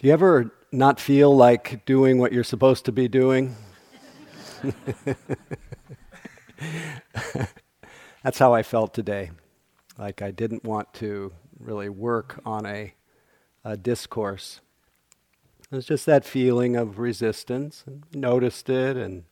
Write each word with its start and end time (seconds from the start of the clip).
Do 0.00 0.06
you 0.06 0.12
ever 0.12 0.52
not 0.70 1.00
feel 1.00 1.36
like 1.36 1.84
doing 1.84 2.18
what 2.18 2.32
you're 2.32 2.44
supposed 2.44 2.84
to 2.84 2.92
be 2.92 3.08
doing? 3.08 3.56
That's 8.22 8.38
how 8.38 8.54
I 8.54 8.62
felt 8.62 8.94
today. 8.94 9.32
Like 9.98 10.22
I 10.22 10.30
didn't 10.30 10.62
want 10.62 10.94
to 10.94 11.32
really 11.58 11.88
work 11.88 12.40
on 12.46 12.64
a, 12.64 12.94
a 13.64 13.76
discourse. 13.76 14.60
It 15.68 15.74
was 15.74 15.86
just 15.86 16.06
that 16.06 16.24
feeling 16.24 16.76
of 16.76 17.00
resistance. 17.00 17.84
Noticed 18.14 18.70
it, 18.70 18.96
and 18.96 19.24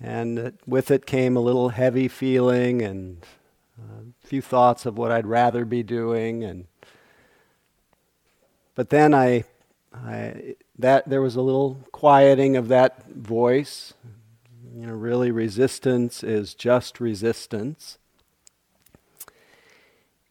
and 0.00 0.54
with 0.66 0.90
it 0.90 1.04
came 1.04 1.36
a 1.36 1.40
little 1.40 1.68
heavy 1.68 2.08
feeling 2.08 2.80
and 2.80 3.26
a 3.78 4.26
few 4.26 4.40
thoughts 4.40 4.86
of 4.86 4.96
what 4.96 5.12
I'd 5.12 5.26
rather 5.26 5.66
be 5.66 5.82
doing, 5.82 6.44
and 6.44 6.64
but 8.80 8.88
then 8.88 9.12
I, 9.12 9.44
I, 9.92 10.56
that 10.78 11.06
there 11.06 11.20
was 11.20 11.36
a 11.36 11.42
little 11.42 11.86
quieting 11.92 12.56
of 12.56 12.68
that 12.68 13.10
voice. 13.10 13.92
You 14.74 14.86
know, 14.86 14.94
really, 14.94 15.30
resistance 15.30 16.24
is 16.24 16.54
just 16.54 16.98
resistance. 16.98 17.98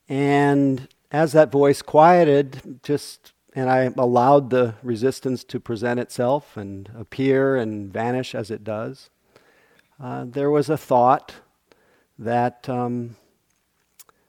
And 0.08 0.88
as 1.12 1.34
that 1.34 1.52
voice 1.52 1.84
quieted, 1.84 2.80
just 2.82 3.34
and 3.54 3.70
I 3.70 3.92
allowed 3.96 4.50
the 4.50 4.74
resistance 4.82 5.44
to 5.44 5.60
present 5.60 6.00
itself 6.00 6.58
and 6.58 6.90
appear 6.98 7.56
and 7.56 7.94
vanish 7.94 8.34
as 8.34 8.50
it 8.50 8.64
does. 8.64 9.12
Uh, 10.02 10.26
there 10.28 10.50
was 10.50 10.72
a 10.72 10.78
thought 10.78 11.36
that 12.18 12.68
um, 12.68 13.16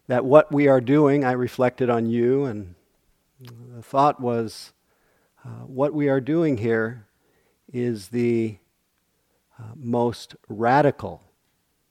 that 0.08 0.26
what 0.26 0.52
we 0.52 0.68
are 0.68 0.82
doing, 0.82 1.24
I 1.24 1.32
reflected 1.32 1.88
on 1.88 2.04
you 2.04 2.44
and 2.44 2.74
the 3.40 3.82
thought 3.82 4.20
was 4.20 4.72
uh, 5.44 5.64
what 5.66 5.94
we 5.94 6.08
are 6.08 6.20
doing 6.20 6.58
here 6.58 7.06
is 7.72 8.08
the 8.08 8.58
uh, 9.58 9.62
most 9.74 10.36
radical 10.48 11.22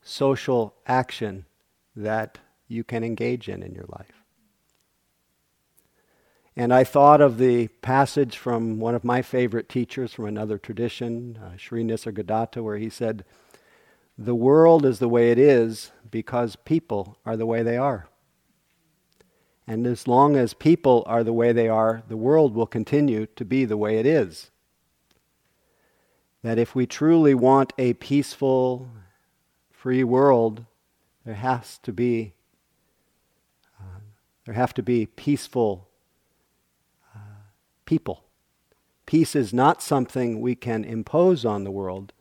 social 0.01 0.75
action 0.85 1.45
that 1.95 2.37
you 2.67 2.83
can 2.83 3.03
engage 3.03 3.49
in 3.49 3.63
in 3.63 3.73
your 3.73 3.85
life. 3.89 4.23
And 6.55 6.73
I 6.73 6.83
thought 6.83 7.21
of 7.21 7.37
the 7.37 7.67
passage 7.67 8.37
from 8.37 8.79
one 8.79 8.93
of 8.93 9.03
my 9.03 9.21
favorite 9.21 9.69
teachers 9.69 10.13
from 10.13 10.25
another 10.25 10.57
tradition, 10.57 11.39
uh, 11.41 11.57
Sri 11.57 11.83
Nisargadatta, 11.83 12.61
where 12.61 12.77
he 12.77 12.89
said, 12.89 13.23
The 14.17 14.35
world 14.35 14.85
is 14.85 14.99
the 14.99 15.07
way 15.07 15.31
it 15.31 15.39
is 15.39 15.91
because 16.11 16.55
people 16.57 17.17
are 17.25 17.37
the 17.37 17.45
way 17.45 17.63
they 17.63 17.77
are. 17.77 18.09
And 19.69 19.85
as 19.85 20.07
long 20.07 20.35
as 20.35 20.55
people 20.55 21.03
are 21.05 21.23
the 21.23 21.31
way 21.31 21.51
they 21.51 21.69
are, 21.69 22.01
the 22.07 22.17
world 22.17 22.55
will 22.55 22.65
continue 22.65 23.27
to 23.35 23.45
be 23.45 23.65
the 23.65 23.77
way 23.77 23.99
it 23.99 24.05
is. 24.07 24.49
That 26.41 26.57
if 26.57 26.73
we 26.73 26.87
truly 26.87 27.35
want 27.35 27.71
a 27.77 27.93
peaceful, 27.93 28.89
free 29.69 30.03
world, 30.03 30.65
there 31.23 31.35
has 31.35 31.77
to 31.83 31.93
be 31.93 32.33
uh, 33.79 33.99
there 34.45 34.55
have 34.55 34.73
to 34.73 34.81
be 34.81 35.05
peaceful 35.05 35.87
uh, 37.15 37.19
people. 37.85 38.23
Peace 39.05 39.35
is 39.35 39.53
not 39.53 39.83
something 39.83 40.41
we 40.41 40.55
can 40.55 40.83
impose 40.83 41.45
on 41.45 41.63
the 41.63 41.69
world. 41.69 42.11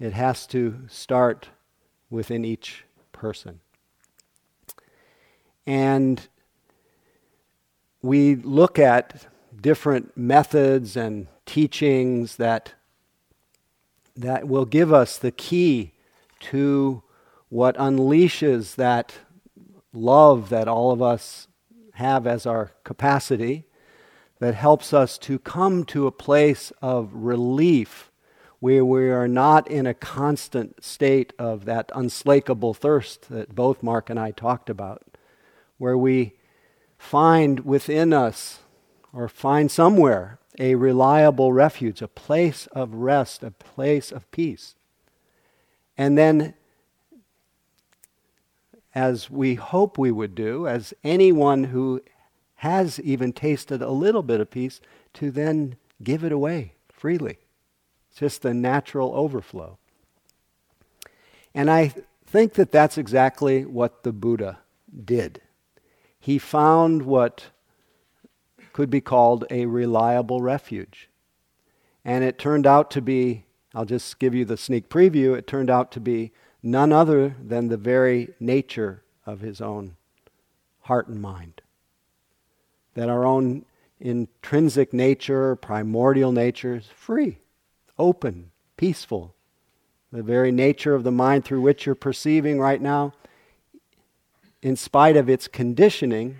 It 0.00 0.14
has 0.14 0.46
to 0.46 0.86
start 0.88 1.50
within 2.08 2.46
each 2.46 2.84
person. 3.12 3.60
And 5.66 6.26
we 8.02 8.36
look 8.36 8.78
at 8.78 9.26
different 9.60 10.16
methods 10.16 10.96
and 10.96 11.26
teachings 11.46 12.36
that, 12.36 12.74
that 14.16 14.46
will 14.46 14.64
give 14.64 14.92
us 14.92 15.18
the 15.18 15.32
key 15.32 15.92
to 16.40 17.02
what 17.48 17.76
unleashes 17.76 18.76
that 18.76 19.14
love 19.92 20.48
that 20.50 20.68
all 20.68 20.92
of 20.92 21.02
us 21.02 21.48
have 21.94 22.26
as 22.26 22.46
our 22.46 22.72
capacity, 22.84 23.64
that 24.38 24.54
helps 24.54 24.92
us 24.92 25.18
to 25.18 25.38
come 25.38 25.84
to 25.84 26.06
a 26.06 26.12
place 26.12 26.72
of 26.80 27.10
relief 27.12 28.12
where 28.60 28.84
we 28.84 29.08
are 29.08 29.28
not 29.28 29.68
in 29.68 29.86
a 29.86 29.94
constant 29.94 30.82
state 30.84 31.32
of 31.38 31.64
that 31.64 31.90
unslakable 31.94 32.74
thirst 32.74 33.28
that 33.28 33.54
both 33.54 33.82
Mark 33.82 34.10
and 34.10 34.18
I 34.18 34.30
talked 34.32 34.68
about, 34.68 35.02
where 35.78 35.96
we 35.96 36.34
find 36.98 37.60
within 37.60 38.12
us 38.12 38.58
or 39.12 39.28
find 39.28 39.70
somewhere 39.70 40.38
a 40.58 40.74
reliable 40.74 41.52
refuge, 41.52 42.02
a 42.02 42.08
place 42.08 42.66
of 42.72 42.94
rest, 42.94 43.42
a 43.42 43.52
place 43.52 44.10
of 44.10 44.30
peace. 44.30 44.74
And 45.96 46.18
then, 46.18 46.54
as 48.94 49.30
we 49.30 49.54
hope 49.54 49.96
we 49.96 50.10
would 50.10 50.34
do, 50.34 50.66
as 50.66 50.92
anyone 51.04 51.64
who 51.64 52.02
has 52.56 52.98
even 53.00 53.32
tasted 53.32 53.80
a 53.80 53.90
little 53.90 54.22
bit 54.22 54.40
of 54.40 54.50
peace, 54.50 54.80
to 55.14 55.30
then 55.30 55.76
give 56.02 56.24
it 56.24 56.32
away 56.32 56.74
freely. 56.92 57.38
It's 58.10 58.18
just 58.18 58.42
the 58.42 58.52
natural 58.52 59.14
overflow. 59.14 59.78
And 61.54 61.70
I 61.70 61.94
think 62.26 62.54
that 62.54 62.72
that's 62.72 62.98
exactly 62.98 63.64
what 63.64 64.02
the 64.02 64.12
Buddha 64.12 64.58
did 65.04 65.40
he 66.18 66.38
found 66.38 67.02
what 67.02 67.46
could 68.72 68.90
be 68.90 69.00
called 69.00 69.44
a 69.50 69.66
reliable 69.66 70.40
refuge. 70.40 71.08
And 72.04 72.24
it 72.24 72.38
turned 72.38 72.66
out 72.66 72.90
to 72.92 73.02
be, 73.02 73.44
I'll 73.74 73.84
just 73.84 74.18
give 74.18 74.34
you 74.34 74.44
the 74.44 74.56
sneak 74.56 74.88
preview, 74.88 75.36
it 75.36 75.46
turned 75.46 75.70
out 75.70 75.90
to 75.92 76.00
be 76.00 76.32
none 76.62 76.92
other 76.92 77.36
than 77.42 77.68
the 77.68 77.76
very 77.76 78.34
nature 78.40 79.02
of 79.26 79.40
his 79.40 79.60
own 79.60 79.96
heart 80.82 81.08
and 81.08 81.20
mind. 81.20 81.60
That 82.94 83.08
our 83.08 83.24
own 83.24 83.64
intrinsic 84.00 84.92
nature, 84.92 85.56
primordial 85.56 86.32
nature, 86.32 86.76
is 86.76 86.86
free, 86.86 87.38
open, 87.98 88.50
peaceful. 88.76 89.34
The 90.10 90.22
very 90.22 90.50
nature 90.50 90.94
of 90.94 91.04
the 91.04 91.12
mind 91.12 91.44
through 91.44 91.60
which 91.60 91.84
you're 91.84 91.94
perceiving 91.94 92.58
right 92.58 92.80
now 92.80 93.12
in 94.62 94.76
spite 94.76 95.16
of 95.16 95.28
its 95.28 95.48
conditioning, 95.48 96.38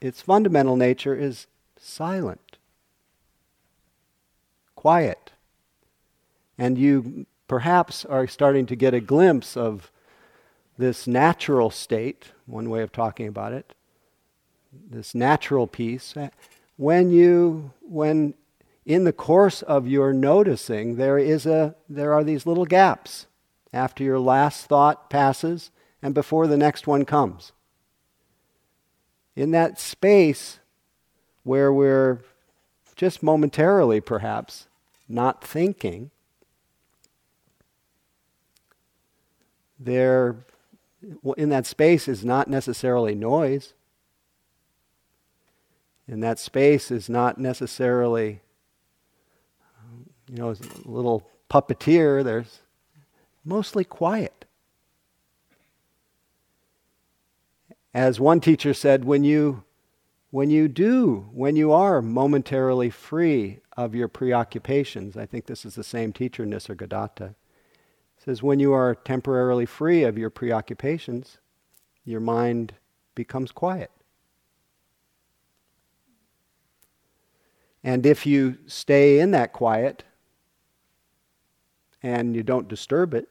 its 0.00 0.20
fundamental 0.20 0.76
nature 0.76 1.14
is 1.14 1.46
silent, 1.76 2.58
quiet. 4.74 5.32
And 6.58 6.78
you 6.78 7.26
perhaps 7.48 8.04
are 8.04 8.26
starting 8.26 8.66
to 8.66 8.76
get 8.76 8.94
a 8.94 9.00
glimpse 9.00 9.56
of 9.56 9.90
this 10.78 11.06
natural 11.06 11.70
state, 11.70 12.32
one 12.46 12.70
way 12.70 12.82
of 12.82 12.92
talking 12.92 13.26
about 13.26 13.52
it, 13.52 13.74
this 14.90 15.14
natural 15.14 15.66
peace, 15.66 16.16
eh, 16.16 16.30
when 16.76 17.10
you, 17.10 17.72
when 17.82 18.34
in 18.86 19.04
the 19.04 19.12
course 19.12 19.62
of 19.62 19.86
your 19.86 20.12
noticing, 20.12 20.96
there 20.96 21.18
is 21.18 21.46
a, 21.46 21.74
there 21.88 22.12
are 22.12 22.24
these 22.24 22.46
little 22.46 22.64
gaps. 22.64 23.26
After 23.72 24.02
your 24.02 24.18
last 24.18 24.66
thought 24.66 25.08
passes, 25.08 25.70
and 26.02 26.14
before 26.14 26.46
the 26.46 26.56
next 26.56 26.86
one 26.86 27.04
comes. 27.04 27.52
In 29.36 29.52
that 29.52 29.78
space 29.78 30.58
where 31.44 31.72
we're 31.72 32.20
just 32.96 33.22
momentarily, 33.22 34.00
perhaps, 34.00 34.68
not 35.08 35.42
thinking, 35.42 36.10
there, 39.78 40.36
in 41.36 41.48
that 41.48 41.66
space 41.66 42.08
is 42.08 42.24
not 42.24 42.48
necessarily 42.48 43.14
noise. 43.14 43.72
In 46.06 46.20
that 46.20 46.38
space 46.38 46.90
is 46.90 47.08
not 47.08 47.38
necessarily, 47.38 48.40
you 50.28 50.36
know, 50.36 50.50
a 50.50 50.56
little 50.84 51.26
puppeteer. 51.50 52.22
There's 52.22 52.60
mostly 53.44 53.84
quiet. 53.84 54.41
As 57.94 58.18
one 58.18 58.40
teacher 58.40 58.72
said, 58.72 59.04
when 59.04 59.22
you, 59.22 59.64
when 60.30 60.50
you 60.50 60.66
do, 60.66 61.28
when 61.32 61.56
you 61.56 61.72
are 61.72 62.00
momentarily 62.00 62.88
free 62.88 63.60
of 63.76 63.94
your 63.94 64.08
preoccupations, 64.08 65.16
I 65.16 65.26
think 65.26 65.46
this 65.46 65.66
is 65.66 65.74
the 65.74 65.84
same 65.84 66.12
teacher, 66.12 66.46
Nisargadatta, 66.46 67.34
says 68.16 68.42
when 68.42 68.58
you 68.60 68.72
are 68.72 68.94
temporarily 68.94 69.66
free 69.66 70.04
of 70.04 70.16
your 70.16 70.30
preoccupations, 70.30 71.38
your 72.04 72.20
mind 72.20 72.74
becomes 73.14 73.52
quiet. 73.52 73.90
And 77.84 78.06
if 78.06 78.24
you 78.24 78.58
stay 78.66 79.18
in 79.18 79.32
that 79.32 79.52
quiet 79.52 80.04
and 82.02 82.34
you 82.34 82.42
don't 82.42 82.68
disturb 82.68 83.12
it, 83.12 83.28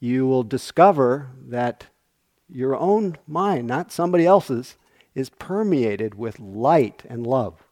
you 0.00 0.26
will 0.26 0.42
discover 0.42 1.30
that 1.48 1.88
your 2.48 2.76
own 2.76 3.16
mind, 3.26 3.66
not 3.66 3.92
somebody 3.92 4.26
else's, 4.26 4.76
is 5.14 5.30
permeated 5.30 6.14
with 6.14 6.38
light 6.38 7.02
and 7.08 7.26
love. 7.26 7.64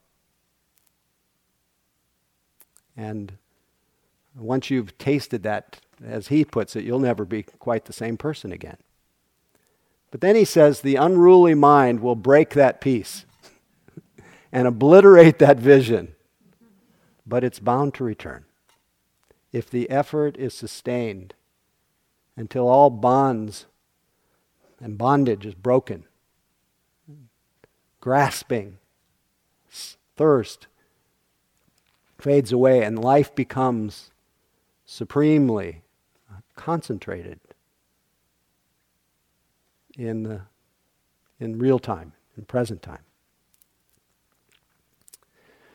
And 2.96 3.34
once 4.36 4.70
you've 4.70 4.96
tasted 4.98 5.42
that, 5.42 5.80
as 6.04 6.28
he 6.28 6.44
puts 6.44 6.74
it, 6.76 6.84
you'll 6.84 6.98
never 6.98 7.24
be 7.24 7.42
quite 7.42 7.84
the 7.84 7.92
same 7.92 8.16
person 8.16 8.52
again. 8.52 8.78
But 10.10 10.20
then 10.20 10.36
he 10.36 10.44
says 10.44 10.80
the 10.80 10.96
unruly 10.96 11.54
mind 11.54 12.00
will 12.00 12.16
break 12.16 12.50
that 12.50 12.80
peace 12.80 13.26
and 14.52 14.66
obliterate 14.66 15.38
that 15.40 15.58
vision, 15.58 16.14
but 17.26 17.42
it's 17.42 17.58
bound 17.58 17.94
to 17.94 18.04
return 18.04 18.44
if 19.52 19.70
the 19.70 19.88
effort 19.88 20.36
is 20.36 20.52
sustained 20.52 21.32
until 22.36 22.66
all 22.66 22.90
bonds 22.90 23.66
and 24.80 24.98
bondage 24.98 25.46
is 25.46 25.54
broken. 25.54 26.04
Grasping, 28.00 28.78
thirst 30.16 30.66
fades 32.18 32.52
away, 32.52 32.82
and 32.82 32.98
life 32.98 33.34
becomes 33.34 34.10
supremely 34.84 35.82
concentrated 36.56 37.40
in, 39.98 40.22
the, 40.22 40.40
in 41.40 41.58
real 41.58 41.78
time, 41.78 42.12
in 42.36 42.44
present 42.44 42.82
time. 42.82 43.02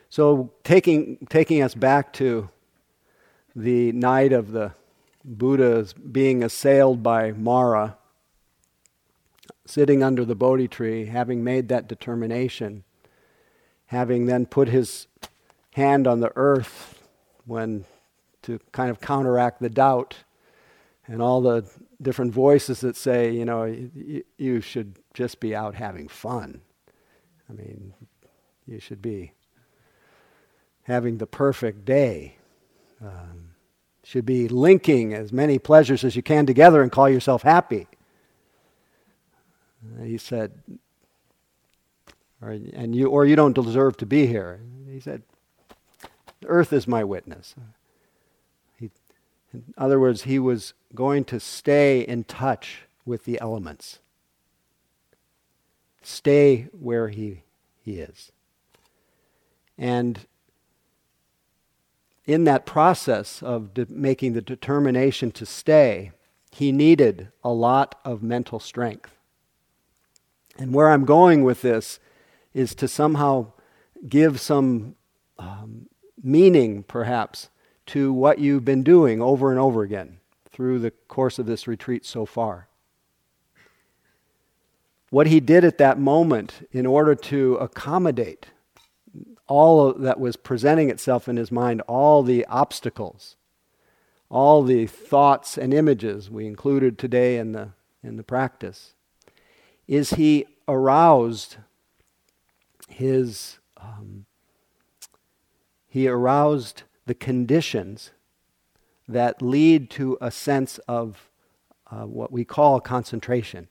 So, 0.09 0.51
taking, 0.63 1.17
taking 1.29 1.61
us 1.61 1.75
back 1.75 2.13
to 2.13 2.49
the 3.55 3.91
night 3.91 4.33
of 4.33 4.51
the 4.51 4.71
Buddha's 5.23 5.93
being 5.93 6.43
assailed 6.43 7.03
by 7.03 7.31
Mara, 7.33 7.98
sitting 9.69 10.01
under 10.01 10.25
the 10.25 10.33
Bodhi 10.33 10.67
tree, 10.67 11.05
having 11.05 11.43
made 11.43 11.67
that 11.67 11.87
determination, 11.87 12.83
having 13.85 14.25
then 14.25 14.47
put 14.47 14.67
his 14.67 15.05
hand 15.75 16.07
on 16.07 16.21
the 16.21 16.31
earth 16.35 17.07
when 17.45 17.85
to 18.41 18.59
kind 18.71 18.89
of 18.89 18.99
counteract 18.99 19.61
the 19.61 19.69
doubt 19.69 20.15
and 21.05 21.21
all 21.21 21.41
the 21.41 21.69
different 22.01 22.33
voices 22.33 22.81
that 22.81 22.95
say, 22.95 23.31
you 23.31 23.45
know, 23.45 23.65
you, 23.65 24.23
you 24.39 24.59
should 24.59 24.97
just 25.13 25.39
be 25.39 25.55
out 25.55 25.75
having 25.75 26.07
fun. 26.07 26.61
I 27.47 27.53
mean, 27.53 27.93
you 28.65 28.79
should 28.79 29.03
be 29.03 29.33
having 30.83 31.19
the 31.19 31.27
perfect 31.27 31.85
day. 31.85 32.37
Um, 33.03 33.51
should 34.03 34.25
be 34.25 34.47
linking 34.47 35.13
as 35.13 35.31
many 35.31 35.59
pleasures 35.59 36.03
as 36.03 36.15
you 36.15 36.23
can 36.23 36.47
together 36.47 36.81
and 36.81 36.91
call 36.91 37.07
yourself 37.07 37.43
happy. 37.43 37.87
He 40.03 40.17
said, 40.17 40.51
or, 42.41 42.49
and 42.51 42.95
you, 42.95 43.07
or 43.07 43.25
you 43.25 43.35
don't 43.35 43.53
deserve 43.53 43.97
to 43.97 44.05
be 44.05 44.27
here. 44.27 44.61
He 44.89 44.99
said, 44.99 45.23
Earth 46.45 46.71
is 46.71 46.87
my 46.87 47.03
witness. 47.03 47.55
He, 48.77 48.91
in 49.53 49.73
other 49.77 49.99
words, 49.99 50.23
he 50.23 50.39
was 50.39 50.73
going 50.95 51.25
to 51.25 51.39
stay 51.39 52.01
in 52.01 52.23
touch 52.23 52.83
with 53.05 53.25
the 53.25 53.39
elements, 53.41 53.99
stay 56.01 56.67
where 56.71 57.09
he, 57.09 57.43
he 57.81 57.99
is. 57.99 58.31
And 59.77 60.25
in 62.25 62.43
that 62.43 62.65
process 62.65 63.41
of 63.41 63.73
de- 63.73 63.87
making 63.89 64.33
the 64.33 64.41
determination 64.41 65.31
to 65.31 65.45
stay, 65.45 66.11
he 66.51 66.71
needed 66.71 67.29
a 67.43 67.49
lot 67.49 67.99
of 68.05 68.21
mental 68.21 68.59
strength. 68.59 69.18
And 70.59 70.73
where 70.73 70.89
I'm 70.89 71.05
going 71.05 71.45
with 71.45 71.61
this 71.61 71.99
is 72.53 72.75
to 72.75 72.87
somehow 72.87 73.53
give 74.07 74.41
some 74.41 74.95
um, 75.37 75.87
meaning, 76.21 76.83
perhaps, 76.83 77.49
to 77.87 78.11
what 78.11 78.39
you've 78.39 78.65
been 78.65 78.83
doing 78.83 79.21
over 79.21 79.51
and 79.51 79.59
over 79.59 79.83
again 79.83 80.19
through 80.51 80.79
the 80.79 80.91
course 80.91 81.39
of 81.39 81.45
this 81.45 81.65
retreat 81.65 82.05
so 82.05 82.25
far. 82.25 82.67
What 85.09 85.27
he 85.27 85.39
did 85.39 85.63
at 85.63 85.77
that 85.77 85.97
moment 85.97 86.67
in 86.73 86.85
order 86.85 87.15
to 87.15 87.55
accommodate 87.55 88.47
all 89.47 89.93
that 89.93 90.19
was 90.19 90.35
presenting 90.35 90.89
itself 90.89 91.27
in 91.29 91.37
his 91.37 91.51
mind, 91.51 91.81
all 91.87 92.21
the 92.21 92.45
obstacles, 92.45 93.37
all 94.29 94.61
the 94.61 94.85
thoughts 94.85 95.57
and 95.57 95.73
images 95.73 96.29
we 96.29 96.45
included 96.45 96.99
today 96.99 97.37
in 97.37 97.53
the, 97.53 97.69
in 98.03 98.17
the 98.17 98.23
practice, 98.23 98.93
is 99.89 100.11
he 100.11 100.45
aroused 100.67 101.57
his, 102.87 103.57
um, 103.75 104.27
he 105.87 106.07
aroused 106.07 106.83
the 107.07 107.15
conditions 107.15 108.11
that 109.07 109.41
lead 109.41 109.89
to 109.89 110.15
a 110.21 110.29
sense 110.29 110.77
of 110.87 111.31
uh, 111.89 112.03
what 112.03 112.31
we 112.31 112.45
call 112.45 112.79
concentration. 112.79 113.67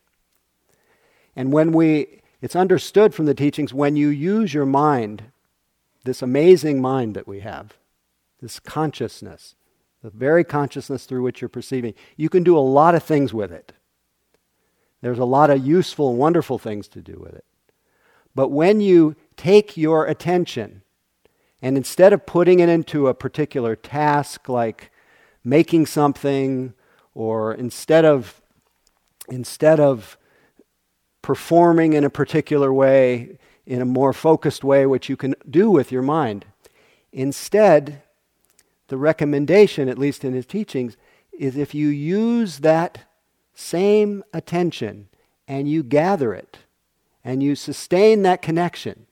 And 1.37 1.53
when 1.53 1.71
we, 1.71 2.21
it's 2.43 2.57
understood 2.57 3.15
from 3.15 3.27
the 3.27 3.35
teachings, 3.35 3.73
when 3.73 3.95
you 3.95 4.09
use 4.09 4.53
your 4.53 4.67
mind 4.67 5.23
this 6.03 6.21
amazing 6.21 6.81
mind 6.81 7.15
that 7.15 7.29
we 7.29 7.41
have, 7.41 7.75
this 8.43 8.59
consciousness, 8.59 9.55
the 10.03 10.11
very 10.11 10.43
consciousness 10.43 11.07
through 11.07 11.23
which 11.23 11.41
you're 11.41 11.49
perceiving, 11.49 11.95
you 12.17 12.29
can 12.29 12.43
do 12.43 12.59
a 12.59 12.59
lot 12.59 12.97
of 12.97 13.05
things 13.05 13.33
with 13.33 13.53
it. 13.53 13.73
There's 15.01 15.19
a 15.19 15.25
lot 15.25 15.51
of 15.51 15.65
useful 15.65 16.17
wonderful 16.17 16.59
things 16.59 16.89
to 16.89 17.01
do 17.01 17.19
with 17.21 17.35
it. 17.35 17.45
But 18.35 18.51
when 18.51 18.81
you 18.81 19.17
take 19.37 19.77
your 19.77 20.07
attention 20.07 20.83
and 21.63 21.77
instead 21.77 22.13
of 22.13 22.27
putting 22.27 22.61
it 22.61 22.69
into 22.69 23.09
a 23.09 23.15
particular 23.15 23.75
task 23.75 24.49
like 24.49 24.91
making 25.45 25.87
something 25.87 26.75
or 27.15 27.55
instead 27.55 28.05
of 28.05 28.41
instead 29.29 29.81
of 29.81 30.17
performing 31.23 31.93
in 31.93 32.05
a 32.05 32.11
particular 32.11 32.73
way 32.73 33.39
in 33.67 33.83
a 33.83 33.85
more 33.85 34.15
focused 34.15 34.65
way, 34.65 34.87
which 34.87 35.11
you 35.11 35.17
can 35.17 35.35
do 35.49 35.71
with 35.71 35.93
your 35.93 36.01
mind. 36.01 36.47
Instead, 37.13 38.03
the 38.89 38.97
recommendation, 38.97 39.91
at 39.91 39.99
least 39.99 40.25
in 40.25 40.33
his 40.33 40.47
teachings, 40.47 40.97
is 41.39 41.55
if 41.55 41.75
you 41.75 41.89
use 41.89 42.61
that 42.61 43.05
same 43.59 44.23
attention 44.33 45.09
and 45.49 45.69
you 45.69 45.83
gather 45.83 46.33
it 46.33 46.59
and 47.25 47.43
you 47.43 47.57
sustain 47.57 48.23
that 48.23 48.41
connection 48.41 49.07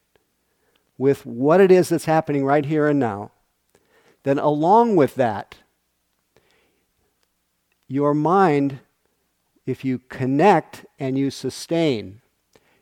with 0.97 1.27
what 1.27 1.61
it 1.61 1.73
is 1.73 1.88
that's 1.88 2.05
happening 2.05 2.45
right 2.45 2.65
here 2.65 2.87
and 2.87 3.00
now, 3.00 3.33
then 4.23 4.38
along 4.38 4.95
with 4.95 5.17
that, 5.17 5.57
your 7.88 8.15
mind, 8.15 8.79
if 9.67 9.85
you 9.85 9.99
connect 9.99 10.87
and 10.99 11.19
you 11.19 11.29
sustain, 11.31 12.21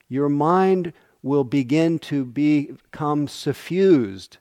your 0.06 0.28
mind 0.28 0.92
will 1.22 1.44
begin 1.44 1.98
to 1.98 2.26
become 2.26 3.26
suffused. 3.26 4.36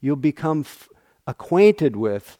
You'll 0.00 0.16
become 0.16 0.60
f- 0.60 0.88
acquainted 1.24 1.94
with, 1.94 2.36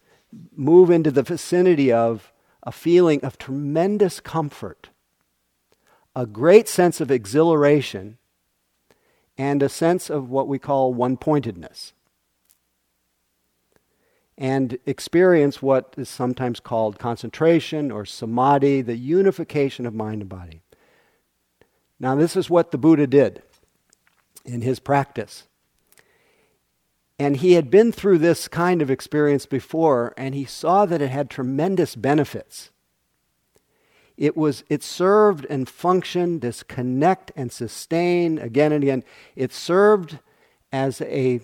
move 0.56 0.90
into 0.90 1.12
the 1.12 1.22
vicinity 1.22 1.92
of 1.92 2.32
a 2.68 2.70
feeling 2.70 3.24
of 3.24 3.38
tremendous 3.38 4.20
comfort, 4.20 4.90
a 6.14 6.26
great 6.26 6.68
sense 6.68 7.00
of 7.00 7.10
exhilaration, 7.10 8.18
and 9.38 9.62
a 9.62 9.70
sense 9.70 10.10
of 10.10 10.28
what 10.28 10.46
we 10.46 10.58
call 10.58 10.92
one 10.92 11.16
pointedness. 11.16 11.94
And 14.36 14.76
experience 14.84 15.62
what 15.62 15.94
is 15.96 16.10
sometimes 16.10 16.60
called 16.60 16.98
concentration 16.98 17.90
or 17.90 18.04
samadhi, 18.04 18.82
the 18.82 18.98
unification 18.98 19.86
of 19.86 19.94
mind 19.94 20.20
and 20.20 20.28
body. 20.28 20.60
Now, 21.98 22.16
this 22.16 22.36
is 22.36 22.50
what 22.50 22.70
the 22.70 22.76
Buddha 22.76 23.06
did 23.06 23.42
in 24.44 24.60
his 24.60 24.78
practice. 24.78 25.47
And 27.18 27.38
he 27.38 27.54
had 27.54 27.70
been 27.70 27.90
through 27.90 28.18
this 28.18 28.46
kind 28.46 28.80
of 28.80 28.90
experience 28.90 29.44
before, 29.46 30.14
and 30.16 30.34
he 30.34 30.44
saw 30.44 30.86
that 30.86 31.02
it 31.02 31.10
had 31.10 31.28
tremendous 31.28 31.96
benefits. 31.96 32.70
It 34.16 34.36
was 34.36 34.64
it 34.68 34.82
served 34.82 35.46
and 35.46 35.68
functioned 35.68 36.40
this 36.40 36.62
connect 36.62 37.32
and 37.36 37.52
sustain 37.52 38.38
again 38.38 38.72
and 38.72 38.82
again. 38.82 39.04
It 39.36 39.52
served 39.52 40.18
as 40.72 41.00
a 41.02 41.40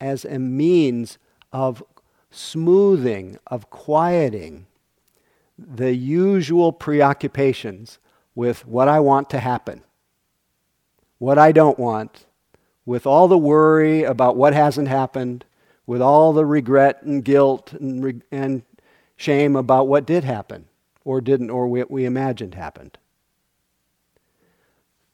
as 0.00 0.24
a 0.24 0.38
means 0.38 1.18
of 1.52 1.82
smoothing, 2.30 3.38
of 3.46 3.70
quieting 3.70 4.66
the 5.56 5.94
usual 5.94 6.72
preoccupations 6.72 7.98
with 8.34 8.66
what 8.66 8.88
I 8.88 9.00
want 9.00 9.30
to 9.30 9.38
happen 9.38 9.82
what 11.18 11.38
I 11.38 11.52
don't 11.52 11.78
want, 11.78 12.26
with 12.86 13.06
all 13.06 13.28
the 13.28 13.38
worry 13.38 14.02
about 14.02 14.36
what 14.36 14.52
hasn't 14.54 14.88
happened, 14.88 15.44
with 15.86 16.02
all 16.02 16.32
the 16.32 16.44
regret 16.44 17.02
and 17.02 17.24
guilt 17.24 17.72
and, 17.72 18.04
re- 18.04 18.22
and 18.30 18.62
shame 19.16 19.56
about 19.56 19.88
what 19.88 20.06
did 20.06 20.24
happen 20.24 20.66
or 21.04 21.20
didn't 21.20 21.50
or 21.50 21.66
what 21.66 21.90
we 21.90 22.04
imagined 22.04 22.54
happened. 22.54 22.98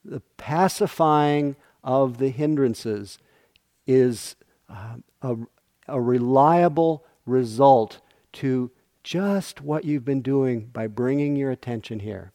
The 0.05 0.21
pacifying 0.37 1.57
of 1.85 2.19
the 2.19 2.31
hindrances 2.31 3.19
is 3.87 4.37
uh, 4.69 4.97
a, 5.23 5.37
a 5.89 6.01
reliable 6.01 7.05
result 7.27 8.01
to 8.33 8.71
just 9.03 9.61
what 9.61 9.85
you've 9.85 10.05
been 10.05 10.23
doing 10.23 10.67
by 10.67 10.87
bringing 10.87 11.37
your 11.37 11.51
attention 11.51 12.01
here. 12.01 12.33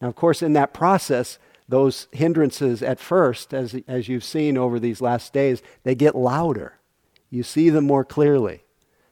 Now, 0.00 0.08
of 0.08 0.16
course, 0.16 0.42
in 0.42 0.52
that 0.54 0.72
process, 0.72 1.38
those 1.68 2.06
hindrances 2.12 2.82
at 2.82 3.00
first, 3.00 3.52
as, 3.52 3.74
as 3.88 4.08
you've 4.08 4.24
seen 4.24 4.56
over 4.56 4.78
these 4.78 5.00
last 5.00 5.32
days, 5.32 5.62
they 5.82 5.94
get 5.94 6.14
louder. 6.14 6.78
You 7.30 7.42
see 7.42 7.70
them 7.70 7.84
more 7.84 8.04
clearly. 8.04 8.62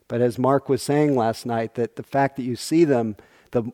But 0.06 0.20
as 0.20 0.38
Mark 0.38 0.68
was 0.68 0.82
saying 0.82 1.16
last 1.16 1.46
night, 1.46 1.74
that 1.74 1.96
the 1.96 2.02
fact 2.02 2.36
that 2.36 2.42
you 2.42 2.56
see 2.56 2.84
them, 2.84 3.16
the, 3.50 3.64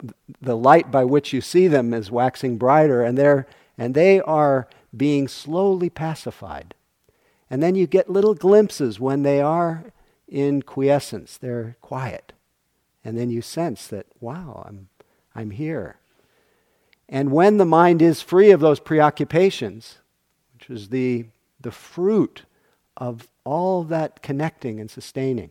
the 0.41 0.57
light 0.57 0.91
by 0.91 1.05
which 1.05 1.33
you 1.33 1.41
see 1.41 1.69
them 1.69 1.93
is 1.93 2.11
waxing 2.11 2.57
brighter, 2.57 3.03
and, 3.03 3.19
they're, 3.19 3.47
and 3.77 3.95
they 3.95 4.21
are 4.21 4.69
being 4.97 5.29
slowly 5.29 5.91
pacified. 5.91 6.75
And 7.51 7.63
then 7.63 7.75
you 7.75 7.87
get 7.87 8.09
little 8.09 8.35
glimpses 8.35 8.99
when 8.99 9.23
they 9.23 9.41
are 9.41 9.85
in 10.29 10.63
quiescence, 10.63 11.37
they're 11.37 11.77
quiet. 11.81 12.33
And 13.05 13.19
then 13.19 13.31
you 13.31 13.43
sense 13.43 13.87
that, 13.89 14.07
wow, 14.21 14.65
I'm, 14.67 14.89
I'm 15.35 15.51
here. 15.51 15.97
And 17.11 17.33
when 17.33 17.57
the 17.57 17.67
mind 17.67 18.01
is 18.01 18.23
free 18.23 18.53
of 18.53 18.61
those 18.61 18.79
preoccupations, 18.79 19.99
which 20.55 20.71
is 20.71 20.89
the, 20.91 21.27
the 21.61 21.73
fruit 21.73 22.45
of 22.97 23.29
all 23.45 23.83
that 23.85 24.23
connecting 24.23 24.79
and 24.79 24.89
sustaining, 24.89 25.51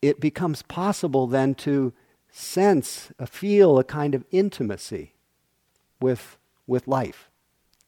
it 0.00 0.18
becomes 0.18 0.62
possible 0.62 1.26
then 1.26 1.54
to 1.54 1.92
sense, 2.32 3.12
uh, 3.18 3.26
feel 3.26 3.78
a 3.78 3.84
kind 3.84 4.14
of 4.14 4.24
intimacy 4.30 5.12
with, 6.00 6.38
with 6.66 6.88
life. 6.88 7.28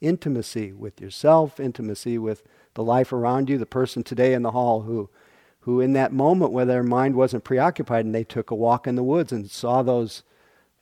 Intimacy 0.00 0.72
with 0.72 1.00
yourself, 1.00 1.58
intimacy 1.58 2.18
with 2.18 2.42
the 2.74 2.84
life 2.84 3.12
around 3.12 3.48
you, 3.48 3.56
the 3.56 3.66
person 3.66 4.02
today 4.02 4.34
in 4.34 4.42
the 4.42 4.50
hall 4.50 4.82
who, 4.82 5.08
who 5.60 5.80
in 5.80 5.94
that 5.94 6.12
moment 6.12 6.52
where 6.52 6.66
their 6.66 6.82
mind 6.82 7.16
wasn't 7.16 7.42
preoccupied 7.42 8.04
and 8.04 8.14
they 8.14 8.24
took 8.24 8.50
a 8.50 8.54
walk 8.54 8.86
in 8.86 8.94
the 8.94 9.02
woods 9.02 9.32
and 9.32 9.50
saw 9.50 9.82
those, 9.82 10.22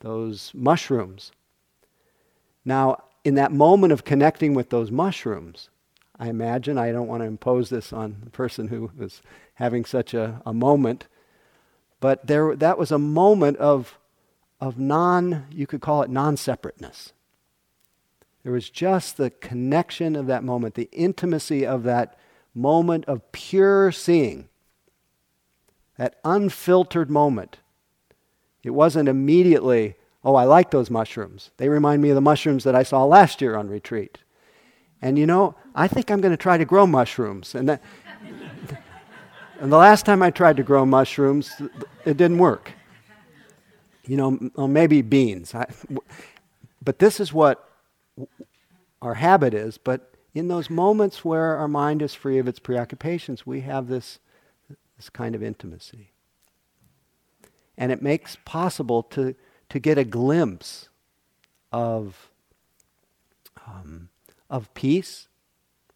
those 0.03 0.51
mushrooms. 0.53 1.31
Now, 2.63 2.97
in 3.23 3.35
that 3.35 3.51
moment 3.51 3.93
of 3.93 4.03
connecting 4.03 4.53
with 4.53 4.69
those 4.69 4.91
mushrooms, 4.91 5.69
I 6.19 6.27
imagine, 6.27 6.77
I 6.77 6.91
don't 6.91 7.07
want 7.07 7.21
to 7.21 7.27
impose 7.27 7.69
this 7.69 7.91
on 7.91 8.17
the 8.23 8.29
person 8.29 8.67
who 8.67 8.91
was 8.97 9.21
having 9.55 9.85
such 9.85 10.13
a, 10.13 10.41
a 10.45 10.53
moment, 10.53 11.07
but 11.99 12.27
there, 12.27 12.55
that 12.55 12.77
was 12.77 12.91
a 12.91 12.99
moment 12.99 13.57
of, 13.57 13.97
of 14.59 14.77
non, 14.77 15.47
you 15.49 15.65
could 15.65 15.81
call 15.81 16.03
it 16.03 16.09
non 16.09 16.37
separateness. 16.37 17.13
There 18.43 18.51
was 18.51 18.69
just 18.69 19.15
the 19.15 19.29
connection 19.29 20.17
of 20.17 20.27
that 20.27 20.43
moment, 20.43 20.75
the 20.75 20.89
intimacy 20.91 21.65
of 21.65 21.83
that 21.83 22.17
moment 22.53 23.05
of 23.05 23.31
pure 23.31 23.91
seeing, 23.93 24.49
that 25.97 26.19
unfiltered 26.25 27.09
moment. 27.09 27.59
It 28.63 28.71
wasn't 28.71 29.09
immediately, 29.09 29.95
oh, 30.23 30.35
I 30.35 30.45
like 30.45 30.71
those 30.71 30.89
mushrooms. 30.89 31.51
They 31.57 31.69
remind 31.69 32.01
me 32.01 32.09
of 32.09 32.15
the 32.15 32.21
mushrooms 32.21 32.63
that 32.63 32.75
I 32.75 32.83
saw 32.83 33.03
last 33.03 33.41
year 33.41 33.55
on 33.55 33.67
retreat. 33.67 34.19
And 35.01 35.19
you 35.19 35.25
know, 35.25 35.55
I 35.75 35.87
think 35.87 36.09
I'm 36.09 36.21
going 36.21 36.31
to 36.31 36.37
try 36.37 36.57
to 36.57 36.65
grow 36.65 36.87
mushrooms. 36.87 37.55
And, 37.55 37.67
that, 37.67 37.83
and 39.59 39.71
the 39.71 39.77
last 39.77 40.05
time 40.05 40.23
I 40.23 40.31
tried 40.31 40.57
to 40.57 40.63
grow 40.63 40.85
mushrooms, 40.85 41.61
it 42.05 42.15
didn't 42.15 42.37
work. 42.37 42.71
You 44.05 44.17
know, 44.17 44.39
well, 44.55 44.67
maybe 44.67 45.01
beans. 45.01 45.53
I, 45.53 45.65
but 46.81 46.99
this 46.99 47.19
is 47.19 47.33
what 47.33 47.69
our 49.01 49.15
habit 49.15 49.53
is, 49.53 49.77
but 49.77 50.13
in 50.33 50.47
those 50.47 50.69
moments 50.69 51.23
where 51.23 51.57
our 51.57 51.67
mind 51.67 52.01
is 52.01 52.13
free 52.13 52.37
of 52.37 52.47
its 52.47 52.59
preoccupations, 52.59 53.45
we 53.45 53.61
have 53.61 53.87
this, 53.87 54.19
this 54.97 55.09
kind 55.09 55.35
of 55.35 55.43
intimacy. 55.43 56.11
And 57.77 57.91
it 57.91 58.01
makes 58.01 58.37
possible 58.45 59.03
to, 59.03 59.35
to 59.69 59.79
get 59.79 59.97
a 59.97 60.03
glimpse 60.03 60.89
of, 61.71 62.29
um, 63.65 64.09
of 64.49 64.73
peace. 64.73 65.27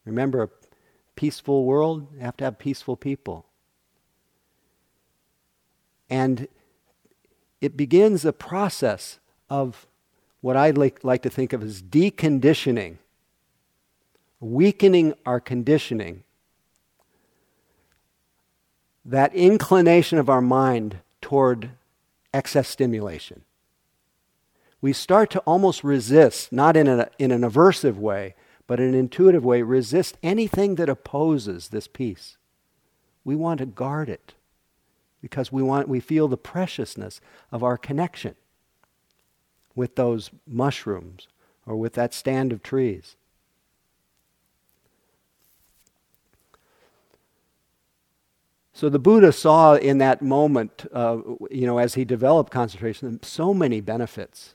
Remember, 0.05 0.43
a 0.43 0.50
peaceful 1.15 1.65
world, 1.65 2.07
you 2.13 2.22
have 2.22 2.38
to 2.38 2.46
have 2.46 2.57
peaceful 2.57 2.96
people. 2.96 3.46
And 6.10 6.48
it 7.60 7.75
begins 7.75 8.24
a 8.24 8.34
process 8.34 9.19
of 9.50 9.88
what 10.41 10.55
I 10.55 10.69
like, 10.72 11.03
like 11.03 11.24
to 11.24 11.29
think 11.29 11.53
of 11.53 11.63
as 11.63 11.81
deconditioning, 11.81 12.98
weakening 14.39 15.13
our 15.25 15.39
conditioning, 15.39 16.24
that 19.03 19.34
inclination 19.34 20.19
of 20.19 20.29
our 20.29 20.41
mind 20.41 21.00
toward 21.21 21.71
excess 22.33 22.67
stimulation. 22.67 23.43
We 24.81 24.93
start 24.93 25.31
to 25.31 25.39
almost 25.39 25.83
resist, 25.83 26.51
not 26.51 26.77
in, 26.77 26.88
a, 26.88 27.09
in 27.17 27.31
an 27.31 27.41
aversive 27.41 27.95
way, 27.95 28.36
but 28.67 28.79
in 28.79 28.89
an 28.89 28.95
intuitive 28.95 29.43
way, 29.43 29.62
resist 29.62 30.17
anything 30.21 30.75
that 30.75 30.89
opposes 30.89 31.69
this 31.69 31.88
peace. 31.88 32.38
We 33.24 33.36
want 33.36 33.59
to 33.59 33.65
guard 33.65 34.09
it 34.09 34.33
because 35.21 35.51
we, 35.51 35.63
want, 35.63 35.88
we 35.89 36.00
feel 36.00 36.27
the 36.27 36.38
preciousness 36.38 37.19
of 37.51 37.63
our 37.63 37.77
connection 37.77 38.36
with 39.75 39.95
those 39.95 40.29
mushrooms 40.45 41.27
or 41.65 41.75
with 41.75 41.93
that 41.93 42.13
stand 42.13 42.51
of 42.51 42.62
trees. 42.62 43.15
So 48.77 48.89
the 48.89 49.00
Buddha 49.00 49.31
saw 49.31 49.74
in 49.74 49.98
that 49.98 50.22
moment, 50.22 50.86
uh, 50.93 51.17
you 51.50 51.65
know, 51.65 51.79
as 51.79 51.96
he 51.96 52.05
developed 52.05 52.51
concentration, 52.51 53.24
so 53.24 53.51
many 53.51 53.81
benefits, 53.81 54.53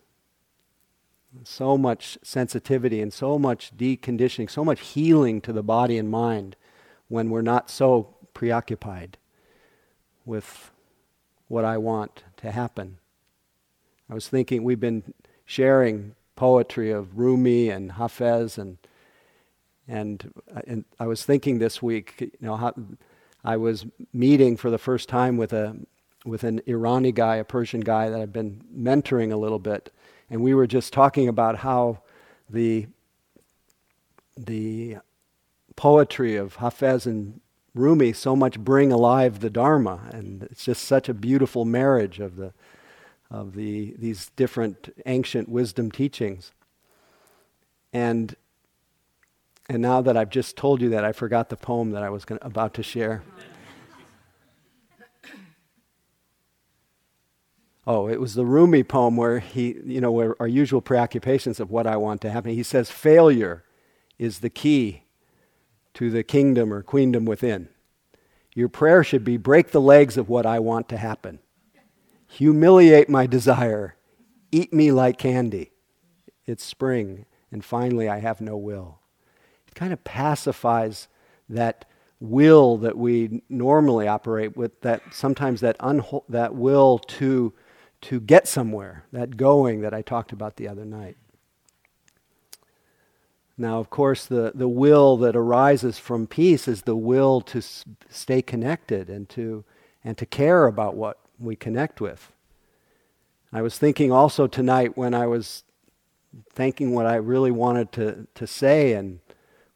so 1.42 1.76
much 1.76 2.18
sensitivity, 2.22 3.00
and 3.00 3.12
so 3.12 3.36
much 3.36 3.76
deconditioning, 3.76 4.48
so 4.48 4.64
much 4.64 4.78
healing 4.78 5.40
to 5.40 5.52
the 5.52 5.64
body 5.64 5.98
and 5.98 6.08
mind 6.08 6.54
when 7.08 7.30
we're 7.30 7.42
not 7.42 7.68
so 7.68 8.14
preoccupied 8.32 9.18
with 10.24 10.70
what 11.48 11.64
I 11.64 11.76
want 11.76 12.22
to 12.36 12.52
happen. 12.52 12.98
I 14.08 14.14
was 14.14 14.28
thinking, 14.28 14.62
we've 14.62 14.78
been 14.78 15.14
sharing 15.44 16.14
poetry 16.36 16.92
of 16.92 17.18
Rumi 17.18 17.70
and 17.70 17.90
Hafez, 17.90 18.56
and, 18.56 18.78
and, 19.88 20.32
and 20.64 20.84
I 21.00 21.08
was 21.08 21.24
thinking 21.24 21.58
this 21.58 21.82
week, 21.82 22.14
you 22.20 22.30
know, 22.40 22.54
how, 22.54 22.72
I 23.44 23.56
was 23.56 23.86
meeting 24.12 24.56
for 24.56 24.70
the 24.70 24.78
first 24.78 25.08
time 25.08 25.36
with, 25.36 25.52
a, 25.52 25.76
with 26.24 26.44
an 26.44 26.60
Irani 26.60 27.14
guy, 27.14 27.36
a 27.36 27.44
Persian 27.44 27.80
guy 27.80 28.08
that 28.08 28.20
I've 28.20 28.32
been 28.32 28.64
mentoring 28.74 29.32
a 29.32 29.36
little 29.36 29.58
bit, 29.58 29.92
and 30.30 30.42
we 30.42 30.54
were 30.54 30.66
just 30.66 30.92
talking 30.92 31.28
about 31.28 31.58
how 31.58 32.02
the, 32.48 32.86
the 34.36 34.98
poetry 35.76 36.36
of 36.36 36.56
Hafez 36.58 37.06
and 37.06 37.40
Rumi 37.74 38.12
so 38.12 38.36
much 38.36 38.58
bring 38.58 38.92
alive 38.92 39.40
the 39.40 39.50
Dharma, 39.50 40.10
and 40.12 40.42
it's 40.44 40.64
just 40.64 40.84
such 40.84 41.08
a 41.08 41.14
beautiful 41.14 41.64
marriage 41.64 42.20
of 42.20 42.36
the 42.36 42.52
of 43.32 43.54
the, 43.54 43.94
these 43.98 44.30
different 44.36 44.94
ancient 45.06 45.48
wisdom 45.48 45.90
teachings. 45.90 46.52
And, 47.92 48.36
and 49.68 49.80
now 49.80 50.00
that 50.02 50.16
I've 50.16 50.30
just 50.30 50.56
told 50.56 50.80
you 50.82 50.90
that, 50.90 51.04
I 51.04 51.12
forgot 51.12 51.48
the 51.48 51.56
poem 51.56 51.90
that 51.92 52.02
I 52.02 52.10
was 52.10 52.24
gonna, 52.24 52.40
about 52.42 52.74
to 52.74 52.82
share. 52.82 53.22
Oh, 57.84 58.08
it 58.08 58.20
was 58.20 58.34
the 58.34 58.46
Rumi 58.46 58.84
poem 58.84 59.16
where 59.16 59.40
he, 59.40 59.76
you 59.84 60.00
know, 60.00 60.12
where 60.12 60.40
our 60.40 60.46
usual 60.46 60.80
preoccupations 60.80 61.58
of 61.58 61.70
what 61.70 61.84
I 61.86 61.96
want 61.96 62.20
to 62.20 62.30
happen. 62.30 62.52
He 62.52 62.62
says, 62.62 62.92
failure 62.92 63.64
is 64.18 64.38
the 64.38 64.50
key 64.50 65.02
to 65.94 66.08
the 66.08 66.22
kingdom 66.22 66.72
or 66.72 66.82
queendom 66.82 67.24
within. 67.24 67.68
Your 68.54 68.68
prayer 68.68 69.02
should 69.02 69.24
be 69.24 69.36
break 69.36 69.72
the 69.72 69.80
legs 69.80 70.16
of 70.16 70.28
what 70.28 70.46
I 70.46 70.60
want 70.60 70.88
to 70.90 70.96
happen 70.96 71.40
humiliate 72.32 73.10
my 73.10 73.26
desire, 73.26 73.94
eat 74.50 74.72
me 74.72 74.90
like 74.90 75.18
candy. 75.18 75.70
It's 76.46 76.64
spring, 76.64 77.26
and 77.50 77.62
finally 77.62 78.08
I 78.08 78.20
have 78.20 78.40
no 78.40 78.56
will. 78.56 79.00
Kind 79.74 79.92
of 79.92 80.04
pacifies 80.04 81.08
that 81.48 81.84
will 82.20 82.78
that 82.78 82.96
we 82.96 83.42
normally 83.48 84.06
operate 84.06 84.56
with, 84.56 84.80
that 84.82 85.02
sometimes 85.12 85.60
that, 85.60 85.76
unho- 85.78 86.24
that 86.28 86.54
will 86.54 86.98
to, 86.98 87.52
to 88.02 88.20
get 88.20 88.46
somewhere, 88.46 89.04
that 89.12 89.36
going 89.36 89.80
that 89.80 89.92
I 89.92 90.02
talked 90.02 90.30
about 90.30 90.56
the 90.56 90.68
other 90.68 90.84
night. 90.84 91.16
Now, 93.58 93.78
of 93.80 93.90
course, 93.90 94.24
the, 94.24 94.52
the 94.54 94.68
will 94.68 95.16
that 95.18 95.36
arises 95.36 95.98
from 95.98 96.26
peace 96.26 96.68
is 96.68 96.82
the 96.82 96.96
will 96.96 97.40
to 97.42 97.58
s- 97.58 97.84
stay 98.08 98.40
connected 98.40 99.10
and 99.10 99.28
to, 99.30 99.64
and 100.04 100.16
to 100.18 100.26
care 100.26 100.66
about 100.66 100.94
what 100.94 101.18
we 101.38 101.56
connect 101.56 102.00
with. 102.00 102.32
I 103.52 103.62
was 103.62 103.78
thinking 103.78 104.10
also 104.10 104.46
tonight 104.46 104.96
when 104.96 105.12
I 105.12 105.26
was 105.26 105.64
thinking 106.52 106.92
what 106.92 107.06
I 107.06 107.16
really 107.16 107.50
wanted 107.50 107.92
to, 107.92 108.26
to 108.34 108.46
say 108.46 108.94
and 108.94 109.20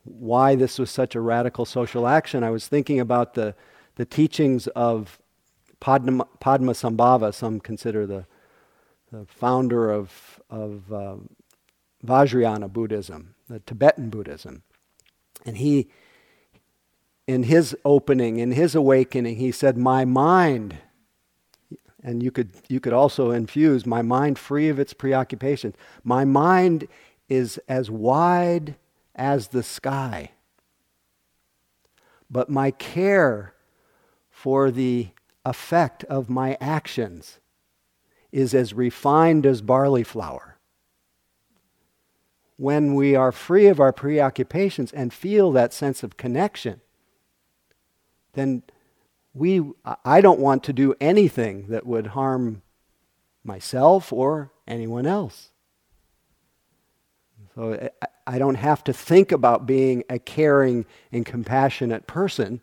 why 0.07 0.55
this 0.55 0.79
was 0.79 0.91
such 0.91 1.15
a 1.15 1.21
radical 1.21 1.65
social 1.65 2.07
action, 2.07 2.45
I 2.45 2.51
was 2.51 2.69
thinking 2.69 3.01
about 3.01 3.35
the, 3.35 3.55
the 3.97 4.05
teachings 4.05 4.67
of 4.69 5.19
Padma, 5.81 6.27
Padmasambhava, 6.41 7.35
some 7.35 7.61
consider 7.61 8.07
the, 8.07 8.27
the 9.13 9.27
founder 9.27 9.91
of, 9.91 10.41
of 10.49 10.93
um, 10.93 11.31
Vajrayana 12.05 12.73
Buddhism, 12.73 13.35
the 13.49 13.61
Tibetan 13.61 14.11
Buddhism. 14.11 14.63
And 15.45 15.59
he, 15.59 15.89
in 17.27 17.45
his 17.45 17.77
opening, 17.85 18.39
in 18.39 18.53
his 18.53 18.75
awakening, 18.75 19.37
he 19.37 19.53
said, 19.53 19.77
My 19.77 20.05
mind, 20.05 20.77
and 22.03 22.23
you 22.23 22.31
could, 22.31 22.51
you 22.69 22.81
could 22.81 22.93
also 22.93 23.31
infuse 23.31 23.85
my 23.85 24.03
mind 24.03 24.39
free 24.39 24.69
of 24.69 24.79
its 24.79 24.95
preoccupations. 24.95 25.75
My 26.05 26.25
mind 26.25 26.89
is 27.29 27.59
as 27.69 27.91
wide 27.91 28.77
as 29.17 29.49
the 29.49 29.63
sky. 29.63 30.31
But 32.31 32.49
my 32.49 32.71
care 32.71 33.55
for 34.31 34.71
the 34.71 35.09
effect 35.45 36.05
of 36.05 36.29
my 36.29 36.57
actions 36.61 37.39
is 38.33 38.55
as 38.55 38.75
refined 38.75 39.47
as 39.47 39.63
barley 39.63 40.05
flour. 40.05 40.59
When 42.57 42.95
we 42.95 43.15
are 43.15 43.33
free 43.33 43.67
of 43.67 43.81
our 43.81 43.93
preoccupations 43.93 44.93
and 44.93 45.13
feel 45.13 45.53
that 45.53 45.73
sense 45.73 46.03
of 46.03 46.17
connection, 46.17 46.81
then 48.33 48.63
we, 49.35 49.63
I 50.05 50.21
don't 50.21 50.41
want 50.41 50.65
to 50.65 50.73
do 50.73 50.95
anything 51.01 51.69
that 51.69 51.87
would 51.87 52.09
harm 52.09 52.63
myself 53.45 54.13
or 54.13 54.53
anyone 54.67 55.07
else. 55.07 55.51
So 57.57 57.89
I 58.27 58.39
don't 58.39 58.57
have 58.57 58.85
to 58.85 58.93
think 58.93 59.33
about 59.33 59.67
being 59.67 60.05
a 60.11 60.19
caring 60.19 60.85
and 61.11 61.25
compassionate 61.25 62.07
person. 62.07 62.61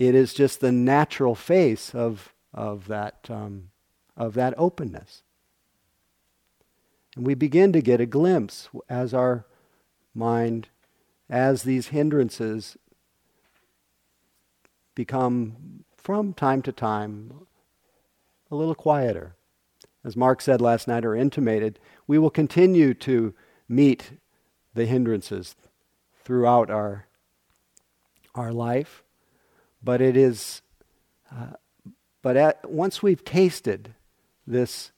It 0.00 0.16
is 0.16 0.34
just 0.34 0.60
the 0.60 0.72
natural 0.72 1.36
face 1.36 1.94
of, 1.94 2.34
of, 2.52 2.88
that, 2.88 3.26
um, 3.30 3.70
of 4.16 4.34
that 4.34 4.52
openness. 4.56 5.22
And 7.14 7.24
we 7.24 7.34
begin 7.34 7.72
to 7.72 7.80
get 7.80 8.00
a 8.00 8.06
glimpse 8.06 8.68
as 8.88 9.14
our 9.14 9.46
mind, 10.12 10.68
as 11.30 11.62
these 11.62 11.88
hindrances 11.88 12.76
become, 14.96 15.84
from 15.96 16.32
time 16.32 16.62
to 16.62 16.72
time, 16.72 17.46
a 18.50 18.56
little 18.56 18.74
quieter. 18.74 19.36
As 20.04 20.16
Mark 20.16 20.40
said 20.40 20.60
last 20.60 20.86
night 20.86 21.04
or 21.04 21.14
intimated, 21.14 21.78
we 22.06 22.18
will 22.18 22.30
continue 22.30 22.94
to 22.94 23.34
meet 23.68 24.12
the 24.74 24.86
hindrances 24.86 25.56
throughout 26.24 26.70
our, 26.70 27.06
our 28.34 28.52
life. 28.52 29.02
But 29.82 30.00
it 30.00 30.16
is, 30.16 30.62
uh, 31.34 31.54
but 32.22 32.36
at, 32.36 32.70
once 32.70 33.02
we've 33.02 33.24
tasted 33.24 33.94
this 34.46 34.92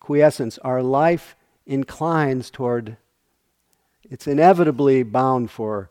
quiescence, 0.00 0.58
our 0.58 0.82
life 0.82 1.36
inclines 1.66 2.50
toward, 2.50 2.96
it's 4.04 4.26
inevitably 4.26 5.02
bound 5.02 5.50
for, 5.50 5.90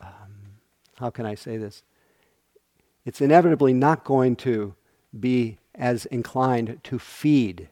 um, 0.00 0.58
how 0.96 1.10
can 1.10 1.26
I 1.26 1.34
say 1.34 1.56
this? 1.56 1.82
It's 3.04 3.20
inevitably 3.20 3.72
not 3.72 4.04
going 4.04 4.36
to 4.36 4.74
be 5.18 5.58
as 5.76 6.06
inclined 6.06 6.80
to 6.84 6.98
feed 6.98 7.68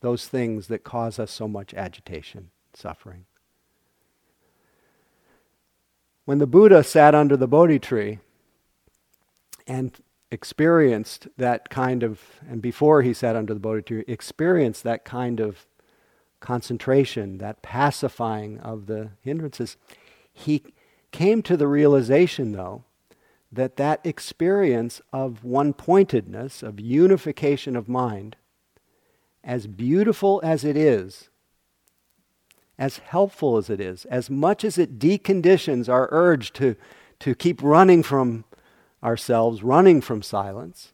those 0.00 0.26
things 0.26 0.68
that 0.68 0.84
cause 0.84 1.18
us 1.18 1.30
so 1.30 1.46
much 1.46 1.74
agitation, 1.74 2.50
suffering. 2.74 3.26
When 6.24 6.38
the 6.38 6.46
Buddha 6.46 6.84
sat 6.84 7.14
under 7.14 7.36
the 7.36 7.48
Bodhi 7.48 7.78
tree 7.78 8.20
and 9.66 9.92
experienced 10.30 11.28
that 11.36 11.70
kind 11.70 12.02
of, 12.02 12.20
and 12.48 12.62
before 12.62 13.02
he 13.02 13.12
sat 13.12 13.36
under 13.36 13.52
the 13.52 13.60
Bodhi 13.60 13.82
tree, 13.82 14.04
experienced 14.06 14.84
that 14.84 15.04
kind 15.04 15.40
of 15.40 15.66
concentration, 16.38 17.38
that 17.38 17.62
pacifying 17.62 18.58
of 18.60 18.86
the 18.86 19.10
hindrances, 19.22 19.76
he 20.32 20.62
came 21.10 21.42
to 21.42 21.56
the 21.56 21.66
realization, 21.66 22.52
though, 22.52 22.84
that 23.52 23.76
that 23.76 24.00
experience 24.04 25.00
of 25.12 25.44
one 25.44 25.72
pointedness, 25.72 26.62
of 26.62 26.78
unification 26.78 27.76
of 27.76 27.88
mind, 27.88 28.36
as 29.42 29.66
beautiful 29.66 30.40
as 30.44 30.64
it 30.64 30.76
is, 30.76 31.28
as 32.78 32.98
helpful 32.98 33.56
as 33.56 33.68
it 33.68 33.80
is, 33.80 34.04
as 34.06 34.30
much 34.30 34.64
as 34.64 34.78
it 34.78 34.98
deconditions 34.98 35.88
our 35.88 36.08
urge 36.12 36.52
to, 36.52 36.76
to 37.18 37.34
keep 37.34 37.62
running 37.62 38.02
from 38.02 38.44
ourselves, 39.02 39.62
running 39.62 40.00
from 40.00 40.22
silence, 40.22 40.92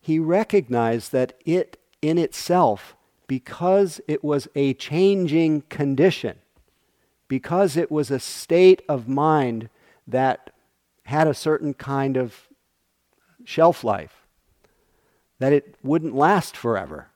he 0.00 0.18
recognized 0.18 1.12
that 1.12 1.34
it 1.44 1.78
in 2.00 2.18
itself, 2.18 2.96
because 3.28 4.00
it 4.08 4.24
was 4.24 4.48
a 4.54 4.74
changing 4.74 5.62
condition, 5.62 6.38
because 7.28 7.76
it 7.76 7.90
was 7.90 8.10
a 8.10 8.18
state 8.18 8.82
of 8.88 9.06
mind 9.06 9.68
that 10.06 10.50
had 11.04 11.26
a 11.26 11.34
certain 11.34 11.74
kind 11.74 12.16
of 12.16 12.48
shelf 13.44 13.84
life, 13.84 14.26
that 15.38 15.52
it 15.52 15.76
wouldn't 15.82 16.14
last 16.14 16.56
forever. 16.56 17.08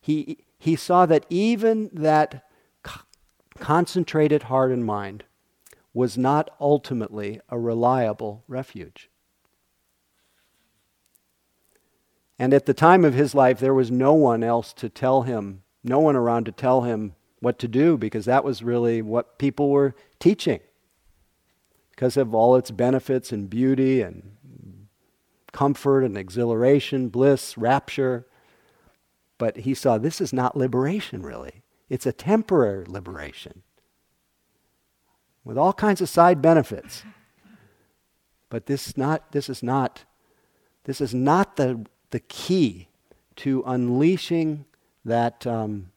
He, 0.00 0.44
he 0.58 0.76
saw 0.76 1.06
that 1.06 1.26
even 1.30 1.90
that 1.92 2.44
concentrated 3.58 4.44
heart 4.44 4.72
and 4.72 4.84
mind 4.84 5.24
was 5.92 6.18
not 6.18 6.50
ultimately 6.60 7.40
a 7.48 7.58
reliable 7.58 8.42
refuge. 8.48 9.08
And 12.36 12.52
at 12.52 12.66
the 12.66 12.74
time 12.74 13.04
of 13.04 13.14
his 13.14 13.34
life, 13.34 13.60
there 13.60 13.72
was 13.72 13.92
no 13.92 14.12
one 14.12 14.42
else 14.42 14.72
to 14.74 14.88
tell 14.88 15.22
him, 15.22 15.62
no 15.84 16.00
one 16.00 16.16
around 16.16 16.46
to 16.46 16.52
tell 16.52 16.82
him 16.82 17.14
what 17.38 17.60
to 17.60 17.68
do, 17.68 17.96
because 17.96 18.24
that 18.24 18.42
was 18.42 18.62
really 18.62 19.02
what 19.02 19.38
people 19.38 19.70
were 19.70 19.94
teaching. 20.18 20.60
Because 21.94 22.16
of 22.16 22.34
all 22.34 22.56
its 22.56 22.70
benefits 22.70 23.30
and 23.30 23.48
beauty 23.48 24.00
and 24.00 24.34
comfort 25.52 26.02
and 26.02 26.18
exhilaration, 26.18 27.08
bliss, 27.08 27.56
rapture. 27.56 28.26
But 29.38 29.58
he 29.58 29.74
saw 29.74 29.96
this 29.98 30.20
is 30.20 30.32
not 30.32 30.56
liberation, 30.56 31.22
really. 31.22 31.62
It's 31.88 32.06
a 32.06 32.12
temporary 32.12 32.84
liberation 32.86 33.62
with 35.44 35.56
all 35.56 35.72
kinds 35.72 36.00
of 36.00 36.08
side 36.08 36.42
benefits. 36.42 37.04
But 38.48 38.66
this 38.66 38.88
is 38.88 38.96
not, 38.96 39.30
this 39.32 39.48
is 39.48 39.62
not, 39.62 40.04
this 40.84 41.00
is 41.00 41.14
not 41.14 41.56
the, 41.56 41.86
the 42.10 42.20
key 42.20 42.88
to 43.36 43.62
unleashing 43.66 44.64
that, 45.04 45.46
um, 45.46 45.90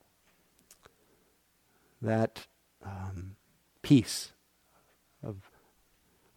that 2.02 2.46
um, 2.84 3.36
peace 3.82 4.32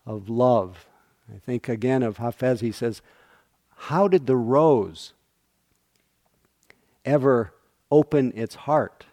of 0.06 0.30
love 0.30 0.88
I 1.34 1.40
think 1.40 1.70
again 1.70 2.04
of 2.04 2.18
Hafez, 2.18 2.60
he 2.60 2.72
says, 2.72 3.02
How 3.76 4.08
did 4.08 4.28
the 4.28 4.36
rose 4.36 5.14
ever 7.06 7.54
open 7.90 8.32
its 8.36 8.56
heart 8.56 9.06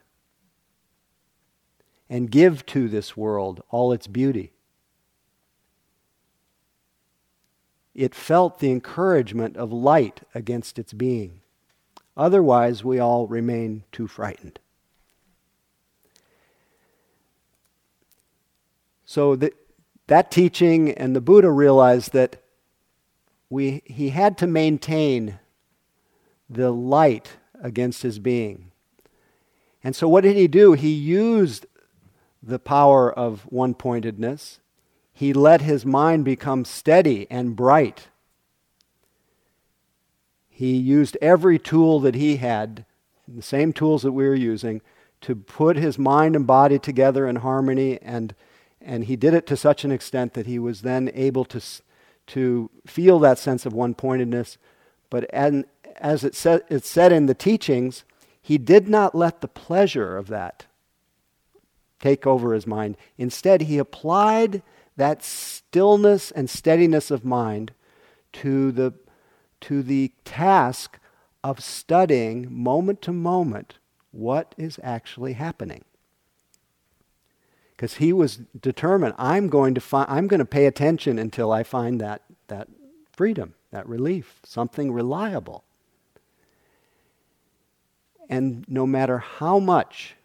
and 2.11 2.31
give 2.31 2.67
to 2.67 2.89
this 2.89 3.17
world 3.17 3.63
all 3.71 3.93
its 3.93 4.07
beauty? 4.07 4.53
It 7.95 8.15
felt 8.15 8.59
the 8.59 8.71
encouragement 8.71 9.57
of 9.57 9.73
light 9.73 10.21
against 10.35 10.79
its 10.79 10.93
being. 10.93 11.41
Otherwise, 12.17 12.85
we 12.85 12.99
all 12.99 13.27
remain 13.27 13.85
too 13.93 14.07
frightened. 14.07 14.59
So, 19.05 19.37
the, 19.37 19.53
that 20.09 20.31
teaching 20.31 20.91
and 20.91 21.15
the 21.15 21.21
Buddha 21.21 21.51
realized 21.51 22.13
that 22.13 22.43
we, 23.49 23.83
he 23.85 24.11
had 24.11 24.37
to 24.39 24.47
maintain 24.47 25.39
the 26.51 26.71
light 26.71 27.37
against 27.63 28.03
his 28.03 28.19
being. 28.19 28.73
And 29.85 29.95
so, 29.95 30.09
what 30.09 30.23
did 30.25 30.37
he 30.37 30.49
do? 30.49 30.73
He 30.73 30.93
used 30.93 31.67
the 32.43 32.59
power 32.59 33.13
of 33.13 33.43
one 33.43 33.75
pointedness. 33.75 34.61
He 35.13 35.33
let 35.33 35.63
his 35.63 35.85
mind 35.85 36.25
become 36.25 36.65
steady 36.65 37.27
and 37.31 37.55
bright. 37.57 38.09
He 40.49 40.77
used 40.77 41.17
every 41.21 41.59
tool 41.59 42.01
that 42.01 42.15
he 42.15 42.37
had, 42.37 42.85
the 43.27 43.43
same 43.43 43.73
tools 43.73 44.03
that 44.03 44.13
we 44.13 44.27
were 44.27 44.35
using, 44.35 44.81
to 45.21 45.37
put 45.37 45.77
his 45.77 45.99
mind 45.99 46.35
and 46.35 46.47
body 46.47 46.79
together 46.79 47.27
in 47.27 47.37
harmony 47.37 47.99
and 48.01 48.35
and 48.89 49.05
he 49.05 49.17
did 49.17 49.35
it 49.35 49.47
to 49.47 49.57
such 49.57 49.85
an 49.85 49.93
extent 49.93 50.33
that 50.33 50.47
he 50.47 50.59
was 50.59 50.81
then 50.81 51.11
able 51.13 51.45
to, 51.45 51.63
to 52.29 52.71
feel 52.87 53.19
that 53.19 53.39
sense 53.39 53.67
of 53.67 53.75
one 53.75 53.95
pointedness. 53.95 54.57
But 55.11 55.25
as 55.27 56.25
it 56.25 56.35
said, 56.35 56.63
it's 56.71 56.89
said 56.89 57.13
in 57.13 57.27
the 57.27 57.35
teachings, 57.35 58.05
he 58.41 58.57
did 58.57 58.89
not 58.89 59.15
let 59.15 59.43
the 59.43 59.47
pleasure 59.47 60.17
of 60.17 60.29
that 60.29 60.65
take 62.01 62.27
over 62.27 62.55
his 62.55 62.67
mind. 62.67 62.97
Instead, 63.19 63.63
he 63.63 63.77
applied 63.77 64.63
that 64.97 65.23
stillness 65.23 66.31
and 66.31 66.49
steadiness 66.49 67.11
of 67.11 67.27
mind 67.27 67.73
to 68.33 68.73
the, 68.73 68.95
to 69.61 69.83
the 69.83 70.13
task 70.25 70.99
of 71.45 71.63
studying 71.63 72.47
moment 72.51 73.03
to 73.03 73.13
moment 73.13 73.75
what 74.13 74.55
is 74.57 74.81
actually 74.83 75.35
happening. 75.35 75.85
Because 77.79 77.99
he 77.99 78.13
was 78.13 78.41
determined, 78.61 79.15
I'm 79.19 79.49
going 79.49 79.73
to 79.75 79.81
find, 79.81 80.11
I'm 80.11 80.27
going 80.27 80.41
to 80.41 80.45
pay 80.45 80.67
attention 80.67 81.17
until 81.17 81.53
I 81.53 81.63
find 81.63 82.01
that, 82.01 82.23
that 82.49 82.67
freedom, 83.13 83.55
that 83.71 83.89
relief, 83.89 84.41
something 84.43 84.91
reliable. 84.91 85.63
And 88.29 88.65
no 88.67 88.85
matter 88.85 89.19
how 89.19 89.61
much 89.61 90.17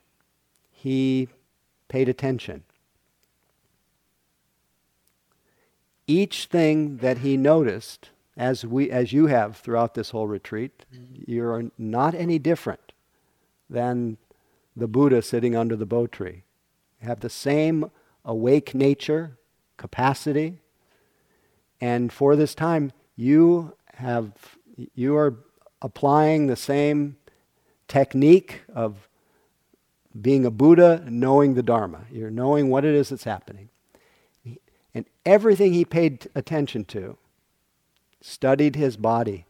he 0.72 1.28
paid 1.90 2.10
attention, 2.10 2.64
each 6.08 6.46
thing 6.46 6.98
that 6.98 7.20
he 7.20 7.38
noticed, 7.38 8.10
as, 8.36 8.66
we, 8.66 8.90
as 8.90 9.14
you 9.14 9.28
have 9.28 9.58
throughout 9.58 9.94
this 9.94 10.10
whole 10.10 10.26
retreat, 10.26 10.88
you're 11.28 11.70
not 11.78 12.16
any 12.16 12.40
different 12.40 12.94
than 13.70 14.18
the 14.76 14.88
Buddha 14.88 15.22
sitting 15.22 15.56
under 15.56 15.76
the 15.76 15.86
bo 15.86 16.08
tree. 16.08 16.42
Have 17.04 17.20
the 17.20 17.30
same 17.30 17.92
awake 18.26 18.74
nature, 18.74 19.38
capacity, 19.78 20.60
and 21.82 22.14
for 22.14 22.36
this 22.36 22.56
time, 22.56 22.94
you 23.16 23.76
have 23.96 24.32
you 24.96 25.16
are 25.18 25.36
applying 25.82 26.48
the 26.48 26.56
same 26.56 27.18
technique 27.88 28.62
of 28.74 29.10
being 30.20 30.46
a 30.46 30.52
Buddha, 30.52 31.04
knowing 31.10 31.56
the 31.56 31.64
Dharma. 31.64 32.06
You're 32.12 32.32
knowing 32.32 32.70
what 32.70 32.86
it 32.86 32.96
is 32.96 33.10
that's 33.10 33.26
happening. 33.26 33.70
And 34.94 35.06
everything 35.26 35.74
he 35.74 35.86
paid 35.86 36.30
attention 36.36 36.86
to, 36.86 37.18
studied 38.22 38.76
his 38.76 38.96
body. 38.96 39.46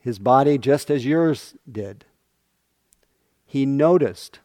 His 0.00 0.18
body, 0.18 0.58
just 0.58 0.90
as 0.90 1.06
yours 1.06 1.54
did. 1.70 2.04
He 3.52 3.66
noticed 3.66 4.40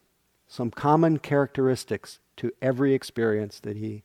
some 0.46 0.70
common 0.70 1.18
characteristics 1.18 2.18
to 2.36 2.52
every 2.60 2.92
experience 2.92 3.58
that 3.60 3.78
he, 3.78 4.02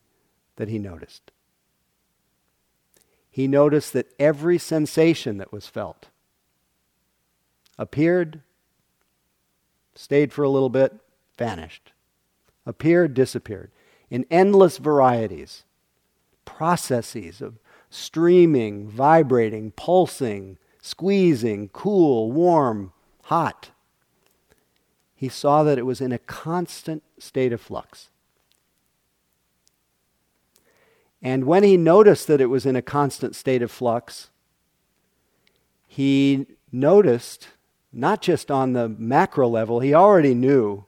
that 0.56 0.68
he 0.68 0.78
noticed. 0.78 1.30
He 3.30 3.46
noticed 3.46 3.92
that 3.92 4.14
every 4.18 4.56
sensation 4.56 5.36
that 5.36 5.52
was 5.52 5.66
felt 5.66 6.08
appeared, 7.78 8.40
stayed 9.94 10.32
for 10.32 10.42
a 10.42 10.48
little 10.48 10.70
bit, 10.70 10.94
vanished 11.36 11.92
appeared, 12.64 13.12
disappeared, 13.12 13.70
in 14.08 14.24
endless 14.30 14.78
varieties, 14.78 15.64
processes 16.46 17.42
of 17.42 17.58
streaming, 17.90 18.88
vibrating, 18.88 19.70
pulsing, 19.72 20.56
squeezing, 20.80 21.68
cool, 21.74 22.32
warm, 22.32 22.90
hot. 23.24 23.68
He 25.14 25.28
saw 25.28 25.62
that 25.62 25.78
it 25.78 25.86
was 25.86 26.00
in 26.00 26.12
a 26.12 26.18
constant 26.18 27.02
state 27.18 27.52
of 27.52 27.60
flux. 27.60 28.08
And 31.22 31.44
when 31.44 31.62
he 31.62 31.76
noticed 31.76 32.26
that 32.26 32.40
it 32.40 32.46
was 32.46 32.66
in 32.66 32.76
a 32.76 32.82
constant 32.82 33.34
state 33.34 33.62
of 33.62 33.70
flux, 33.70 34.30
he 35.86 36.46
noticed, 36.70 37.48
not 37.92 38.20
just 38.20 38.50
on 38.50 38.72
the 38.72 38.88
macro 38.88 39.48
level, 39.48 39.80
he 39.80 39.94
already 39.94 40.34
knew 40.34 40.84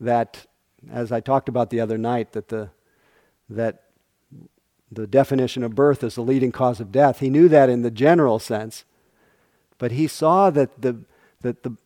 that 0.00 0.46
as 0.90 1.12
I 1.12 1.20
talked 1.20 1.48
about 1.48 1.70
the 1.70 1.80
other 1.80 1.98
night, 1.98 2.32
that 2.32 2.48
the, 2.48 2.70
that 3.48 3.82
the 4.90 5.06
definition 5.06 5.62
of 5.62 5.74
birth 5.74 6.02
is 6.02 6.14
the 6.14 6.22
leading 6.22 6.52
cause 6.52 6.80
of 6.80 6.90
death. 6.90 7.20
He 7.20 7.30
knew 7.30 7.48
that 7.48 7.68
in 7.68 7.82
the 7.82 7.90
general 7.90 8.38
sense, 8.38 8.84
but 9.78 9.92
he 9.92 10.06
saw 10.06 10.50
that, 10.50 10.80
the, 10.80 11.00
that 11.42 11.62
the, 11.62 11.76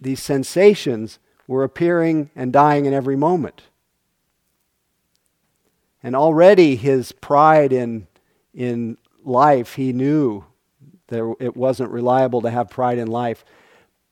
these 0.00 0.22
sensations 0.22 1.18
were 1.46 1.64
appearing 1.64 2.30
and 2.36 2.52
dying 2.52 2.86
in 2.86 2.94
every 2.94 3.16
moment. 3.16 3.62
And 6.02 6.16
already 6.16 6.76
his 6.76 7.12
pride 7.12 7.72
in, 7.72 8.06
in 8.54 8.96
life, 9.24 9.74
he 9.74 9.92
knew 9.92 10.44
that 11.08 11.36
it 11.40 11.56
wasn't 11.56 11.90
reliable 11.90 12.40
to 12.42 12.50
have 12.50 12.70
pride 12.70 12.98
in 12.98 13.08
life. 13.08 13.44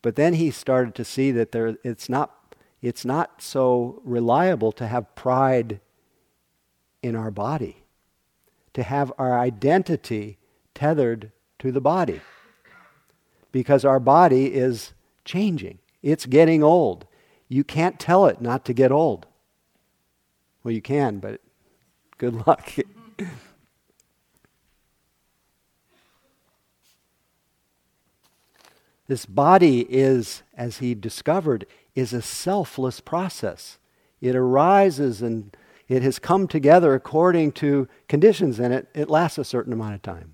But 0.01 0.15
then 0.15 0.35
he 0.35 0.51
started 0.51 0.95
to 0.95 1.05
see 1.05 1.31
that 1.31 1.51
there, 1.51 1.77
it's 1.83 2.09
not 2.09 2.35
it's 2.81 3.03
not 3.03 3.41
so 3.41 4.01
reliable 4.05 4.71
to 4.73 4.87
have 4.87 5.13
pride 5.15 5.81
in 7.03 7.15
our 7.15 7.31
body, 7.31 7.83
to 8.73 8.83
have 8.83 9.11
our 9.17 9.37
identity 9.37 10.37
tethered 10.73 11.31
to 11.59 11.71
the 11.71 11.81
body. 11.81 12.21
Because 13.51 13.83
our 13.83 13.99
body 13.99 14.53
is 14.53 14.93
changing, 15.25 15.79
it's 16.01 16.25
getting 16.25 16.63
old. 16.63 17.05
You 17.47 17.63
can't 17.63 17.99
tell 17.99 18.25
it 18.27 18.41
not 18.41 18.65
to 18.65 18.73
get 18.73 18.91
old. 18.91 19.25
Well, 20.63 20.73
you 20.73 20.81
can, 20.81 21.19
but 21.19 21.41
good 22.17 22.45
luck. 22.45 22.71
this 29.07 29.25
body 29.25 29.87
is, 29.89 30.43
as 30.55 30.77
he 30.77 30.93
discovered, 30.93 31.65
is 31.95 32.13
a 32.13 32.21
selfless 32.21 32.99
process. 32.99 33.79
It 34.21 34.35
arises 34.35 35.21
and 35.21 35.55
it 35.87 36.03
has 36.03 36.19
come 36.19 36.47
together 36.47 36.93
according 36.93 37.53
to 37.53 37.87
conditions 38.07 38.59
and 38.59 38.73
it, 38.73 38.87
it 38.93 39.09
lasts 39.09 39.37
a 39.37 39.43
certain 39.43 39.73
amount 39.73 39.95
of 39.95 40.01
time. 40.01 40.33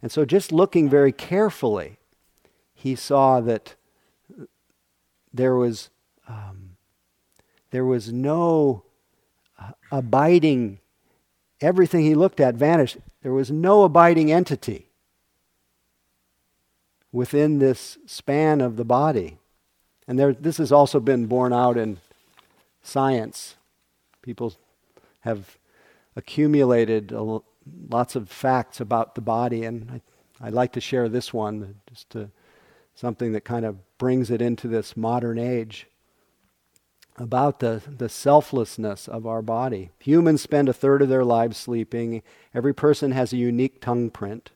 And 0.00 0.12
so, 0.12 0.24
just 0.24 0.52
looking 0.52 0.88
very 0.88 1.12
carefully, 1.12 1.96
he 2.84 2.94
saw 2.94 3.40
that 3.40 3.76
there 5.32 5.56
was, 5.56 5.88
um, 6.28 6.76
there 7.70 7.86
was 7.86 8.12
no 8.12 8.84
uh, 9.58 9.70
abiding, 9.90 10.80
everything 11.62 12.02
he 12.02 12.14
looked 12.14 12.40
at 12.40 12.56
vanished. 12.56 12.98
There 13.22 13.32
was 13.32 13.50
no 13.50 13.84
abiding 13.84 14.30
entity 14.30 14.90
within 17.10 17.58
this 17.58 17.96
span 18.04 18.60
of 18.60 18.76
the 18.76 18.84
body. 18.84 19.38
And 20.06 20.18
there, 20.18 20.34
this 20.34 20.58
has 20.58 20.70
also 20.70 21.00
been 21.00 21.24
borne 21.24 21.54
out 21.54 21.78
in 21.78 21.96
science. 22.82 23.56
People 24.20 24.52
have 25.20 25.56
accumulated 26.16 27.14
lots 27.88 28.14
of 28.14 28.28
facts 28.28 28.78
about 28.78 29.14
the 29.14 29.22
body, 29.22 29.64
and 29.64 30.02
I, 30.38 30.44
would 30.44 30.52
like 30.52 30.72
to 30.72 30.82
share 30.82 31.08
this 31.08 31.32
one, 31.32 31.76
just 31.88 32.10
to, 32.10 32.28
something 32.94 33.32
that 33.32 33.44
kind 33.44 33.64
of 33.64 33.76
brings 33.98 34.30
it 34.30 34.40
into 34.40 34.68
this 34.68 34.96
modern 34.96 35.38
age 35.38 35.86
about 37.16 37.60
the, 37.60 37.82
the 37.86 38.08
selflessness 38.08 39.08
of 39.08 39.26
our 39.26 39.42
body. 39.42 39.90
Humans 40.00 40.42
spend 40.42 40.68
a 40.68 40.72
third 40.72 41.02
of 41.02 41.08
their 41.08 41.24
lives 41.24 41.56
sleeping. 41.56 42.22
Every 42.52 42.74
person 42.74 43.12
has 43.12 43.32
a 43.32 43.36
unique 43.36 43.80
tongue 43.80 44.10
print. 44.10 44.50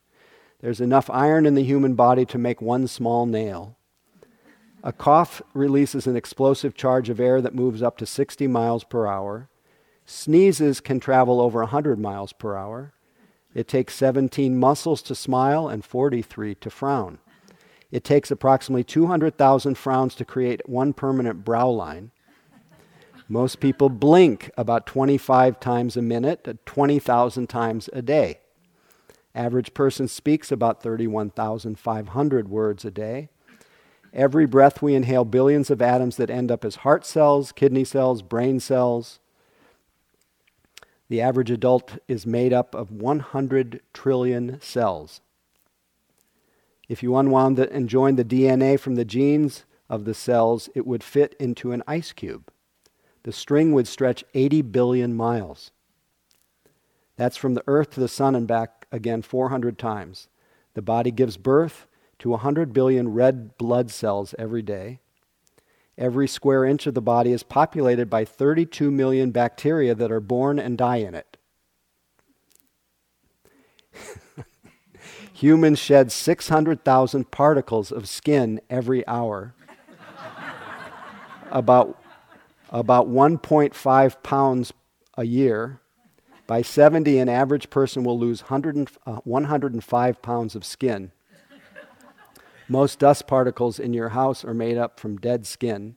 There's 0.61 0.81
enough 0.81 1.09
iron 1.11 1.47
in 1.47 1.55
the 1.55 1.63
human 1.63 1.95
body 1.95 2.25
to 2.27 2.39
make 2.39 2.61
one 2.61 2.89
small 2.89 3.27
nail. 3.27 3.77
A 4.83 4.93
cough 4.93 5.41
releases 5.55 6.07
an 6.07 6.17
explosive 6.17 6.75
charge 6.75 7.09
of 7.09 7.21
air 7.21 7.41
that 7.41 7.55
moves 7.55 7.83
up 7.83 7.97
to 7.99 8.07
60 8.07 8.47
miles 8.47 8.85
per 8.85 9.07
hour. 9.07 9.49
Sneezes 10.05 10.81
can 10.81 11.01
travel 11.01 11.41
over 11.41 11.61
100 11.61 11.99
miles 11.99 12.33
per 12.33 12.57
hour. 12.57 12.93
It 13.55 13.69
takes 13.69 13.95
17 13.95 14.57
muscles 14.59 15.03
to 15.03 15.15
smile 15.15 15.69
and 15.69 15.85
43 15.85 16.55
to 16.57 16.71
frown. 16.71 17.19
It 17.91 18.05
takes 18.05 18.31
approximately 18.31 18.85
200,000 18.85 19.77
frowns 19.77 20.15
to 20.17 20.25
create 20.25 20.69
one 20.69 20.93
permanent 20.93 21.45
brow 21.45 21.69
line. 21.69 22.11
Most 23.29 23.61
people 23.61 23.89
blink 23.89 24.51
about 24.57 24.87
25 24.87 25.61
times 25.61 25.97
a 25.97 26.03
minute, 26.03 26.65
20,000 26.65 27.47
times 27.47 27.89
a 27.93 28.03
day. 28.03 28.41
Average 29.35 29.75
person 29.75 30.09
speaks 30.09 30.51
about 30.51 30.83
31,500 30.83 32.49
words 32.49 32.85
a 32.85 32.91
day. 32.91 33.29
Every 34.13 34.47
breath 34.47 34.81
we 34.81 34.95
inhale 34.95 35.27
billions 35.27 35.71
of 35.71 35.83
atoms 35.83 36.17
that 36.17 36.31
end 36.31 36.51
up 36.51 36.65
as 36.65 36.77
heart 36.77 37.05
cells, 37.05 37.53
kidney 37.53 37.85
cells, 37.85 38.23
brain 38.23 38.59
cells. 38.61 39.21
The 41.11 41.21
average 41.21 41.51
adult 41.51 41.99
is 42.09 42.27
made 42.27 42.53
up 42.53 42.75
of 42.75 42.91
100 42.91 43.81
trillion 43.93 44.61
cells. 44.61 45.21
If 46.89 47.03
you 47.03 47.17
unwound 47.17 47.57
the, 47.57 47.71
and 47.71 47.89
joined 47.89 48.19
the 48.19 48.25
DNA 48.25 48.81
from 48.81 48.95
the 48.95 49.05
genes 49.05 49.65
of 49.89 50.05
the 50.05 50.15
cells, 50.15 50.69
it 50.75 50.87
would 50.87 51.03
fit 51.05 51.35
into 51.39 51.73
an 51.73 51.83
ice 51.87 52.13
cube. 52.13 52.51
The 53.25 53.33
string 53.33 53.73
would 53.73 53.87
stretch 53.87 54.25
80 54.35 54.63
billion 54.63 55.15
miles. 55.15 55.71
That's 57.17 57.37
from 57.37 57.55
the 57.55 57.65
earth 57.67 57.91
to 57.91 58.01
the 58.01 58.09
sun 58.09 58.35
and 58.35 58.47
back 58.47 58.87
again 58.91 59.23
400 59.23 59.79
times. 59.79 60.29
The 60.75 60.83
body 60.83 61.11
gives 61.11 61.37
birth 61.37 61.87
to 62.21 62.31
100 62.31 62.73
billion 62.73 63.13
red 63.13 63.59
blood 63.59 63.91
cells 63.91 64.35
every 64.39 64.63
day. 64.63 65.01
Every 65.99 66.29
square 66.29 66.65
inch 66.65 66.87
of 66.87 66.95
the 66.95 67.03
body 67.03 67.33
is 67.33 67.43
populated 67.43 68.09
by 68.09 68.25
32 68.25 68.91
million 68.91 69.33
bacteria 69.33 69.97
that 69.97 70.13
are 70.13 70.21
born 70.21 70.59
and 70.61 70.79
die 70.79 70.99
in 70.99 71.15
it. 71.15 71.37
Humans 75.39 75.79
shed 75.79 76.11
600,000 76.11 77.31
particles 77.31 77.93
of 77.93 78.09
skin 78.09 78.61
every 78.69 79.07
hour. 79.07 79.55
about, 81.53 81.97
about 82.71 83.09
1.5 83.09 84.23
pounds 84.25 84.73
a 85.17 85.23
year. 85.23 85.81
By 86.49 86.63
70, 86.63 87.21
an 87.21 87.29
average 87.29 87.71
person 87.71 88.03
will 88.03 88.19
lose 88.19 88.43
100, 88.43 88.91
uh, 89.07 89.21
105 89.23 90.23
pounds 90.23 90.57
of 90.57 90.65
skin. 90.65 91.13
Most 92.69 92.99
dust 92.99 93.29
particles 93.29 93.79
in 93.79 93.95
your 93.95 94.09
house 94.09 94.45
are 94.45 94.55
made 94.55 94.77
up 94.77 94.99
from 94.99 95.19
dead 95.19 95.47
skin. 95.47 95.95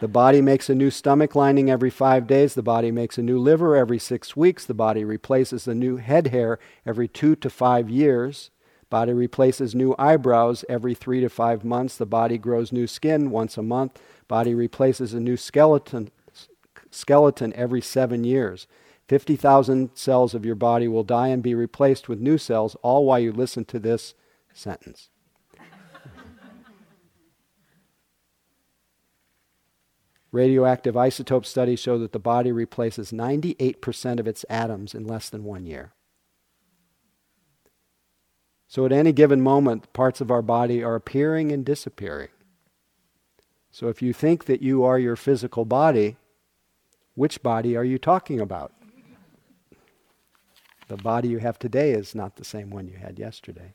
The 0.00 0.08
body 0.08 0.40
makes 0.40 0.70
a 0.70 0.74
new 0.74 0.90
stomach 0.90 1.34
lining 1.34 1.70
every 1.70 1.90
five 1.90 2.26
days. 2.26 2.54
The 2.54 2.62
body 2.62 2.90
makes 2.90 3.18
a 3.18 3.22
new 3.22 3.38
liver 3.38 3.76
every 3.76 3.98
six 3.98 4.34
weeks. 4.34 4.64
The 4.64 4.72
body 4.72 5.04
replaces 5.04 5.68
a 5.68 5.74
new 5.74 5.98
head 5.98 6.28
hair 6.28 6.58
every 6.86 7.06
two 7.06 7.36
to 7.36 7.50
five 7.50 7.90
years. 7.90 8.50
Body 8.88 9.12
replaces 9.12 9.74
new 9.74 9.94
eyebrows 9.98 10.64
every 10.70 10.94
three 10.94 11.20
to 11.20 11.28
five 11.28 11.64
months. 11.64 11.98
The 11.98 12.06
body 12.06 12.38
grows 12.38 12.72
new 12.72 12.86
skin 12.86 13.30
once 13.30 13.58
a 13.58 13.62
month. 13.62 14.00
Body 14.26 14.54
replaces 14.54 15.12
a 15.12 15.20
new 15.20 15.36
skeleton, 15.36 16.10
skeleton 16.90 17.52
every 17.52 17.82
seven 17.82 18.24
years. 18.24 18.66
50,000 19.08 19.90
cells 19.94 20.34
of 20.34 20.46
your 20.46 20.54
body 20.54 20.88
will 20.88 21.04
die 21.04 21.28
and 21.28 21.42
be 21.42 21.54
replaced 21.54 22.08
with 22.08 22.20
new 22.20 22.38
cells, 22.38 22.74
all 22.80 23.04
while 23.04 23.18
you 23.18 23.32
listen 23.32 23.66
to 23.66 23.78
this 23.78 24.14
sentence. 24.54 25.10
Radioactive 30.32 30.94
isotope 30.94 31.44
studies 31.44 31.80
show 31.80 31.98
that 31.98 32.12
the 32.12 32.20
body 32.20 32.52
replaces 32.52 33.10
98% 33.10 34.20
of 34.20 34.28
its 34.28 34.44
atoms 34.48 34.94
in 34.94 35.04
less 35.04 35.28
than 35.28 35.42
one 35.42 35.66
year. 35.66 35.92
So, 38.68 38.86
at 38.86 38.92
any 38.92 39.10
given 39.10 39.40
moment, 39.40 39.92
parts 39.92 40.20
of 40.20 40.30
our 40.30 40.42
body 40.42 40.84
are 40.84 40.94
appearing 40.94 41.50
and 41.50 41.64
disappearing. 41.64 42.28
So, 43.72 43.88
if 43.88 44.00
you 44.00 44.12
think 44.12 44.44
that 44.44 44.62
you 44.62 44.84
are 44.84 45.00
your 45.00 45.16
physical 45.16 45.64
body, 45.64 46.16
which 47.16 47.42
body 47.42 47.76
are 47.76 47.82
you 47.82 47.98
talking 47.98 48.38
about? 48.38 48.72
The 50.86 50.96
body 50.96 51.26
you 51.26 51.38
have 51.38 51.58
today 51.58 51.90
is 51.90 52.14
not 52.14 52.36
the 52.36 52.44
same 52.44 52.70
one 52.70 52.86
you 52.86 52.96
had 52.96 53.18
yesterday. 53.18 53.74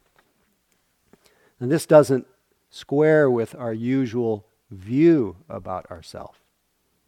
And 1.60 1.70
this 1.70 1.86
doesn't 1.86 2.28
square 2.70 3.30
with 3.30 3.54
our 3.56 3.74
usual 3.74 4.46
view 4.72 5.38
about 5.50 5.89
ourselves 5.91 6.39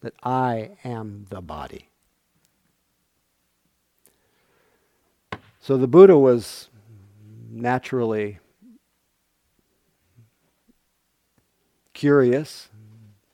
that 0.00 0.14
I 0.22 0.70
am 0.84 1.26
the 1.28 1.40
body. 1.40 1.88
So 5.60 5.76
the 5.76 5.88
Buddha 5.88 6.16
was 6.18 6.68
naturally 7.50 8.38
curious, 11.92 12.68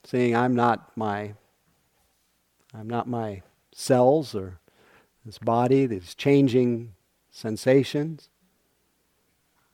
saying, 0.04 0.34
I'm 0.34 0.54
not 0.54 0.96
my 0.96 1.34
I'm 2.74 2.88
not 2.88 3.06
my 3.06 3.42
cells 3.72 4.34
or 4.34 4.58
this 5.24 5.38
body, 5.38 5.86
these 5.86 6.14
changing 6.14 6.94
sensations. 7.30 8.30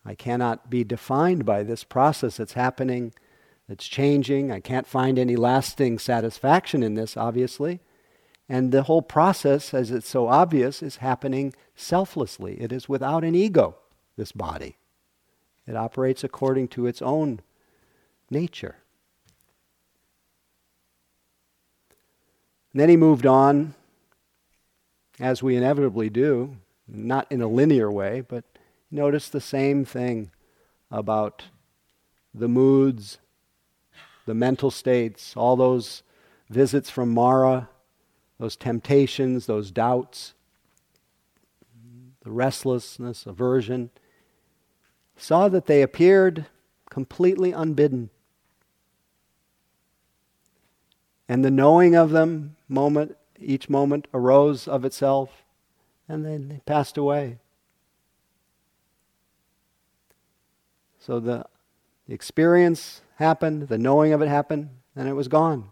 I 0.04 0.14
cannot 0.14 0.68
be 0.68 0.84
defined 0.84 1.44
by 1.44 1.62
this 1.62 1.82
process 1.82 2.36
that's 2.36 2.52
happening 2.52 3.12
it's 3.70 3.86
changing. 3.86 4.50
I 4.50 4.58
can't 4.58 4.86
find 4.86 5.18
any 5.18 5.36
lasting 5.36 6.00
satisfaction 6.00 6.82
in 6.82 6.94
this, 6.94 7.16
obviously. 7.16 7.80
And 8.48 8.72
the 8.72 8.82
whole 8.82 9.00
process, 9.02 9.72
as 9.72 9.92
it's 9.92 10.08
so 10.08 10.26
obvious, 10.26 10.82
is 10.82 10.96
happening 10.96 11.54
selflessly. 11.76 12.60
It 12.60 12.72
is 12.72 12.88
without 12.88 13.22
an 13.22 13.36
ego, 13.36 13.76
this 14.16 14.32
body. 14.32 14.76
It 15.68 15.76
operates 15.76 16.24
according 16.24 16.66
to 16.68 16.86
its 16.86 17.00
own 17.00 17.40
nature. 18.28 18.76
And 22.72 22.80
then 22.80 22.88
he 22.88 22.96
moved 22.96 23.26
on, 23.26 23.74
as 25.20 25.44
we 25.44 25.56
inevitably 25.56 26.10
do, 26.10 26.56
not 26.88 27.30
in 27.30 27.40
a 27.40 27.46
linear 27.46 27.90
way, 27.90 28.20
but 28.20 28.44
notice 28.90 29.28
the 29.28 29.40
same 29.40 29.84
thing 29.84 30.32
about 30.90 31.44
the 32.34 32.48
moods 32.48 33.18
the 34.30 34.34
mental 34.34 34.70
states, 34.70 35.36
all 35.36 35.56
those 35.56 36.04
visits 36.48 36.88
from 36.88 37.10
Mara, 37.10 37.68
those 38.38 38.54
temptations, 38.54 39.46
those 39.46 39.72
doubts, 39.72 40.34
the 42.22 42.30
restlessness, 42.30 43.26
aversion, 43.26 43.90
saw 45.16 45.48
that 45.48 45.66
they 45.66 45.82
appeared 45.82 46.46
completely 46.88 47.50
unbidden. 47.50 48.08
And 51.28 51.44
the 51.44 51.50
knowing 51.50 51.96
of 51.96 52.10
them, 52.10 52.54
moment, 52.68 53.16
each 53.40 53.68
moment, 53.68 54.06
arose 54.14 54.68
of 54.68 54.84
itself, 54.84 55.42
and 56.08 56.24
then 56.24 56.48
they 56.50 56.60
passed 56.66 56.96
away. 56.96 57.38
So 61.00 61.18
the 61.18 61.46
experience 62.14 63.02
happened, 63.16 63.68
the 63.68 63.78
knowing 63.78 64.12
of 64.12 64.20
it 64.20 64.28
happened, 64.28 64.70
and 64.96 65.08
it 65.08 65.12
was 65.12 65.28
gone. 65.28 65.70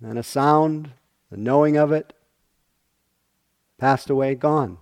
And 0.00 0.18
a 0.18 0.22
sound, 0.22 0.90
the 1.30 1.36
knowing 1.36 1.76
of 1.76 1.90
it, 1.90 2.12
passed 3.78 4.10
away, 4.10 4.34
gone. 4.34 4.78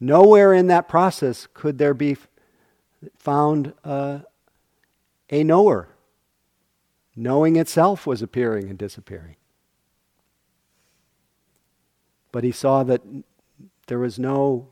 Nowhere 0.00 0.52
in 0.52 0.66
that 0.66 0.88
process 0.88 1.46
could 1.54 1.78
there 1.78 1.94
be 1.94 2.16
found 3.16 3.74
uh, 3.84 4.20
a 5.30 5.44
knower. 5.44 5.88
Knowing 7.14 7.56
itself 7.56 8.06
was 8.06 8.22
appearing 8.22 8.68
and 8.68 8.78
disappearing. 8.78 9.36
But 12.32 12.44
he 12.44 12.52
saw 12.52 12.82
that 12.82 13.02
there 13.86 13.98
was 13.98 14.18
no 14.18 14.68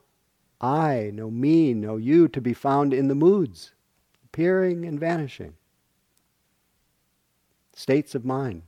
I, 0.61 1.11
no 1.15 1.31
me, 1.31 1.73
no 1.73 1.97
you 1.97 2.27
to 2.29 2.41
be 2.41 2.53
found 2.53 2.93
in 2.93 3.09
the 3.09 3.15
moods 3.15 3.74
appearing 4.35 4.85
and 4.85 4.99
vanishing. 4.99 5.55
States 7.73 8.17
of 8.17 8.25
mind. 8.25 8.63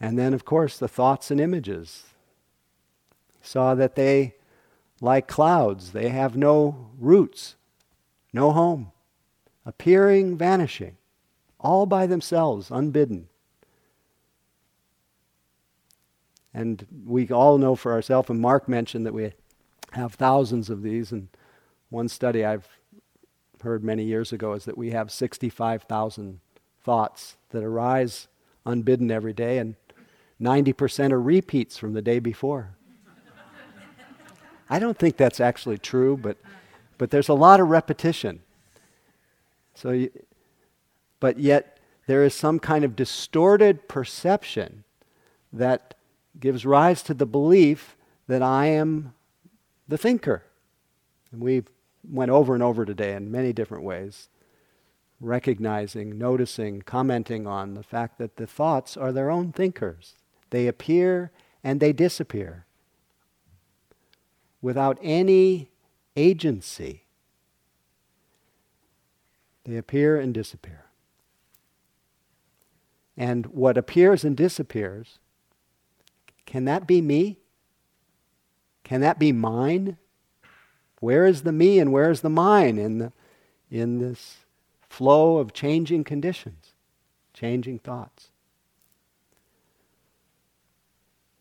And 0.00 0.18
then, 0.18 0.34
of 0.34 0.44
course, 0.44 0.76
the 0.76 0.88
thoughts 0.88 1.30
and 1.30 1.40
images. 1.40 2.06
Saw 3.40 3.76
that 3.76 3.94
they, 3.94 4.34
like 5.00 5.28
clouds, 5.28 5.92
they 5.92 6.08
have 6.08 6.36
no 6.36 6.90
roots, 6.98 7.54
no 8.32 8.50
home, 8.50 8.90
appearing, 9.64 10.36
vanishing, 10.36 10.96
all 11.60 11.86
by 11.86 12.08
themselves, 12.08 12.68
unbidden. 12.68 13.28
And 16.52 16.84
we 17.06 17.28
all 17.28 17.58
know 17.58 17.76
for 17.76 17.92
ourselves, 17.92 18.28
and 18.28 18.40
Mark 18.40 18.68
mentioned 18.68 19.06
that 19.06 19.14
we 19.14 19.34
have 19.92 20.14
thousands 20.14 20.68
of 20.68 20.82
these. 20.82 21.12
And 21.12 21.28
one 21.90 22.08
study 22.08 22.44
I've 22.44 22.66
heard 23.62 23.82
many 23.82 24.04
years 24.04 24.32
ago 24.32 24.52
is 24.52 24.64
that 24.64 24.78
we 24.78 24.90
have 24.90 25.10
65,000 25.10 26.40
thoughts 26.82 27.36
that 27.50 27.62
arise 27.62 28.28
unbidden 28.66 29.10
every 29.10 29.32
day, 29.32 29.58
and 29.58 29.76
90% 30.40 31.12
are 31.12 31.20
repeats 31.20 31.76
from 31.76 31.94
the 31.94 32.02
day 32.02 32.18
before. 32.18 32.76
I 34.68 34.78
don't 34.78 34.98
think 34.98 35.16
that's 35.16 35.40
actually 35.40 35.78
true, 35.78 36.16
but, 36.16 36.36
but 36.98 37.10
there's 37.10 37.28
a 37.28 37.34
lot 37.34 37.60
of 37.60 37.68
repetition. 37.68 38.40
So, 39.74 39.90
you, 39.90 40.10
but 41.20 41.38
yet 41.38 41.78
there 42.06 42.24
is 42.24 42.34
some 42.34 42.58
kind 42.58 42.84
of 42.84 42.96
distorted 42.96 43.88
perception 43.88 44.84
that 45.52 45.94
gives 46.40 46.64
rise 46.64 47.02
to 47.04 47.14
the 47.14 47.26
belief 47.26 47.96
that 48.26 48.42
I 48.42 48.66
am 48.66 49.14
the 49.86 49.98
thinker. 49.98 50.42
And 51.30 51.42
we've 51.42 51.68
went 52.08 52.30
over 52.30 52.54
and 52.54 52.62
over 52.62 52.84
today 52.84 53.14
in 53.14 53.30
many 53.30 53.52
different 53.52 53.84
ways, 53.84 54.28
recognizing, 55.20 56.18
noticing, 56.18 56.82
commenting 56.82 57.46
on 57.46 57.74
the 57.74 57.82
fact 57.82 58.18
that 58.18 58.36
the 58.36 58.46
thoughts 58.46 58.96
are 58.96 59.12
their 59.12 59.30
own 59.30 59.52
thinkers. 59.52 60.14
They 60.50 60.66
appear 60.66 61.30
and 61.62 61.80
they 61.80 61.92
disappear 61.92 62.66
without 64.60 64.98
any 65.02 65.70
agency. 66.16 67.04
They 69.64 69.76
appear 69.76 70.18
and 70.18 70.34
disappear. 70.34 70.86
And 73.16 73.46
what 73.46 73.76
appears 73.76 74.24
and 74.24 74.36
disappears, 74.36 75.18
can 76.46 76.64
that 76.64 76.86
be 76.86 77.00
me? 77.00 77.38
Can 78.84 79.00
that 79.02 79.18
be 79.18 79.32
mine? 79.32 79.98
Where 81.02 81.26
is 81.26 81.42
the 81.42 81.50
me 81.50 81.80
and 81.80 81.90
where 81.90 82.12
is 82.12 82.20
the 82.20 82.30
mine 82.30 82.78
in, 82.78 82.98
the, 82.98 83.12
in 83.72 83.98
this 83.98 84.36
flow 84.88 85.38
of 85.38 85.52
changing 85.52 86.04
conditions, 86.04 86.74
changing 87.34 87.80
thoughts? 87.80 88.28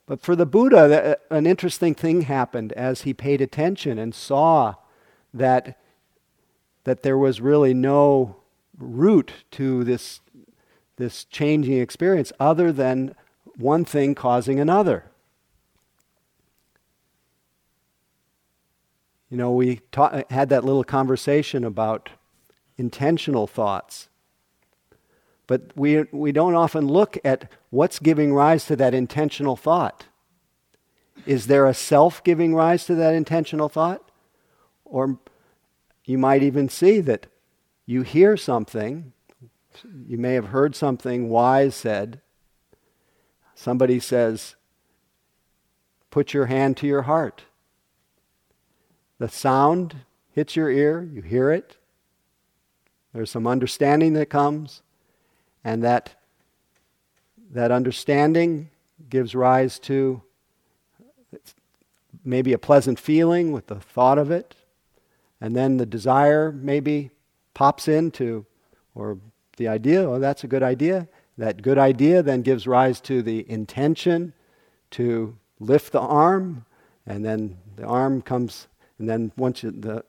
But 0.08 0.20
for 0.20 0.36
the 0.36 0.48
Buddha, 0.48 1.12
uh, 1.12 1.36
an 1.36 1.46
interesting 1.46 1.94
thing 1.94 2.22
happened 2.22 2.74
as 2.74 3.02
he 3.02 3.14
paid 3.14 3.40
attention 3.40 4.00
and 4.00 4.16
saw 4.16 4.74
that, 5.32 5.80
that 6.84 7.04
there 7.04 7.20
was 7.20 7.40
really 7.40 7.76
no 7.76 8.38
root 8.80 9.32
to 9.52 9.84
this, 9.84 10.22
this 10.96 11.24
changing 11.24 11.78
experience 11.78 12.34
other 12.40 12.72
than 12.72 13.14
one 13.58 13.86
thing 13.86 14.16
causing 14.16 14.60
another. 14.60 15.11
You 19.32 19.38
know, 19.38 19.52
we 19.54 19.80
ta- 19.94 20.24
had 20.30 20.50
that 20.50 20.66
little 20.66 20.84
conversation 20.84 21.64
about 21.64 22.10
intentional 22.78 23.48
thoughts. 23.48 24.10
But 25.48 25.72
we, 25.76 26.04
we 26.12 26.34
don't 26.34 26.54
often 26.54 26.88
look 26.88 27.18
at 27.24 27.50
what's 27.70 27.98
giving 27.98 28.34
rise 28.34 28.66
to 28.66 28.76
that 28.76 28.94
intentional 28.94 29.56
thought. 29.56 30.06
Is 31.26 31.48
there 31.48 31.66
a 31.66 31.74
self 31.74 32.22
giving 32.24 32.54
rise 32.54 32.86
to 32.86 32.96
that 32.96 33.14
intentional 33.14 33.70
thought? 33.70 34.12
Or 34.84 35.18
you 36.04 36.18
might 36.18 36.44
even 36.44 36.68
see 36.68 37.00
that 37.00 37.28
you 37.86 38.02
hear 38.02 38.36
something, 38.36 39.14
you 40.08 40.18
may 40.18 40.34
have 40.34 40.48
heard 40.48 40.76
something 40.76 41.30
wise 41.30 41.74
said. 41.74 42.20
Somebody 43.56 44.00
says, 44.00 44.56
Put 46.10 46.34
your 46.34 46.48
hand 46.48 46.76
to 46.78 46.88
your 46.88 47.04
heart. 47.04 47.44
The 49.22 49.30
sound 49.30 49.98
hits 50.32 50.56
your 50.56 50.72
ear, 50.72 51.08
you 51.14 51.22
hear 51.22 51.52
it. 51.52 51.78
There's 53.14 53.30
some 53.30 53.46
understanding 53.46 54.14
that 54.14 54.32
comes. 54.32 54.82
And 55.64 55.84
that, 55.84 56.16
that 57.52 57.72
understanding 57.72 58.72
gives 59.12 59.36
rise 59.36 59.78
to 59.82 60.24
maybe 62.26 62.52
a 62.52 62.58
pleasant 62.58 63.00
feeling 63.00 63.52
with 63.52 63.68
the 63.68 63.76
thought 63.76 64.18
of 64.18 64.32
it. 64.32 64.56
And 65.40 65.56
then 65.56 65.78
the 65.78 65.86
desire 65.86 66.52
maybe 66.52 67.12
pops 67.54 67.88
into, 67.88 68.48
or 68.96 69.20
the 69.58 69.68
idea, 69.68 70.02
oh, 70.10 70.18
that's 70.18 70.44
a 70.44 70.48
good 70.48 70.64
idea. 70.64 71.08
That 71.38 71.62
good 71.62 71.78
idea 71.78 72.24
then 72.24 72.42
gives 72.42 72.66
rise 72.66 73.00
to 73.02 73.22
the 73.22 73.48
intention 73.48 74.34
to 74.92 75.38
lift 75.60 75.92
the 75.92 76.00
arm, 76.00 76.66
and 77.06 77.24
then 77.24 77.60
the 77.76 77.86
arm 77.86 78.24
comes, 78.24 78.68
and 79.02 79.10
then 79.10 79.32
once 79.36 79.64
you, 79.64 79.72
the 79.72 80.06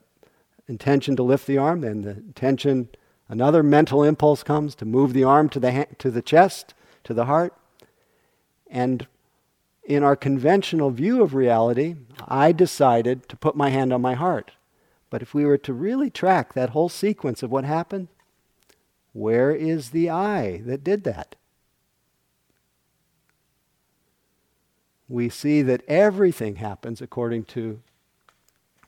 intention 0.67 1.15
to 1.17 1.23
lift 1.23 1.47
the 1.47 1.57
arm, 1.57 1.81
then 1.81 2.01
the 2.03 2.11
intention 2.11 2.87
Another 3.33 3.63
mental 3.63 4.03
impulse 4.03 4.43
comes 4.43 4.75
to 4.75 4.85
move 4.85 5.13
the 5.13 5.23
arm 5.23 5.49
to 5.49 5.59
the, 5.59 5.71
ha- 5.71 5.85
to 5.97 6.11
the 6.11 6.21
chest, 6.21 6.73
to 7.03 7.13
the 7.13 7.25
heart. 7.25 7.53
And 8.67 9.07
in 9.83 10.03
our 10.03 10.15
conventional 10.15 10.91
view 10.91 11.23
of 11.23 11.33
reality, 11.33 11.95
I 12.27 12.51
decided 12.51 13.27
to 13.29 13.35
put 13.35 13.55
my 13.55 13.69
hand 13.69 13.93
on 13.93 14.01
my 14.01 14.13
heart. 14.13 14.51
But 15.09 15.21
if 15.21 15.33
we 15.33 15.45
were 15.45 15.57
to 15.59 15.73
really 15.73 16.09
track 16.09 16.53
that 16.53 16.71
whole 16.71 16.89
sequence 16.89 17.43
of 17.43 17.51
what 17.51 17.65
happened, 17.65 18.07
where 19.13 19.51
is 19.51 19.91
the 19.91 20.09
I 20.09 20.61
that 20.65 20.83
did 20.83 21.03
that? 21.03 21.35
We 25.07 25.29
see 25.29 25.61
that 25.61 25.83
everything 25.87 26.57
happens 26.57 27.01
according 27.01 27.45
to 27.45 27.81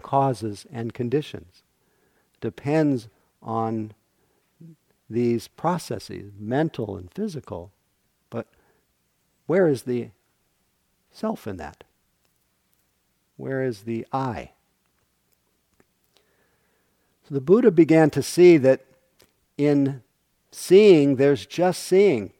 causes 0.05 0.67
and 0.71 0.93
conditions. 0.93 1.63
Depends 2.39 3.07
on 3.41 3.91
these 5.09 5.47
processes, 5.47 6.31
mental 6.39 6.95
and 6.95 7.11
physical. 7.11 7.71
But 8.29 8.45
where 9.47 9.67
is 9.67 9.81
the 9.81 10.09
self 11.11 11.47
in 11.47 11.57
that? 11.57 11.83
Where 13.35 13.63
is 13.63 13.81
the 13.81 14.05
I? 14.13 14.51
So 17.27 17.33
the 17.33 17.41
Buddha 17.41 17.71
began 17.71 18.11
to 18.11 18.21
see 18.21 18.57
that 18.57 18.85
in 19.57 20.03
seeing, 20.51 21.15
there's 21.15 21.47
just 21.47 21.81
seeing. 21.81 22.31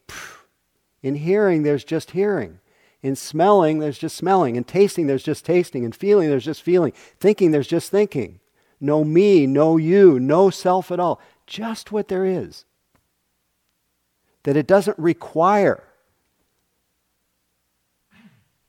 In 1.02 1.16
hearing, 1.16 1.64
there's 1.64 1.84
just 1.84 2.12
hearing. 2.12 2.60
In 3.02 3.16
smelling, 3.16 3.80
there's 3.80 4.00
just 4.00 4.16
smelling. 4.16 4.56
In 4.56 4.64
tasting, 4.64 5.08
there's 5.08 5.24
just 5.24 5.46
tasting. 5.46 5.84
In 5.84 5.92
feeling, 5.92 6.30
there's 6.30 6.46
just 6.46 6.64
feeling. 6.64 6.94
Thinking, 7.20 7.52
there's 7.52 7.68
just 7.68 7.92
thinking. 7.92 8.40
No 8.80 9.04
me, 9.04 9.46
no 9.46 9.78
you, 9.78 10.20
no 10.20 10.50
self 10.50 10.92
at 10.92 11.00
all 11.00 11.22
just 11.48 11.92
what 11.92 12.08
there 12.08 12.26
is. 12.26 12.66
That 14.44 14.58
it 14.58 14.68
doesn't 14.68 14.98
require 15.00 15.84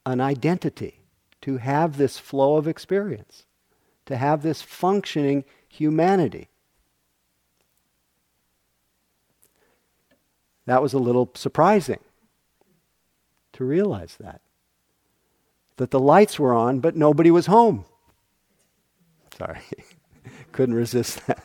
an 0.05 0.21
identity 0.21 1.01
to 1.43 1.59
have 1.59 1.97
this 1.97 2.19
flow 2.19 2.57
of 2.57 2.69
experience, 2.69 3.45
to 4.07 4.17
have 4.17 4.43
this 4.43 4.63
functioning 4.63 5.45
humanity. 5.69 6.49
That 10.67 10.83
was 10.83 10.93
a 10.93 10.99
little 10.99 11.31
surprising 11.35 12.01
to 13.57 13.65
realize 13.65 14.17
that. 14.21 14.41
That 15.77 15.91
the 15.91 16.01
lights 16.01 16.39
were 16.39 16.55
on, 16.55 16.81
but 16.81 16.97
nobody 16.97 17.31
was 17.31 17.47
home. 17.47 17.85
Sorry, 19.37 19.61
couldn't 20.53 20.75
resist 20.75 21.27
that. 21.27 21.43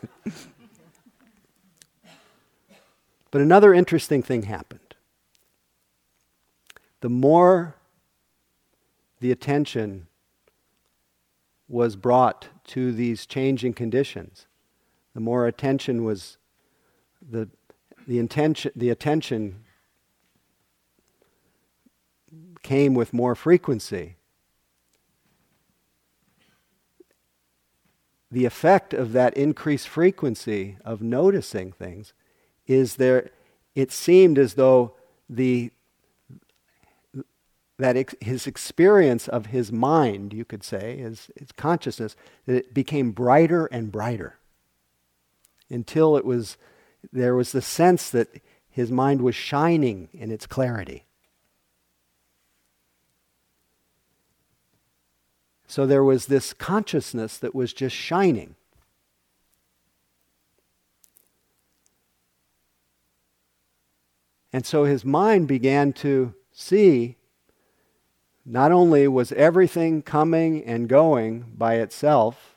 But 3.31 3.41
another 3.41 3.73
interesting 3.73 4.21
thing 4.21 4.43
happened. 4.43 4.95
The 6.99 7.09
more 7.09 7.75
the 9.21 9.31
attention 9.31 10.07
was 11.67 11.95
brought 11.95 12.49
to 12.67 12.91
these 12.91 13.25
changing 13.25 13.73
conditions, 13.73 14.47
the 15.13 15.21
more 15.21 15.47
attention 15.47 16.03
was 16.03 16.37
the, 17.21 17.49
the 18.05 18.19
intention 18.19 18.71
the 18.75 18.89
attention 18.89 19.63
came 22.71 22.93
with 22.93 23.11
more 23.11 23.35
frequency. 23.35 24.15
The 28.31 28.45
effect 28.45 28.93
of 28.93 29.11
that 29.11 29.35
increased 29.35 29.89
frequency 29.89 30.77
of 30.85 31.01
noticing 31.01 31.73
things 31.73 32.13
is 32.67 32.95
there, 32.95 33.31
it 33.75 33.91
seemed 33.91 34.39
as 34.39 34.53
though 34.53 34.95
the, 35.29 35.71
that 37.77 37.97
ex- 37.97 38.15
his 38.21 38.47
experience 38.47 39.27
of 39.27 39.47
his 39.47 39.69
mind, 39.69 40.31
you 40.31 40.45
could 40.45 40.63
say, 40.63 40.95
his, 40.95 41.29
his 41.37 41.51
consciousness, 41.51 42.15
that 42.45 42.55
it 42.55 42.73
became 42.73 43.11
brighter 43.11 43.65
and 43.65 43.91
brighter 43.91 44.37
until 45.69 46.15
it 46.15 46.23
was, 46.23 46.55
there 47.11 47.35
was 47.35 47.51
the 47.51 47.61
sense 47.61 48.09
that 48.11 48.29
his 48.69 48.89
mind 48.89 49.21
was 49.21 49.35
shining 49.35 50.07
in 50.13 50.31
its 50.31 50.47
clarity. 50.47 51.03
So 55.71 55.85
there 55.85 56.03
was 56.03 56.25
this 56.25 56.51
consciousness 56.51 57.37
that 57.37 57.55
was 57.55 57.71
just 57.71 57.95
shining. 57.95 58.55
And 64.51 64.65
so 64.65 64.83
his 64.83 65.05
mind 65.05 65.47
began 65.47 65.93
to 65.93 66.33
see 66.51 67.15
not 68.45 68.73
only 68.73 69.07
was 69.07 69.31
everything 69.31 70.01
coming 70.01 70.61
and 70.65 70.89
going 70.89 71.53
by 71.57 71.75
itself, 71.75 72.53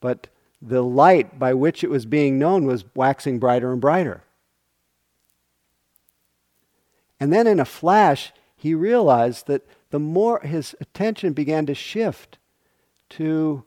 but 0.00 0.26
the 0.60 0.82
light 0.82 1.38
by 1.38 1.54
which 1.54 1.84
it 1.84 1.90
was 1.90 2.06
being 2.06 2.40
known 2.40 2.64
was 2.64 2.86
waxing 2.96 3.38
brighter 3.38 3.70
and 3.70 3.80
brighter. 3.80 4.24
And 7.20 7.32
then 7.32 7.46
in 7.46 7.60
a 7.60 7.64
flash, 7.64 8.32
he 8.58 8.74
realized 8.74 9.46
that 9.46 9.66
the 9.90 10.00
more 10.00 10.40
his 10.40 10.74
attention 10.80 11.32
began 11.32 11.64
to 11.66 11.74
shift 11.74 12.38
to 13.10 13.64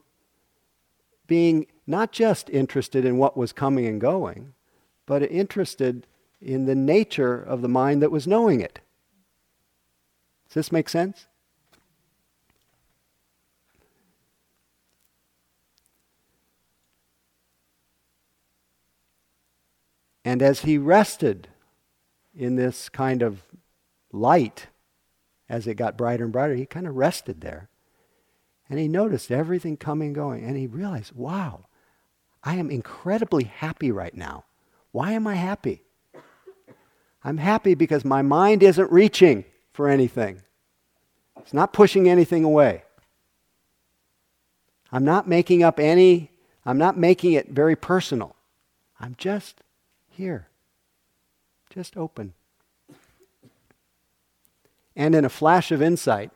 being 1.28 1.66
not 1.88 2.12
just 2.12 2.50
interested 2.50 3.06
in 3.06 3.18
what 3.18 3.38
was 3.38 3.54
coming 3.54 3.86
and 3.86 4.02
going, 4.02 4.54
but 5.06 5.24
interested 5.24 6.06
in 6.42 6.66
the 6.66 6.76
nature 6.76 7.42
of 7.42 7.62
the 7.62 7.70
mind 7.70 8.02
that 8.02 8.12
was 8.12 8.28
knowing 8.28 8.60
it. 8.60 8.82
Does 10.50 10.56
this 10.56 10.72
make 10.74 10.90
sense? 10.90 11.28
And 20.26 20.42
as 20.42 20.62
he 20.62 20.78
rested 20.78 21.48
in 22.36 22.58
this 22.58 22.90
kind 22.90 23.22
of 23.22 23.44
light, 24.12 24.68
as 25.52 25.68
it 25.68 25.76
got 25.76 25.98
brighter 25.98 26.24
and 26.24 26.32
brighter, 26.32 26.56
he 26.56 26.66
kind 26.66 26.88
of 26.88 26.96
rested 26.96 27.42
there. 27.42 27.68
And 28.70 28.80
he 28.80 28.88
noticed 28.88 29.30
everything 29.30 29.76
coming 29.76 30.08
and 30.08 30.16
going. 30.16 30.46
And 30.46 30.56
he 30.56 30.66
realized, 30.66 31.14
wow, 31.14 31.66
I 32.42 32.56
am 32.56 32.72
incredibly 32.72 33.44
happy 33.44 33.92
right 33.92 34.16
now. 34.16 34.46
Why 34.94 35.12
am 35.12 35.28
I 35.28 35.36
happy? 35.36 35.84
I'm 37.22 37.38
happy 37.38 37.76
because 37.76 38.06
my 38.06 38.22
mind 38.22 38.64
isn't 38.64 38.90
reaching 38.94 39.44
for 39.74 39.90
anything. 39.90 40.42
It's 41.38 41.54
not 41.54 41.74
pushing 41.74 42.08
anything 42.08 42.46
away. 42.46 42.84
I'm 44.90 45.04
not 45.04 45.28
making 45.28 45.64
up 45.64 45.82
any, 45.82 46.32
I'm 46.66 46.78
not 46.78 46.98
making 46.98 47.34
it 47.34 47.50
very 47.50 47.76
personal. 47.76 48.38
I'm 49.02 49.16
just 49.18 49.62
here, 50.10 50.48
just 51.70 51.98
open. 51.98 52.36
And 54.96 55.16
in 55.16 55.26
a 55.26 55.30
flash 55.30 55.72
of 55.72 55.82
insight, 55.82 56.32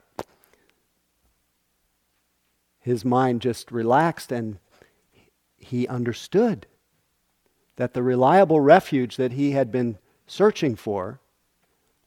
his 2.80 3.03
mind 3.03 3.41
just 3.41 3.72
relaxed 3.72 4.32
and 4.32 4.60
he 5.58 5.88
understood 5.88 6.68
that 7.76 7.93
the 7.93 8.03
reliable 8.03 8.62
refuge 8.62 9.18
that 9.18 9.34
he 9.34 9.51
had 9.51 9.72
been 9.72 9.97
searching 10.28 10.76
for 10.76 11.20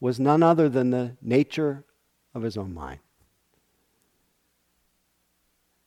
was 0.01 0.21
none 0.21 0.43
other 0.43 0.69
than 0.69 0.91
the 0.91 1.17
nature 1.21 1.85
of 2.35 2.43
his 2.43 2.57
own 2.57 2.73
mind. 2.73 3.01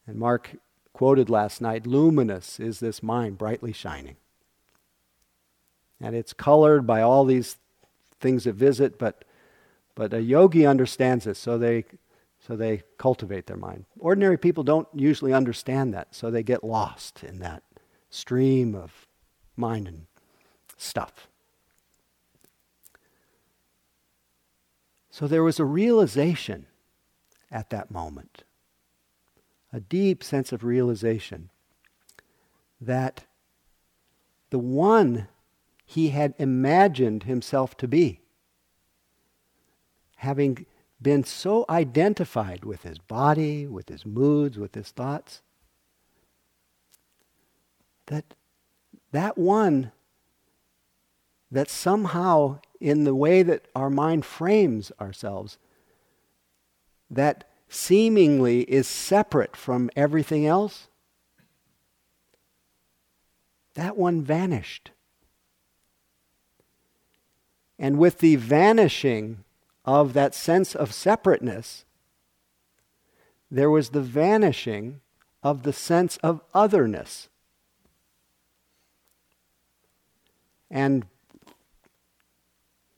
And 0.05 0.17
Mark 0.17 0.57
quoted 0.93 1.29
last 1.29 1.61
night 1.61 1.87
luminous 1.87 2.59
is 2.59 2.79
this 2.79 3.01
mind 3.01 3.37
brightly 3.37 3.71
shining. 3.71 4.17
And 6.01 6.15
it's 6.15 6.33
colored 6.33 6.85
by 6.85 7.01
all 7.01 7.25
these 7.25 7.57
things 8.19 8.43
that 8.43 8.55
visit, 8.55 8.99
but, 8.99 9.23
but 9.95 10.13
a 10.13 10.21
yogi 10.21 10.65
understands 10.65 11.25
this, 11.25 11.39
so 11.39 11.57
they, 11.57 11.85
so 12.39 12.55
they 12.55 12.83
cultivate 12.97 13.47
their 13.47 13.57
mind. 13.57 13.85
Ordinary 13.99 14.37
people 14.37 14.63
don't 14.63 14.87
usually 14.93 15.33
understand 15.33 15.93
that, 15.93 16.15
so 16.15 16.31
they 16.31 16.43
get 16.43 16.63
lost 16.63 17.23
in 17.23 17.39
that 17.39 17.63
stream 18.09 18.75
of 18.75 19.07
mind 19.55 19.87
and 19.87 20.05
stuff. 20.77 21.27
So 25.09 25.27
there 25.27 25.43
was 25.43 25.59
a 25.59 25.65
realization 25.65 26.67
at 27.51 27.69
that 27.69 27.91
moment, 27.91 28.43
a 29.73 29.79
deep 29.81 30.23
sense 30.23 30.53
of 30.53 30.63
realization 30.63 31.49
that 32.79 33.25
the 34.49 34.59
one 34.59 35.27
he 35.85 36.09
had 36.09 36.33
imagined 36.37 37.23
himself 37.23 37.75
to 37.77 37.87
be, 37.87 38.20
having 40.21 40.67
been 41.01 41.23
so 41.23 41.65
identified 41.67 42.63
with 42.63 42.83
his 42.83 42.99
body, 42.99 43.65
with 43.65 43.89
his 43.89 44.05
moods, 44.05 44.55
with 44.55 44.75
his 44.75 44.89
thoughts, 44.89 45.41
that 48.05 48.35
that 49.11 49.35
one 49.35 49.91
that 51.49 51.71
somehow 51.71 52.59
in 52.79 53.03
the 53.03 53.15
way 53.15 53.41
that 53.41 53.65
our 53.75 53.89
mind 53.89 54.23
frames 54.23 54.91
ourselves 55.01 55.57
that 57.09 57.43
seemingly 57.67 58.61
is 58.71 58.87
separate 58.87 59.55
from 59.55 59.89
everything 59.95 60.45
else, 60.45 60.87
that 63.73 63.97
one 63.97 64.21
vanished. 64.21 64.91
And 67.79 67.97
with 67.97 68.19
the 68.19 68.35
vanishing 68.35 69.45
of 69.85 70.13
that 70.13 70.35
sense 70.35 70.75
of 70.75 70.93
separateness, 70.93 71.85
there 73.49 73.69
was 73.69 73.89
the 73.89 74.01
vanishing 74.01 75.01
of 75.43 75.63
the 75.63 75.73
sense 75.73 76.17
of 76.17 76.41
otherness. 76.53 77.29
And 80.69 81.05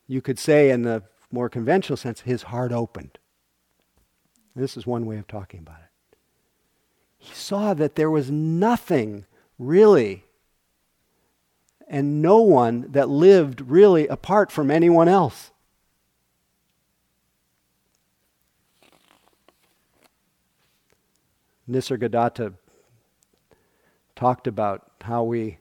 you 0.07 0.21
could 0.21 0.37
say, 0.37 0.69
in 0.69 0.83
the 0.83 1.03
more 1.31 1.49
conventional 1.49 1.97
sense, 1.97 2.21
his 2.21 2.43
heart 2.43 2.71
opened. 2.71 3.17
This 4.55 4.77
is 4.77 4.85
one 4.85 5.05
way 5.05 5.17
of 5.17 5.27
talking 5.27 5.61
about 5.61 5.79
it. 5.79 6.17
He 7.17 7.33
saw 7.33 7.73
that 7.73 7.95
there 7.95 8.11
was 8.11 8.29
nothing 8.29 9.25
really 9.57 10.25
and 11.87 12.21
no 12.21 12.39
one 12.39 12.91
that 12.91 13.09
lived 13.09 13.61
really 13.61 14.07
apart 14.07 14.51
from 14.51 14.69
anyone 14.69 15.07
else. 15.07 15.52
Nisargadatta 21.69 22.53
talked 24.15 24.47
about 24.47 24.91
how 25.01 25.23
we, 25.23 25.57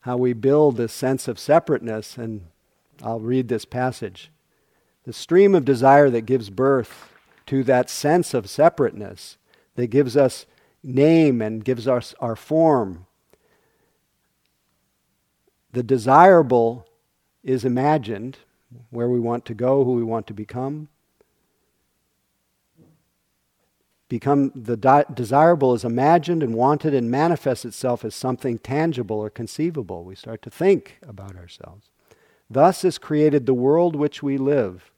how 0.00 0.16
we 0.16 0.32
build 0.32 0.76
this 0.76 0.92
sense 0.92 1.28
of 1.28 1.38
separateness 1.38 2.16
and 2.16 2.46
I'll 3.02 3.20
read 3.20 3.48
this 3.48 3.64
passage. 3.64 4.30
The 5.04 5.12
stream 5.12 5.54
of 5.54 5.64
desire 5.64 6.10
that 6.10 6.22
gives 6.22 6.50
birth 6.50 7.12
to 7.46 7.64
that 7.64 7.90
sense 7.90 8.34
of 8.34 8.48
separateness, 8.48 9.36
that 9.74 9.88
gives 9.88 10.16
us 10.16 10.46
name 10.82 11.42
and 11.42 11.64
gives 11.64 11.88
us 11.88 12.14
our 12.20 12.36
form. 12.36 13.06
The 15.72 15.82
desirable 15.82 16.86
is 17.42 17.64
imagined, 17.64 18.38
where 18.90 19.08
we 19.08 19.18
want 19.18 19.44
to 19.46 19.54
go, 19.54 19.84
who 19.84 19.94
we 19.94 20.04
want 20.04 20.26
to 20.28 20.34
become. 20.34 20.88
Become 24.12 24.52
the 24.54 24.76
di- 24.76 25.06
desirable 25.14 25.72
is 25.72 25.86
imagined 25.86 26.42
and 26.42 26.54
wanted 26.54 26.92
and 26.92 27.10
manifests 27.10 27.64
itself 27.64 28.04
as 28.04 28.14
something 28.14 28.58
tangible 28.58 29.16
or 29.16 29.30
conceivable. 29.30 30.04
We 30.04 30.16
start 30.16 30.42
to 30.42 30.50
think 30.50 30.98
about 31.02 31.34
ourselves. 31.34 31.88
Thus 32.50 32.84
is 32.84 32.98
created 32.98 33.46
the 33.46 33.54
world 33.54 33.96
which 33.96 34.22
we 34.22 34.36
live, 34.36 34.92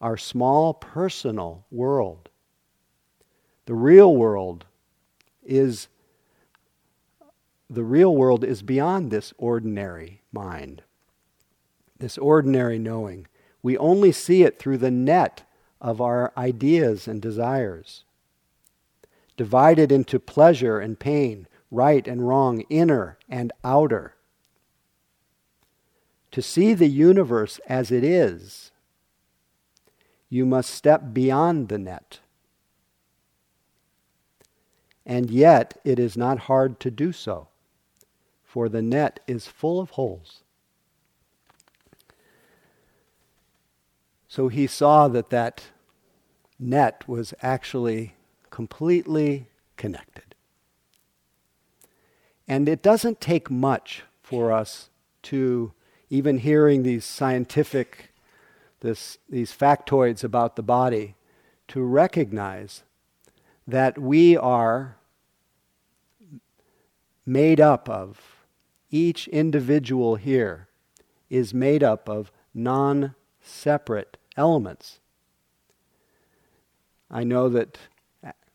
our 0.00 0.16
small 0.16 0.72
personal 0.72 1.66
world. 1.70 2.30
The 3.66 3.74
real 3.74 4.16
world 4.16 4.64
is 5.44 5.88
the 7.68 7.84
real 7.84 8.16
world 8.16 8.42
is 8.42 8.62
beyond 8.62 9.10
this 9.10 9.34
ordinary 9.36 10.22
mind, 10.32 10.82
this 11.98 12.16
ordinary 12.16 12.78
knowing. 12.78 13.26
We 13.62 13.76
only 13.76 14.12
see 14.12 14.44
it 14.44 14.58
through 14.58 14.78
the 14.78 14.90
net 14.90 15.42
of 15.78 16.00
our 16.00 16.32
ideas 16.38 17.06
and 17.06 17.20
desires, 17.20 18.04
divided 19.40 19.90
into 19.90 20.20
pleasure 20.20 20.78
and 20.80 20.98
pain, 20.98 21.48
right 21.70 22.06
and 22.06 22.28
wrong, 22.28 22.60
inner 22.68 23.16
and 23.26 23.50
outer 23.64 24.14
to 26.30 26.42
see 26.42 26.74
the 26.74 26.86
universe 26.86 27.58
as 27.66 27.90
it 27.90 28.04
is, 28.04 28.70
you 30.28 30.44
must 30.44 30.68
step 30.68 31.14
beyond 31.14 31.70
the 31.70 31.78
net. 31.78 32.20
And 35.06 35.30
yet, 35.30 35.80
it 35.86 35.98
is 35.98 36.18
not 36.18 36.40
hard 36.40 36.78
to 36.80 36.90
do 36.90 37.10
so, 37.10 37.48
for 38.44 38.68
the 38.68 38.82
net 38.82 39.20
is 39.26 39.46
full 39.46 39.80
of 39.80 39.92
holes. 39.92 40.42
So 44.28 44.48
he 44.48 44.66
saw 44.66 45.08
that 45.08 45.30
that 45.30 45.62
net 46.58 47.08
was 47.08 47.32
actually 47.40 48.16
completely 48.50 49.46
connected. 49.76 50.34
And 52.46 52.68
it 52.68 52.82
doesn't 52.82 53.20
take 53.20 53.50
much 53.50 54.02
for 54.22 54.52
us 54.52 54.90
to 55.24 55.72
even 56.08 56.38
hearing 56.38 56.82
these 56.82 57.04
scientific, 57.04 58.12
this, 58.80 59.18
these 59.28 59.52
factoids 59.52 60.24
about 60.24 60.56
the 60.56 60.62
body, 60.62 61.14
to 61.68 61.80
recognize 61.80 62.82
that 63.66 63.96
we 63.96 64.36
are 64.36 64.96
made 67.24 67.60
up 67.60 67.88
of, 67.88 68.20
each 68.90 69.28
individual 69.28 70.16
here 70.16 70.66
is 71.28 71.54
made 71.54 71.84
up 71.84 72.08
of 72.08 72.32
non 72.52 73.14
separate 73.40 74.16
elements. 74.36 74.98
I 77.08 77.22
know 77.22 77.48
that, 77.48 77.78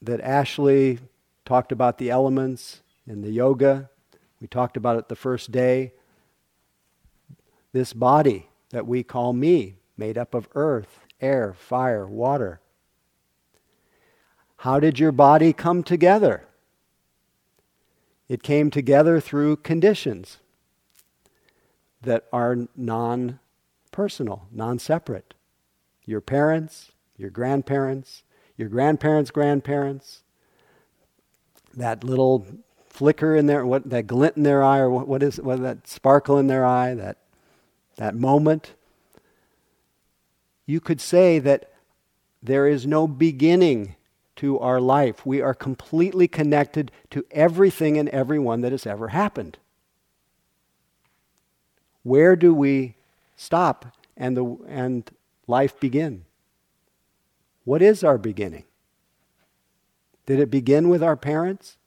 that 0.02 0.22
Ashley 0.22 1.00
talked 1.46 1.72
about 1.72 1.98
the 1.98 2.10
elements 2.10 2.82
in 3.08 3.22
the 3.22 3.32
yoga. 3.32 3.90
We 4.42 4.48
talked 4.48 4.78
about 4.78 4.98
it 4.98 5.10
the 5.10 5.16
first 5.16 5.52
day 5.52 5.94
this 7.76 7.92
body 7.92 8.48
that 8.70 8.88
we 8.88 9.04
call 9.04 9.34
me, 9.34 9.76
made 9.98 10.18
up 10.18 10.34
of 10.34 10.48
earth, 10.56 11.02
air, 11.20 11.54
fire, 11.54 12.08
water. 12.08 12.62
How 14.60 14.80
did 14.80 14.98
your 14.98 15.12
body 15.12 15.52
come 15.52 15.84
together? 15.84 16.46
It 18.30 18.44
came 18.44 18.72
together 18.72 19.20
through 19.20 19.58
conditions 19.58 20.38
that 22.02 22.26
are 22.32 22.68
non 22.78 23.40
personal, 23.92 24.48
non 24.54 24.80
separate. 24.80 25.34
Your 26.06 26.22
parents, 26.22 26.94
your 27.18 27.30
grandparents, 27.30 28.24
your 28.58 28.70
grandparents' 28.70 29.32
grandparents, 29.32 30.24
that 31.74 32.04
little 32.04 32.46
flicker 32.90 33.36
in 33.36 33.48
their, 33.48 33.66
what, 33.66 33.90
that 33.90 34.08
glint 34.08 34.38
in 34.38 34.44
their 34.44 34.64
eye, 34.64 34.80
or 34.80 34.90
what, 34.90 35.08
what 35.08 35.22
is 35.22 35.40
what, 35.42 35.62
that 35.62 35.88
sparkle 35.88 36.38
in 36.38 36.48
their 36.48 36.66
eye, 36.66 36.94
that, 36.94 37.18
that 37.98 38.16
moment, 38.16 38.74
you 40.66 40.80
could 40.80 41.02
say 41.02 41.40
that 41.40 41.72
there 42.42 42.68
is 42.68 42.88
no 42.88 43.08
beginning 43.08 43.96
to 44.38 44.60
our 44.60 44.80
life. 44.80 45.26
We 45.26 45.42
are 45.42 45.54
completely 45.54 46.28
connected 46.28 46.92
to 47.12 47.26
everything 47.32 47.98
and 47.98 48.10
everyone 48.10 48.62
that 48.62 48.72
has 48.72 48.86
ever 48.86 49.10
happened. 49.10 49.58
Where 52.04 52.36
do 52.36 52.54
we 52.54 52.96
stop 53.36 53.86
and, 54.16 54.38
the, 54.38 54.58
and 54.68 55.10
life 55.48 55.80
begin? 55.80 56.26
What 57.66 57.82
is 57.82 58.04
our 58.04 58.18
beginning? 58.18 58.64
Did 60.26 60.40
it 60.40 60.50
begin 60.50 60.88
with 60.88 61.04
our 61.04 61.18
parents? 61.18 61.78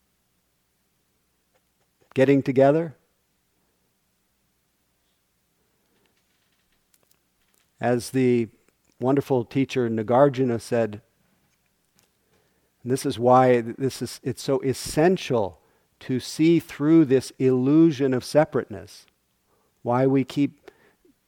Getting 2.14 2.42
together? 2.42 2.96
As 7.80 8.10
the 8.10 8.48
wonderful 9.00 9.44
teacher 9.44 9.88
Nagarjuna 9.88 10.60
said, 10.60 11.00
this 12.84 13.06
is 13.06 13.18
why 13.18 13.60
this 13.60 14.02
is, 14.02 14.20
it's 14.24 14.42
so 14.42 14.60
essential 14.60 15.60
to 16.00 16.18
see 16.18 16.58
through 16.58 17.04
this 17.04 17.32
illusion 17.38 18.14
of 18.14 18.24
separateness. 18.24 19.06
Why 19.82 20.06
we 20.06 20.24
keep 20.24 20.70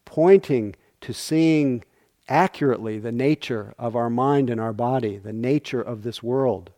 pointing 0.05 0.75
to 1.03 1.13
seeing 1.13 1.85
accurately 2.31 2.99
the 2.99 3.13
nature 3.13 3.75
of 3.79 3.97
our 3.97 4.09
mind 4.09 4.49
and 4.49 4.61
our 4.61 4.73
body, 4.73 5.19
the 5.19 5.33
nature 5.33 5.83
of 5.83 6.03
this 6.03 6.23
world. 6.23 6.71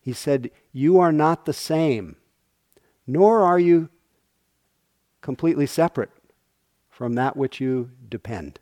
He 0.00 0.12
said, 0.12 0.50
You 0.72 0.98
are 0.98 1.12
not 1.12 1.44
the 1.44 1.52
same, 1.52 2.16
nor 3.06 3.42
are 3.42 3.58
you 3.58 3.90
completely 5.20 5.66
separate 5.66 6.10
from 6.90 7.12
that 7.14 7.36
which 7.36 7.60
you 7.60 7.90
depend. 8.08 8.58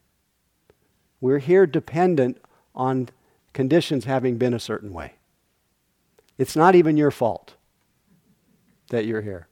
We're 1.21 1.39
here 1.39 1.67
dependent 1.67 2.39
on 2.75 3.09
conditions 3.53 4.05
having 4.05 4.39
been 4.39 4.55
a 4.55 4.61
certain 4.61 4.93
way. 4.93 5.15
It's 6.37 6.57
not 6.57 6.75
even 6.75 6.97
your 6.97 7.11
fault 7.11 7.55
that 8.89 9.07
you're 9.07 9.23
here. 9.23 9.47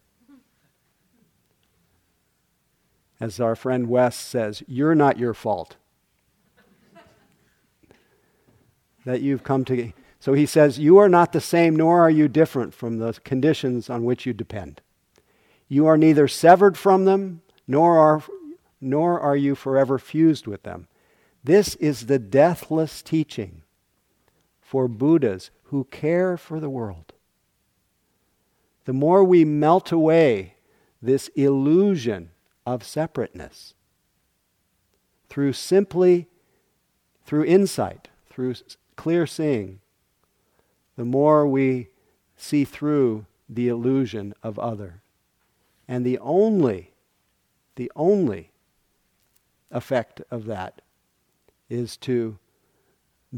As 3.21 3.39
our 3.39 3.55
friend 3.55 3.89
Wes 3.89 4.17
says, 4.17 4.63
you're 4.67 4.95
not 4.95 5.19
your 5.19 5.35
fault 5.35 5.77
that 9.05 9.23
you've 9.23 9.45
come 9.45 9.65
to. 9.67 9.93
So 10.19 10.35
he 10.35 10.47
says, 10.47 10.79
You 10.79 10.99
are 10.99 11.09
not 11.09 11.33
the 11.33 11.41
same, 11.41 11.77
nor 11.77 12.01
are 12.01 12.11
you 12.11 12.29
different 12.29 12.75
from 12.75 12.99
the 12.99 13.13
conditions 13.25 13.89
on 13.89 14.05
which 14.05 14.27
you 14.27 14.33
depend. 14.33 14.81
You 15.69 15.87
are 15.87 15.97
neither 15.97 16.29
severed 16.29 16.77
from 16.77 17.05
them, 17.05 17.43
nor 17.67 17.99
are, 17.99 18.23
nor 18.81 19.21
are 19.21 19.37
you 19.37 19.55
forever 19.55 19.99
fused 19.99 20.47
with 20.47 20.63
them. 20.63 20.89
This 21.43 21.75
is 21.77 22.07
the 22.07 22.19
deathless 22.19 23.03
teaching 23.03 23.63
for 24.61 24.89
Buddhas 24.89 25.51
who 25.65 25.85
care 25.85 26.37
for 26.37 26.61
the 26.61 26.71
world. 26.71 27.13
The 28.85 28.93
more 28.93 29.25
we 29.25 29.45
melt 29.45 29.93
away 29.93 30.57
this 31.01 31.29
illusion 31.29 32.31
of 32.67 32.85
separateness 32.85 33.75
through 35.29 35.53
simply, 35.53 36.29
through 37.25 37.45
insight, 37.45 38.09
through 38.29 38.55
clear 39.01 39.27
seeing, 39.27 39.81
the 40.97 41.07
more 41.07 41.47
we 41.47 41.89
see 42.37 42.67
through 42.67 43.25
the 43.49 43.67
illusion 43.67 44.35
of 44.43 44.59
other. 44.59 45.01
And 45.89 46.05
the 46.05 46.19
only, 46.19 46.93
the 47.77 47.91
only 47.97 48.51
effect 49.71 50.21
of 50.31 50.45
that 50.45 50.83
is 51.71 51.97
to 51.97 52.37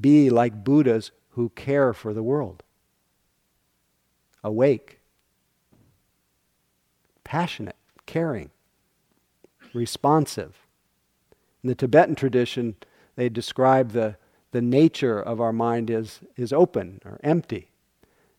be 0.01 0.31
like 0.31 0.65
Buddhas 0.65 1.13
who 1.35 1.51
care 1.51 1.93
for 1.93 2.13
the 2.13 2.25
world. 2.25 2.65
Awake, 4.43 4.99
passionate, 7.23 7.77
caring, 8.05 8.51
responsive. 9.73 10.67
In 11.63 11.69
the 11.69 11.77
Tibetan 11.77 12.17
tradition, 12.17 12.75
they 13.15 13.29
describe 13.29 13.93
the, 13.93 14.17
the 14.53 14.63
nature 14.63 15.21
of 15.21 15.41
our 15.41 15.53
mind 15.53 15.91
is, 15.91 16.21
is 16.37 16.53
open 16.53 17.01
or 17.05 17.19
empty. 17.25 17.69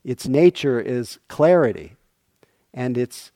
Its 0.04 0.28
nature 0.28 0.80
is 0.80 1.20
clarity, 1.28 1.96
and 2.74 2.98
its, 2.98 3.32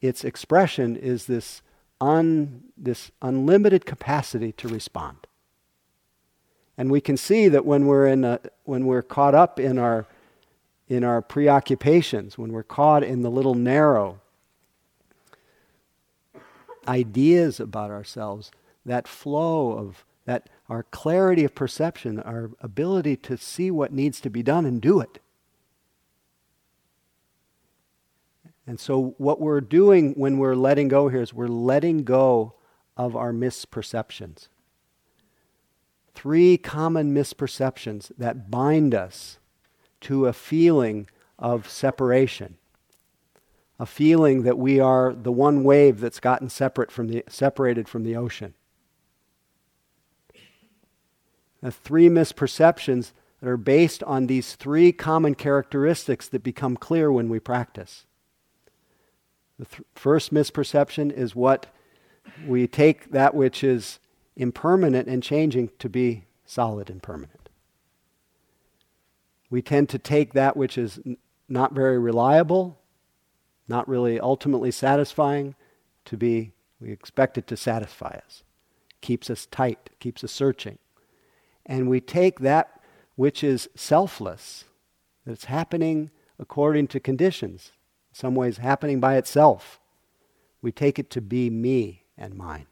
its 0.00 0.24
expression 0.24 0.96
is 0.96 1.26
this, 1.26 1.62
un, 2.00 2.64
this 2.76 3.10
unlimited 3.20 3.84
capacity 3.84 4.52
to 4.52 4.68
respond. 4.68 5.26
And 6.78 6.90
we 6.90 7.00
can 7.00 7.16
see 7.16 7.48
that 7.48 7.66
when 7.66 7.86
we're, 7.86 8.06
in 8.06 8.24
a, 8.24 8.40
when 8.64 8.86
we're 8.86 9.02
caught 9.02 9.34
up 9.34 9.60
in 9.60 9.78
our, 9.78 10.06
in 10.88 11.04
our 11.04 11.20
preoccupations, 11.20 12.38
when 12.38 12.52
we're 12.52 12.62
caught 12.62 13.02
in 13.02 13.22
the 13.22 13.30
little 13.30 13.54
narrow 13.54 14.20
ideas 16.86 17.60
about 17.60 17.90
ourselves, 17.90 18.50
that 18.86 19.08
flow 19.08 19.72
of 19.72 20.04
that 20.24 20.48
our 20.70 20.84
clarity 20.84 21.44
of 21.44 21.54
perception, 21.54 22.18
our 22.20 22.52
ability 22.60 23.16
to 23.16 23.36
see 23.36 23.70
what 23.70 23.92
needs 23.92 24.20
to 24.22 24.30
be 24.30 24.42
done 24.42 24.64
and 24.64 24.80
do 24.80 25.00
it. 25.00 25.18
And 28.66 28.80
so, 28.80 29.14
what 29.18 29.40
we're 29.40 29.60
doing 29.60 30.14
when 30.14 30.38
we're 30.38 30.54
letting 30.54 30.88
go 30.88 31.08
here 31.08 31.20
is 31.20 31.34
we're 31.34 31.48
letting 31.48 32.04
go 32.04 32.54
of 32.96 33.14
our 33.16 33.32
misperceptions 33.32 34.48
three 36.20 36.58
common 36.58 37.14
misperceptions 37.14 38.12
that 38.18 38.50
bind 38.50 38.94
us 38.94 39.38
to 40.00 40.26
a 40.26 40.34
feeling 40.34 41.08
of 41.38 41.66
separation, 41.66 42.58
a 43.78 43.86
feeling 43.86 44.42
that 44.42 44.58
we 44.58 44.78
are 44.78 45.14
the 45.14 45.32
one 45.32 45.64
wave 45.64 46.00
that's 46.00 46.20
gotten 46.20 46.50
separate 46.50 46.90
from 46.90 47.08
the, 47.08 47.24
separated 47.26 47.88
from 47.88 48.04
the 48.04 48.14
ocean. 48.14 48.52
The 51.62 51.70
three 51.70 52.08
misperceptions 52.08 53.12
that 53.40 53.48
are 53.48 53.56
based 53.56 54.02
on 54.04 54.26
these 54.26 54.54
three 54.54 54.92
common 54.92 55.34
characteristics 55.34 56.28
that 56.28 56.42
become 56.42 56.76
clear 56.76 57.10
when 57.10 57.28
we 57.28 57.40
practice. 57.40 58.06
The 59.58 59.66
th- 59.66 59.82
first 59.94 60.32
misperception 60.32 61.12
is 61.12 61.34
what 61.34 61.66
we 62.46 62.66
take 62.66 63.10
that 63.10 63.34
which 63.34 63.62
is 63.62 63.98
impermanent 64.36 65.08
and 65.08 65.22
changing 65.22 65.70
to 65.78 65.88
be 65.88 66.24
solid 66.46 66.88
and 66.88 67.02
permanent. 67.02 67.48
We 69.50 69.62
tend 69.62 69.88
to 69.90 69.98
take 69.98 70.32
that 70.32 70.56
which 70.56 70.78
is 70.78 71.00
n- 71.04 71.18
not 71.48 71.74
very 71.74 71.98
reliable, 71.98 72.78
not 73.68 73.88
really 73.88 74.18
ultimately 74.20 74.70
satisfying, 74.70 75.54
to 76.06 76.16
be, 76.16 76.52
we 76.80 76.90
expect 76.90 77.36
it 77.36 77.46
to 77.48 77.56
satisfy 77.56 78.18
us. 78.24 78.42
Keeps 79.00 79.28
us 79.28 79.46
tight, 79.46 79.90
keeps 79.98 80.24
us 80.24 80.32
searching. 80.32 80.78
And 81.70 81.88
we 81.88 82.02
take 82.02 82.40
that 82.40 82.82
which 83.16 83.42
is 83.42 83.70
selfless, 83.74 84.66
that's 85.24 85.46
happening 85.46 86.10
according 86.38 86.88
to 86.88 87.00
conditions, 87.00 87.72
in 88.10 88.16
some 88.16 88.34
ways 88.34 88.58
happening 88.58 89.00
by 89.00 89.16
itself. 89.16 89.80
We 90.60 90.70
take 90.70 90.98
it 90.98 91.08
to 91.10 91.22
be 91.22 91.48
me 91.48 92.04
and 92.18 92.34
mine. 92.34 92.66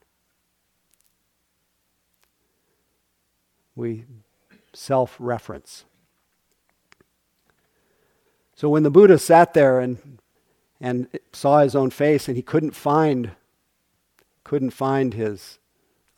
we 3.79 4.05
self 4.75 5.17
reference. 5.19 5.85
So 8.55 8.69
when 8.69 8.83
the 8.83 8.91
Buddha 8.91 9.19
sat 9.19 9.55
there 9.55 9.79
and, 9.79 10.19
and 10.81 11.07
saw 11.33 11.61
his 11.61 11.77
own 11.77 11.91
face 11.91 12.27
and 12.27 12.37
he 12.37 12.43
couldn't 12.43 12.73
find, 12.73 13.31
couldn't 14.43 14.71
find 14.71 15.15
his 15.15 15.61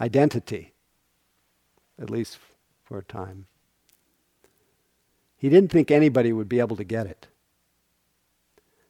identity, 0.01 0.73
at 2.01 2.09
least 2.09 2.39
for 2.91 2.99
a 2.99 3.05
time, 3.05 3.47
he 5.37 5.49
didn't 5.49 5.71
think 5.71 5.93
anybody 5.93 6.33
would 6.33 6.49
be 6.49 6.59
able 6.59 6.75
to 6.75 6.83
get 6.83 7.07
it. 7.07 7.29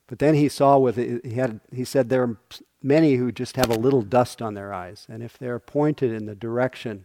But 0.07 0.21
then 0.21 0.35
he 0.35 0.49
saw 0.49 0.79
with 0.79 0.97
it, 0.97 1.25
he 1.25 1.35
had 1.35 1.61
he 1.71 1.85
said 1.85 2.09
there 2.09 2.23
are 2.23 2.39
many 2.83 3.17
who 3.17 3.31
just 3.31 3.57
have 3.57 3.69
a 3.69 3.79
little 3.79 4.01
dust 4.01 4.41
on 4.41 4.55
their 4.55 4.73
eyes, 4.73 5.07
and 5.07 5.23
if 5.23 5.37
they're 5.37 5.59
pointed 5.59 6.13
in 6.13 6.25
the 6.25 6.35
direction 6.35 7.05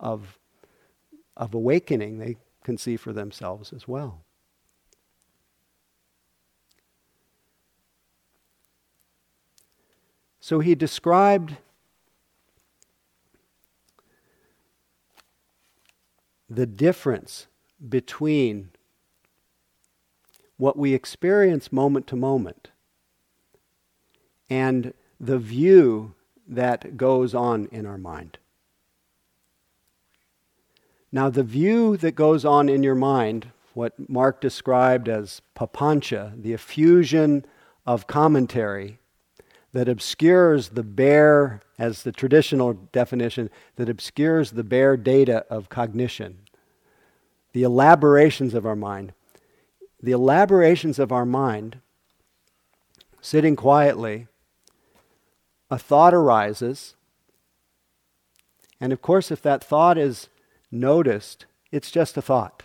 of 0.00 0.40
of 1.36 1.54
awakening 1.54 2.18
they 2.18 2.38
can 2.64 2.76
see 2.76 2.96
for 2.96 3.12
themselves 3.12 3.72
as 3.72 3.86
well. 3.86 4.24
So 10.40 10.58
he 10.58 10.74
described 10.74 11.58
the 16.54 16.66
difference 16.66 17.46
between 17.88 18.70
what 20.56 20.76
we 20.76 20.94
experience 20.94 21.72
moment 21.72 22.06
to 22.06 22.16
moment 22.16 22.68
and 24.50 24.92
the 25.18 25.38
view 25.38 26.14
that 26.46 26.96
goes 26.96 27.34
on 27.34 27.66
in 27.72 27.86
our 27.86 27.96
mind. 27.96 28.38
Now, 31.10 31.30
the 31.30 31.42
view 31.42 31.96
that 31.98 32.14
goes 32.14 32.44
on 32.44 32.68
in 32.68 32.82
your 32.82 32.94
mind, 32.94 33.50
what 33.74 34.08
Mark 34.08 34.40
described 34.40 35.08
as 35.08 35.40
papancha, 35.56 36.40
the 36.40 36.52
effusion 36.52 37.44
of 37.86 38.06
commentary 38.06 38.98
that 39.72 39.88
obscures 39.88 40.70
the 40.70 40.82
bare, 40.82 41.60
as 41.78 42.02
the 42.02 42.12
traditional 42.12 42.74
definition, 42.74 43.50
that 43.76 43.88
obscures 43.88 44.50
the 44.50 44.64
bare 44.64 44.96
data 44.96 45.46
of 45.48 45.68
cognition, 45.68 46.38
the 47.52 47.62
elaborations 47.62 48.54
of 48.54 48.66
our 48.66 48.76
mind. 48.76 49.12
The 50.02 50.12
elaborations 50.12 50.98
of 50.98 51.12
our 51.12 51.26
mind, 51.26 51.78
sitting 53.20 53.54
quietly, 53.54 54.26
a 55.70 55.78
thought 55.78 56.12
arises. 56.12 56.94
And 58.80 58.92
of 58.92 59.00
course, 59.00 59.30
if 59.30 59.40
that 59.42 59.62
thought 59.62 59.96
is 59.96 60.28
noticed, 60.70 61.46
it's 61.70 61.90
just 61.90 62.16
a 62.16 62.22
thought. 62.22 62.64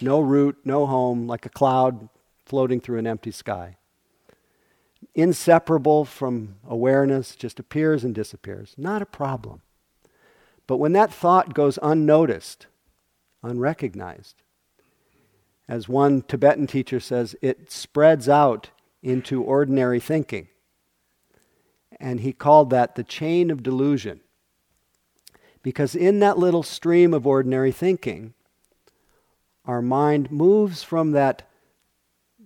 No 0.00 0.20
root, 0.20 0.56
no 0.64 0.86
home, 0.86 1.26
like 1.26 1.44
a 1.44 1.50
cloud 1.50 2.08
floating 2.44 2.80
through 2.80 2.98
an 2.98 3.06
empty 3.06 3.30
sky. 3.30 3.76
Inseparable 5.14 6.04
from 6.04 6.56
awareness, 6.66 7.36
just 7.36 7.60
appears 7.60 8.02
and 8.02 8.14
disappears. 8.14 8.74
Not 8.78 9.02
a 9.02 9.06
problem. 9.06 9.60
But 10.66 10.78
when 10.78 10.92
that 10.92 11.12
thought 11.12 11.54
goes 11.54 11.78
unnoticed, 11.82 12.66
unrecognized, 13.42 14.42
as 15.68 15.88
one 15.88 16.22
Tibetan 16.22 16.66
teacher 16.66 17.00
says, 17.00 17.36
it 17.42 17.70
spreads 17.70 18.28
out 18.28 18.70
into 19.02 19.42
ordinary 19.42 20.00
thinking. 20.00 20.48
And 22.00 22.20
he 22.20 22.32
called 22.32 22.70
that 22.70 22.94
the 22.94 23.04
chain 23.04 23.50
of 23.50 23.62
delusion. 23.62 24.20
Because 25.62 25.94
in 25.94 26.20
that 26.20 26.38
little 26.38 26.62
stream 26.62 27.12
of 27.12 27.26
ordinary 27.26 27.72
thinking, 27.72 28.34
our 29.64 29.82
mind 29.82 30.30
moves 30.30 30.82
from 30.82 31.12
that, 31.12 31.42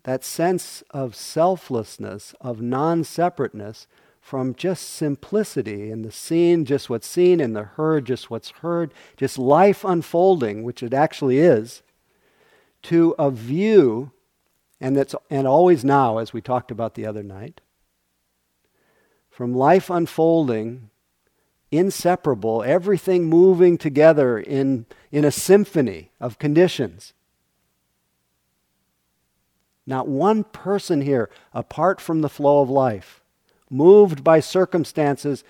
that 0.02 0.24
sense 0.24 0.82
of 0.90 1.14
selflessness, 1.14 2.34
of 2.40 2.60
non 2.60 3.04
separateness, 3.04 3.86
from 4.22 4.54
just 4.54 4.88
simplicity 4.88 5.90
in 5.90 6.02
the 6.02 6.12
seen, 6.12 6.64
just 6.64 6.88
what's 6.88 7.06
seen, 7.06 7.40
and 7.40 7.54
the 7.54 7.64
heard, 7.64 8.06
just 8.06 8.30
what's 8.30 8.50
heard, 8.50 8.94
just 9.16 9.36
life 9.36 9.84
unfolding, 9.84 10.62
which 10.62 10.82
it 10.82 10.94
actually 10.94 11.38
is, 11.38 11.82
to 12.82 13.14
a 13.18 13.30
view, 13.30 14.12
and 14.80 14.96
that's 14.96 15.14
and 15.28 15.46
always 15.46 15.84
now, 15.84 16.18
as 16.18 16.32
we 16.32 16.40
talked 16.40 16.70
about 16.70 16.94
the 16.94 17.04
other 17.04 17.22
night, 17.22 17.60
from 19.28 19.52
life 19.52 19.90
unfolding 19.90 20.88
inseparable, 21.72 22.62
everything 22.62 23.24
moving 23.24 23.76
together 23.76 24.38
in, 24.38 24.86
in 25.10 25.24
a 25.24 25.32
symphony 25.32 26.12
of 26.20 26.38
conditions. 26.38 27.14
Not 29.84 30.06
one 30.06 30.44
person 30.44 31.00
here, 31.00 31.28
apart 31.52 32.00
from 32.00 32.20
the 32.20 32.28
flow 32.28 32.60
of 32.60 32.70
life, 32.70 33.21
moved 33.72 34.22
by 34.22 34.38
circumstances 34.38 35.42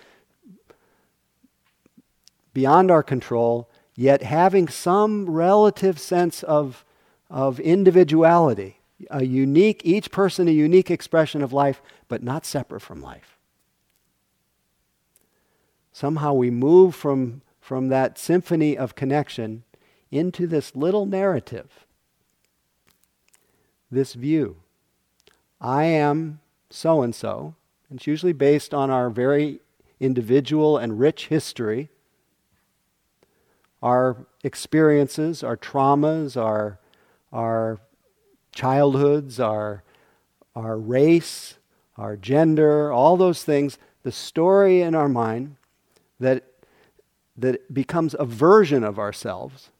beyond 2.54 2.90
our 2.90 3.02
control, 3.02 3.68
yet 3.94 4.22
having 4.22 4.68
some 4.68 5.28
relative 5.28 5.98
sense 5.98 6.42
of, 6.42 6.84
of 7.28 7.58
individuality, 7.60 8.78
a 9.10 9.24
unique, 9.24 9.82
each 9.84 10.10
person 10.10 10.48
a 10.48 10.52
unique 10.52 10.90
expression 10.90 11.42
of 11.42 11.52
life, 11.52 11.82
but 12.08 12.22
not 12.22 12.46
separate 12.46 12.80
from 12.80 13.02
life. 13.02 13.38
Somehow 15.92 16.32
we 16.32 16.50
move 16.50 16.94
from, 16.94 17.42
from 17.60 17.88
that 17.88 18.18
symphony 18.18 18.76
of 18.78 18.94
connection 18.94 19.64
into 20.10 20.46
this 20.46 20.76
little 20.76 21.06
narrative, 21.06 21.86
this 23.90 24.14
view. 24.14 24.56
I 25.60 25.84
am 25.84 26.40
so 26.70 27.02
and 27.02 27.14
so. 27.14 27.54
It's 27.92 28.06
usually 28.06 28.32
based 28.32 28.72
on 28.72 28.90
our 28.90 29.10
very 29.10 29.60
individual 30.00 30.78
and 30.78 30.98
rich 30.98 31.26
history, 31.26 31.90
our 33.82 34.26
experiences, 34.42 35.42
our 35.42 35.56
traumas, 35.56 36.36
our, 36.40 36.78
our 37.32 37.80
childhoods, 38.52 39.38
our, 39.38 39.82
our 40.56 40.78
race, 40.78 41.58
our 41.98 42.16
gender, 42.16 42.90
all 42.90 43.16
those 43.16 43.44
things, 43.44 43.78
the 44.02 44.12
story 44.12 44.80
in 44.80 44.94
our 44.94 45.08
mind 45.08 45.56
that, 46.18 46.44
that 47.36 47.72
becomes 47.74 48.16
a 48.18 48.24
version 48.24 48.82
of 48.82 48.98
ourselves, 48.98 49.70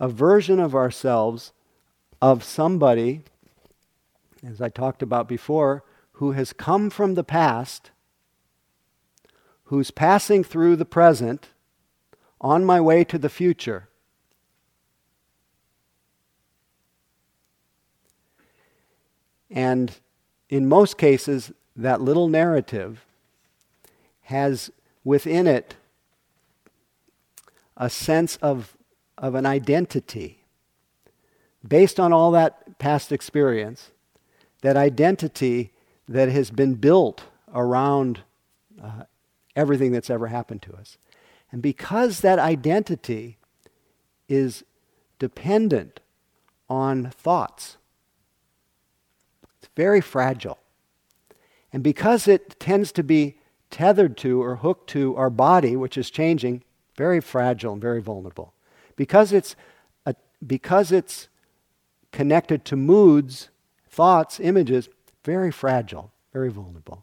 a 0.00 0.08
version 0.08 0.58
of 0.58 0.74
ourselves 0.74 1.52
of 2.20 2.42
somebody, 2.42 3.22
as 4.44 4.60
I 4.60 4.68
talked 4.68 5.02
about 5.02 5.28
before, 5.28 5.84
who 6.12 6.32
has 6.32 6.52
come 6.52 6.90
from 6.90 7.14
the 7.14 7.24
past, 7.24 7.90
who's 9.64 9.90
passing 9.90 10.44
through 10.44 10.76
the 10.76 10.84
present 10.84 11.48
on 12.40 12.64
my 12.64 12.80
way 12.80 13.04
to 13.04 13.18
the 13.18 13.28
future. 13.28 13.88
And 19.50 19.94
in 20.48 20.68
most 20.68 20.98
cases, 20.98 21.52
that 21.74 22.00
little 22.00 22.28
narrative 22.28 23.04
has 24.22 24.70
within 25.04 25.46
it 25.46 25.76
a 27.76 27.90
sense 27.90 28.36
of, 28.36 28.76
of 29.18 29.34
an 29.34 29.46
identity. 29.46 30.44
Based 31.66 32.00
on 32.00 32.12
all 32.12 32.30
that 32.32 32.78
past 32.78 33.12
experience, 33.12 33.90
that 34.62 34.76
identity 34.76 35.72
that 36.08 36.28
has 36.28 36.50
been 36.50 36.74
built 36.74 37.24
around 37.54 38.20
uh, 38.82 39.04
everything 39.54 39.92
that's 39.92 40.10
ever 40.10 40.28
happened 40.28 40.62
to 40.62 40.74
us. 40.74 40.98
And 41.50 41.62
because 41.62 42.20
that 42.20 42.38
identity 42.38 43.38
is 44.28 44.64
dependent 45.18 46.00
on 46.68 47.10
thoughts, 47.10 47.76
it's 49.58 49.68
very 49.76 50.00
fragile. 50.00 50.58
And 51.72 51.82
because 51.82 52.28
it 52.28 52.58
tends 52.58 52.92
to 52.92 53.02
be 53.02 53.38
tethered 53.70 54.16
to 54.18 54.42
or 54.42 54.56
hooked 54.56 54.88
to 54.90 55.16
our 55.16 55.30
body, 55.30 55.76
which 55.76 55.98
is 55.98 56.10
changing, 56.10 56.62
very 56.96 57.20
fragile 57.20 57.72
and 57.72 57.82
very 57.82 58.00
vulnerable. 58.00 58.52
Because 58.96 59.32
it's, 59.32 59.56
a, 60.06 60.14
because 60.46 60.92
it's 60.92 61.28
connected 62.12 62.64
to 62.64 62.76
moods, 62.76 63.50
thoughts, 63.96 64.38
images, 64.38 64.90
very 65.24 65.50
fragile, 65.50 66.12
very 66.30 66.50
vulnerable. 66.50 67.02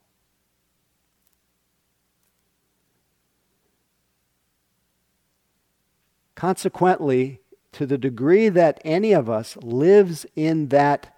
Consequently, 6.36 7.40
to 7.72 7.88
the 7.88 7.98
degree 7.98 8.48
that 8.48 8.80
any 8.86 9.12
of 9.12 9.28
us 9.28 9.58
lives 9.58 10.28
in 10.36 10.68
that, 10.68 11.18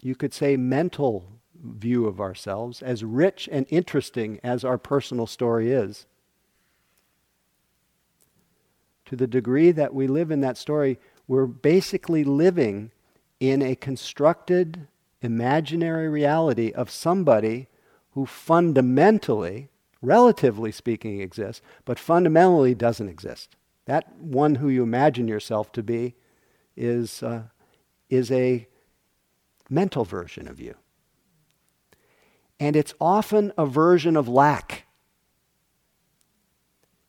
you 0.00 0.14
could 0.14 0.32
say, 0.32 0.56
mental 0.56 1.24
view 1.60 2.06
of 2.06 2.20
ourselves, 2.20 2.82
as 2.82 3.02
rich 3.02 3.48
and 3.50 3.66
interesting 3.68 4.38
as 4.44 4.64
our 4.64 4.78
personal 4.78 5.26
story 5.26 5.72
is. 5.72 6.06
To 9.06 9.16
the 9.16 9.26
degree 9.26 9.72
that 9.72 9.92
we 9.92 10.06
live 10.06 10.30
in 10.30 10.40
that 10.42 10.56
story, 10.56 11.00
we're 11.26 11.46
basically 11.46 12.22
living 12.22 12.92
in 13.42 13.60
a 13.62 13.74
constructed, 13.74 14.86
imaginary 15.20 16.08
reality 16.08 16.70
of 16.72 16.90
somebody 16.90 17.66
who 18.12 18.24
fundamentally, 18.24 19.68
relatively 20.00 20.70
speaking, 20.70 21.20
exists, 21.20 21.62
but 21.84 21.98
fundamentally 21.98 22.74
doesn't 22.74 23.08
exist. 23.08 23.56
That 23.86 24.16
one 24.16 24.56
who 24.56 24.68
you 24.68 24.82
imagine 24.82 25.26
yourself 25.26 25.72
to 25.72 25.82
be 25.82 26.14
is, 26.76 27.22
uh, 27.22 27.44
is 28.08 28.30
a 28.30 28.68
mental 29.68 30.04
version 30.04 30.46
of 30.46 30.60
you 30.60 30.76
and 32.62 32.76
it's 32.76 32.94
often 33.00 33.52
a 33.58 33.66
version 33.66 34.16
of 34.16 34.28
lack. 34.28 34.86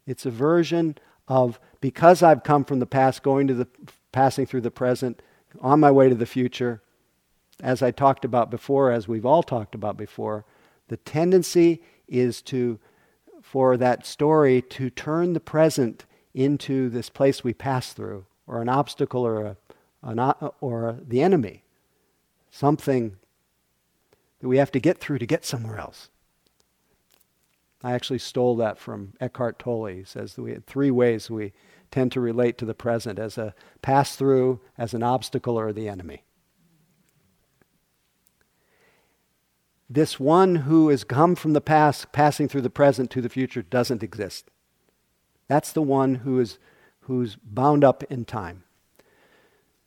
It's 0.07 0.25
a 0.25 0.31
version 0.31 0.97
of 1.27 1.59
because 1.79 2.23
I've 2.23 2.43
come 2.43 2.65
from 2.65 2.79
the 2.79 2.87
past, 2.87 3.21
going 3.21 3.45
to 3.49 3.53
the 3.53 3.67
passing 4.11 4.47
through 4.47 4.61
the 4.61 4.71
present, 4.71 5.21
on 5.61 5.79
my 5.79 5.91
way 5.91 6.09
to 6.09 6.15
the 6.15 6.25
future. 6.25 6.81
As 7.61 7.81
I 7.81 7.91
talked 7.91 8.25
about 8.25 8.49
before, 8.49 8.91
as 8.91 9.07
we've 9.07 9.25
all 9.25 9.43
talked 9.43 9.75
about 9.75 9.97
before, 9.97 10.45
the 10.87 10.97
tendency 10.97 11.81
is 12.07 12.41
to 12.43 12.79
for 13.41 13.77
that 13.77 14.05
story 14.05 14.61
to 14.61 14.89
turn 14.89 15.33
the 15.33 15.39
present 15.39 16.05
into 16.33 16.89
this 16.89 17.09
place 17.09 17.43
we 17.43 17.53
pass 17.53 17.93
through, 17.93 18.25
or 18.47 18.61
an 18.61 18.69
obstacle 18.69 19.25
or, 19.25 19.45
a, 19.45 19.57
an, 20.01 20.19
or 20.61 20.97
the 21.05 21.21
enemy. 21.21 21.63
Something 22.49 23.17
that 24.39 24.47
we 24.47 24.57
have 24.57 24.71
to 24.71 24.79
get 24.79 24.97
through 24.97 25.19
to 25.19 25.25
get 25.25 25.45
somewhere 25.45 25.77
else. 25.77 26.09
I 27.83 27.91
actually 27.91 28.19
stole 28.19 28.55
that 28.57 28.79
from 28.79 29.13
Eckhart 29.19 29.59
Tolle. 29.59 29.87
He 29.87 30.03
says 30.03 30.35
that 30.35 30.41
we 30.41 30.51
had 30.51 30.65
three 30.65 30.91
ways 30.91 31.29
we 31.29 31.51
tend 31.93 32.11
to 32.11 32.19
relate 32.19 32.57
to 32.57 32.65
the 32.65 32.73
present 32.73 33.19
as 33.19 33.37
a 33.37 33.53
pass 33.83 34.15
through, 34.15 34.59
as 34.79 34.95
an 34.95 35.03
obstacle, 35.03 35.59
or 35.59 35.71
the 35.71 35.87
enemy. 35.87 36.23
This 39.87 40.19
one 40.19 40.55
who 40.55 40.89
has 40.89 41.03
come 41.03 41.35
from 41.35 41.53
the 41.53 41.61
past, 41.61 42.11
passing 42.11 42.47
through 42.47 42.61
the 42.61 42.71
present 42.71 43.11
to 43.11 43.21
the 43.21 43.29
future, 43.29 43.61
doesn't 43.61 44.01
exist. 44.01 44.49
That's 45.47 45.71
the 45.71 45.83
one 45.83 46.15
who 46.15 46.39
is 46.39 46.57
who's 47.01 47.35
bound 47.35 47.83
up 47.83 48.01
in 48.03 48.25
time. 48.25 48.63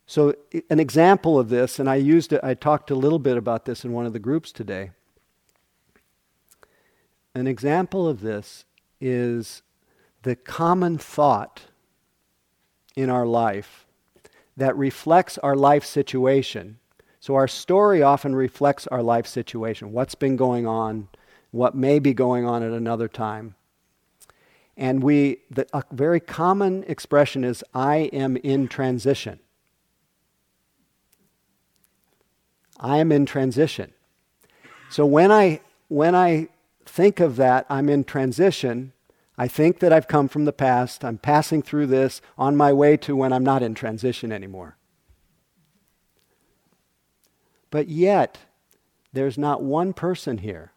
So, 0.05 0.33
an 0.69 0.79
example 0.79 1.37
of 1.37 1.49
this, 1.49 1.77
and 1.77 1.89
I 1.89 1.95
used 1.95 2.31
it, 2.31 2.39
I 2.41 2.53
talked 2.53 2.89
a 2.89 2.95
little 2.95 3.19
bit 3.19 3.35
about 3.35 3.65
this 3.65 3.83
in 3.83 3.91
one 3.91 4.05
of 4.05 4.13
the 4.13 4.19
groups 4.19 4.53
today. 4.53 4.91
An 7.35 7.47
example 7.47 8.07
of 8.07 8.21
this 8.21 8.63
is 9.01 9.61
the 10.21 10.37
common 10.37 10.97
thought 10.97 11.63
in 12.97 13.09
our 13.11 13.27
life 13.27 13.85
that 14.57 14.75
reflects 14.75 15.37
our 15.37 15.55
life 15.55 15.85
situation. 15.85 16.79
So, 17.19 17.35
our 17.35 17.47
story 17.47 18.01
often 18.01 18.35
reflects 18.35 18.87
our 18.87 19.03
life 19.03 19.27
situation, 19.27 19.93
what's 19.93 20.15
been 20.15 20.35
going 20.35 20.65
on, 20.65 21.07
what 21.51 21.75
may 21.75 21.99
be 21.99 22.13
going 22.13 22.45
on 22.45 22.63
at 22.63 22.71
another 22.71 23.07
time. 23.07 23.55
And 24.75 25.01
we, 25.01 25.39
the, 25.49 25.67
a 25.73 25.83
very 25.91 26.19
common 26.19 26.83
expression 26.87 27.43
is, 27.43 27.63
I 27.73 28.09
am 28.13 28.35
in 28.37 28.67
transition. 28.67 29.39
I 32.79 32.97
am 32.97 33.11
in 33.11 33.25
transition. 33.25 33.93
So 34.89 35.05
when 35.05 35.31
I, 35.31 35.61
when 35.87 36.15
I 36.15 36.47
think 36.85 37.19
of 37.19 37.35
that, 37.35 37.65
I'm 37.69 37.89
in 37.89 38.03
transition, 38.03 38.93
I 39.37 39.47
think 39.47 39.79
that 39.79 39.93
I've 39.93 40.07
come 40.07 40.27
from 40.27 40.45
the 40.45 40.53
past, 40.53 41.05
I'm 41.05 41.17
passing 41.17 41.61
through 41.61 41.87
this 41.87 42.21
on 42.37 42.55
my 42.55 42.73
way 42.73 42.97
to 42.97 43.15
when 43.15 43.31
I'm 43.31 43.43
not 43.43 43.61
in 43.61 43.75
transition 43.75 44.31
anymore. 44.31 44.77
But 47.69 47.87
yet, 47.87 48.39
there's 49.13 49.37
not 49.37 49.61
one 49.61 49.93
person 49.93 50.39
here 50.39 50.71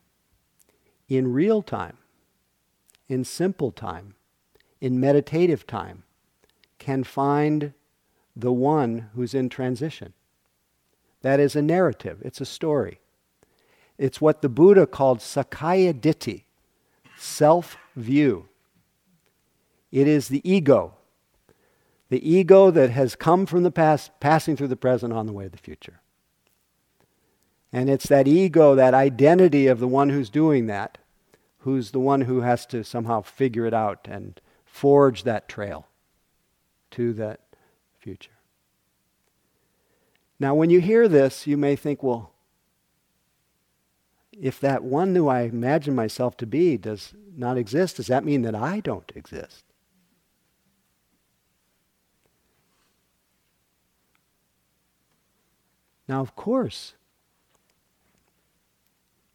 in 1.09 1.33
real 1.33 1.63
time 1.63 1.97
in 3.11 3.25
simple 3.25 3.73
time, 3.73 4.15
in 4.81 5.01
meditative 5.01 5.67
time, 5.67 6.05
can 6.79 7.03
find 7.03 7.75
the 8.37 8.53
one 8.53 9.11
who's 9.15 9.35
in 9.35 9.49
transition. 9.49 10.15
That 11.23 11.41
is 11.41 11.57
a 11.57 11.61
narrative, 11.61 12.23
it's 12.23 12.41
a 12.41 12.47
story. 12.47 13.01
It's 13.99 14.21
what 14.21 14.41
the 14.41 14.49
Buddha 14.49 14.87
called 14.87 15.19
Sakkaya 15.19 15.93
Ditthi, 15.93 16.45
self 17.19 17.77
view. 17.97 18.49
It 19.93 20.07
is 20.07 20.29
the 20.29 20.49
ego, 20.49 20.95
the 22.09 22.29
ego 22.29 22.71
that 22.71 22.91
has 22.91 23.17
come 23.17 23.47
from 23.47 23.63
the 23.63 23.71
past, 23.71 24.13
passing 24.21 24.57
through 24.57 24.69
the 24.69 24.77
present 24.77 25.13
on 25.13 25.27
the 25.27 25.33
way 25.33 25.45
to 25.45 25.51
the 25.51 25.59
future. 25.59 26.01
And 27.73 27.89
it's 27.89 28.09
that 28.09 28.27
ego, 28.27 28.75
that 28.75 28.95
identity 28.95 29.67
of 29.67 29.79
the 29.79 29.89
one 29.89 30.11
who's 30.11 30.31
doing 30.31 30.67
that, 30.67 30.99
who's 31.59 31.91
the 31.91 32.01
one 32.01 32.23
who 32.23 32.41
has 32.41 32.67
to 32.67 32.83
somehow 32.83 33.23
figure 33.23 33.67
it 33.67 33.75
out 33.75 34.09
and 34.11 34.41
forge 34.65 35.25
that 35.25 35.49
trail 35.49 35.87
to 36.93 37.13
that 37.15 37.41
future. 37.99 38.31
Now, 40.39 40.55
when 40.55 40.71
you 40.71 40.81
hear 40.81 41.07
this, 41.07 41.47
you 41.47 41.57
may 41.57 41.77
think, 41.77 42.03
well, 42.03 42.33
if 44.33 44.59
that 44.61 44.83
one 44.83 45.15
who 45.15 45.29
I 45.29 45.43
imagine 45.43 45.95
myself 45.95 46.37
to 46.39 46.47
be 46.47 46.77
does 46.77 47.13
not 47.37 47.59
exist, 47.59 47.97
does 47.97 48.07
that 48.07 48.25
mean 48.25 48.43
that 48.43 48.55
I 48.55 48.81
don't 48.81 49.13
exist? 49.15 49.65
Now, 56.11 56.23
of 56.23 56.35
course, 56.35 56.95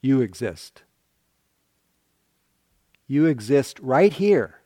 you 0.02 0.20
exist. 0.20 0.84
You 3.08 3.28
exist 3.28 3.80
right 3.80 4.12
here, 4.12 4.60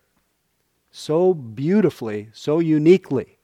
so 0.90 1.36
beautifully, 1.36 2.30
so 2.34 2.58
uniquely, 2.58 3.38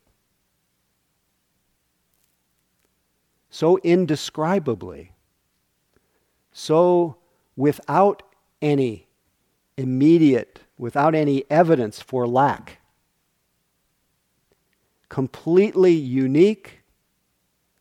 so 3.50 3.78
indescribably, 3.84 5.12
so 6.50 7.18
without 7.54 8.24
any 8.60 9.06
immediate, 9.76 10.58
without 10.76 11.14
any 11.14 11.44
evidence 11.48 12.02
for 12.02 12.26
lack. 12.26 12.80
Completely 15.08 15.92
unique, 15.92 16.80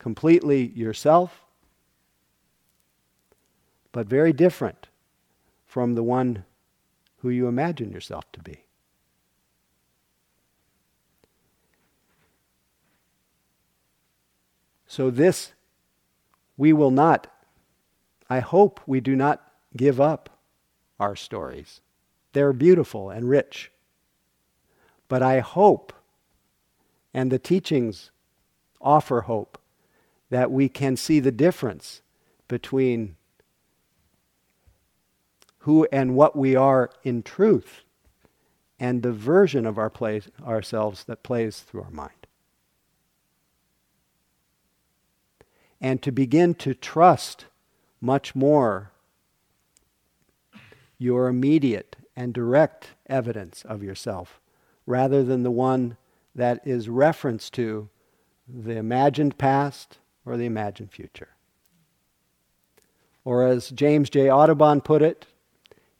completely 0.05 0.67
yourself, 0.67 1.41
but 3.91 4.05
very 4.05 4.31
different 4.31 4.87
from 5.65 5.95
the 5.95 6.03
one 6.03 6.45
who 7.21 7.29
you 7.31 7.47
imagine 7.47 7.91
yourself 7.91 8.31
to 8.31 8.39
be. 8.39 8.63
So, 14.85 15.09
this 15.09 15.53
we 16.55 16.71
will 16.71 16.91
not, 16.91 17.25
I 18.29 18.41
hope 18.41 18.79
we 18.85 18.99
do 18.99 19.15
not 19.15 19.41
give 19.75 19.99
up 19.99 20.29
our 20.99 21.15
stories. 21.15 21.81
They're 22.33 22.53
beautiful 22.53 23.09
and 23.09 23.27
rich. 23.27 23.71
But 25.07 25.23
I 25.23 25.39
hope, 25.39 25.91
and 27.11 27.31
the 27.31 27.39
teachings 27.39 28.11
offer 28.79 29.21
hope, 29.21 29.57
that 30.29 30.51
we 30.51 30.69
can 30.69 30.97
see 30.97 31.19
the 31.19 31.31
difference 31.31 32.01
between 32.47 33.15
who 35.59 35.87
and 35.91 36.15
what 36.15 36.35
we 36.35 36.55
are 36.55 36.89
in 37.03 37.23
truth 37.23 37.81
and 38.79 39.01
the 39.01 39.11
version 39.11 39.65
of 39.65 39.77
our 39.77 39.89
place, 39.89 40.29
ourselves 40.45 41.05
that 41.05 41.23
plays 41.23 41.59
through 41.59 41.81
our 41.81 41.91
mind. 41.91 42.11
And 45.79 46.01
to 46.01 46.11
begin 46.11 46.55
to 46.55 46.73
trust 46.73 47.45
much 48.01 48.35
more 48.35 48.91
your 50.97 51.27
immediate 51.27 51.95
and 52.15 52.33
direct 52.33 52.89
evidence 53.07 53.63
of 53.65 53.83
yourself 53.83 54.39
rather 54.85 55.23
than 55.23 55.43
the 55.43 55.51
one 55.51 55.97
that 56.33 56.65
is 56.65 56.89
reference 56.89 57.49
to 57.49 57.89
the 58.47 58.77
imagined 58.77 59.37
past 59.37 59.99
or 60.25 60.37
the 60.37 60.45
imagined 60.45 60.91
future. 60.91 61.29
Or 63.23 63.45
as 63.45 63.69
James 63.69 64.09
J. 64.09 64.29
Audubon 64.29 64.81
put 64.81 65.01
it, 65.01 65.25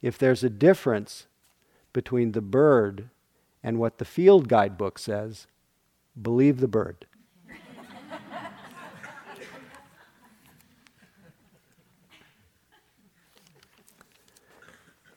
if 0.02 0.18
there's 0.18 0.44
a 0.44 0.50
difference 0.50 1.28
between 1.94 2.34
the 2.34 2.42
bird 2.42 3.10
and 3.64 3.80
what 3.80 3.98
the 3.98 4.06
field 4.06 4.48
guidebook 4.48 5.00
says, 5.00 5.48
believe 6.22 6.60
the 6.60 6.68
bird. 6.68 7.08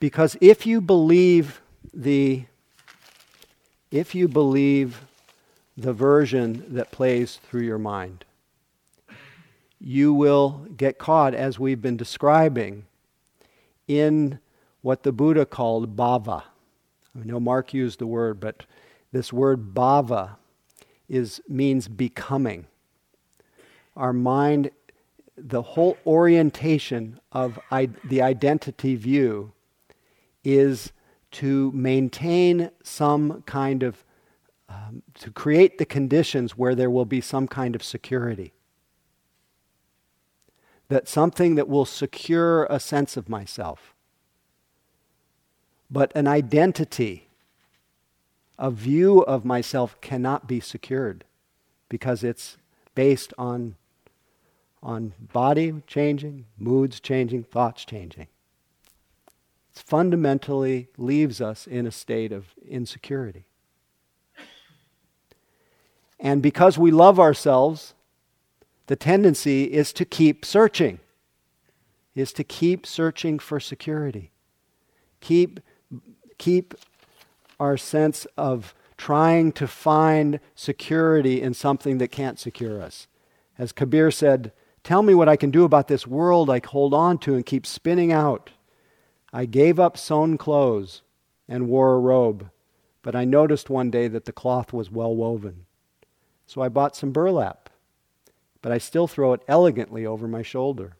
because 0.00 0.36
if 0.40 0.64
you 0.64 0.80
believe 0.80 1.61
the 1.92 2.44
if 3.90 4.14
you 4.14 4.28
believe 4.28 5.02
the 5.76 5.92
version 5.92 6.64
that 6.74 6.90
plays 6.90 7.36
through 7.36 7.62
your 7.62 7.78
mind, 7.78 8.24
you 9.81 10.12
will 10.12 10.66
get 10.76 10.99
caught, 10.99 11.35
as 11.35 11.59
we've 11.59 11.81
been 11.81 11.97
describing, 11.97 12.87
in 13.87 14.39
what 14.83 15.03
the 15.03 15.12
Buddha 15.12 15.47
called 15.47 15.97
bhava. 15.97 16.43
I 17.18 17.24
know 17.24 17.41
Mark 17.41 17.72
used 17.72 17.99
the 17.99 18.07
word, 18.07 18.41
but 18.41 18.64
this 19.12 19.33
word 19.33 19.74
bhava 19.74 20.37
is, 21.09 21.41
means 21.49 21.89
becoming. 21.89 22.66
Our 23.97 24.12
mind, 24.12 24.70
the 25.37 25.62
whole 25.62 25.97
orientation 26.07 27.20
of 27.33 27.59
I, 27.70 27.89
the 28.05 28.22
identity 28.22 28.95
view 28.97 29.53
is 30.45 30.93
to 31.31 31.72
maintain 31.72 32.70
some 32.83 33.43
kind 33.43 33.83
of, 33.83 34.05
um, 34.68 35.03
to 35.14 35.31
create 35.31 35.79
the 35.79 35.85
conditions 35.85 36.57
where 36.57 36.74
there 36.74 36.91
will 36.91 37.05
be 37.05 37.20
some 37.20 37.49
kind 37.49 37.74
of 37.74 37.83
security. 37.83 38.53
That 40.89 41.09
something 41.09 41.55
that 41.57 41.68
will 41.68 41.84
secure 41.84 42.64
a 42.64 42.80
sense 42.80 43.16
of 43.16 43.28
myself 43.28 43.95
but 45.91 46.12
an 46.14 46.26
identity, 46.26 47.28
a 48.59 48.70
view 48.70 49.20
of 49.20 49.45
myself 49.45 50.01
cannot 50.01 50.47
be 50.47 50.61
secured. 50.61 51.24
because 51.91 52.22
it's 52.22 52.59
based 52.95 53.32
on, 53.39 53.74
on 54.82 55.14
body 55.32 55.72
changing, 55.86 56.45
moods 56.59 57.01
changing, 57.01 57.43
thoughts 57.43 57.86
changing. 57.86 58.26
It 59.74 59.82
fundamentally 59.86 60.89
leaves 60.99 61.41
us 61.41 61.66
in 61.66 61.86
a 61.86 61.91
state 61.91 62.30
of 62.30 62.49
insecurity. 62.68 63.47
And 66.20 66.43
because 66.43 66.76
we 66.76 66.91
love 66.91 67.18
ourselves, 67.18 67.95
the 68.89 68.97
tendency 68.97 69.64
is 69.64 69.93
to 69.93 70.05
keep 70.05 70.45
searching, 70.45 70.99
is 72.14 72.32
to 72.32 72.43
keep 72.43 72.86
searching 72.86 73.39
for 73.39 73.61
security. 73.61 74.32
Keep, 75.20 75.61
keep 76.39 76.74
our 77.61 77.76
sense 77.76 78.26
of 78.36 78.74
trying 78.97 79.53
to 79.53 79.68
find 79.68 80.41
security 80.55 81.41
in 81.41 81.55
something 81.55 81.99
that 81.99 82.09
can't 82.09 82.39
secure 82.39 82.82
us. 82.82 83.07
As 83.57 83.72
Kabir 83.72 84.11
said, 84.11 84.53
Tell 84.84 85.03
me 85.03 85.14
what 85.14 85.28
I 85.28 85.36
can 85.36 85.51
do 85.51 85.64
about 85.64 85.89
this 85.89 86.07
world 86.07 86.49
I 86.49 86.62
hold 86.64 86.95
on 86.95 87.18
to 87.18 87.34
and 87.34 87.45
keep 87.45 87.66
spinning 87.66 88.11
out. 88.11 88.51
I 89.34 89.45
gave 89.45 89.78
up 89.78 89.99
sewn 89.99 90.39
clothes 90.39 91.03
and 91.47 91.68
wore 91.68 91.95
a 91.95 91.99
robe, 92.01 92.49
but 93.03 93.14
I 93.14 93.26
noticed 93.26 93.68
one 93.68 93.91
day 93.91 94.09
that 94.09 94.24
the 94.24 94.32
cloth 94.32 94.72
was 94.72 94.91
well 94.91 95.14
woven. 95.14 95.66
So 96.47 96.62
I 96.62 96.70
bought 96.70 96.97
some 96.97 97.12
burlap, 97.12 97.67
but 98.62 98.72
I 98.72 98.78
still 98.78 99.06
throw 99.06 99.32
it 99.32 99.42
elegantly 99.48 100.04
over 100.04 100.26
my 100.26 100.42
shoulder. 100.42 100.96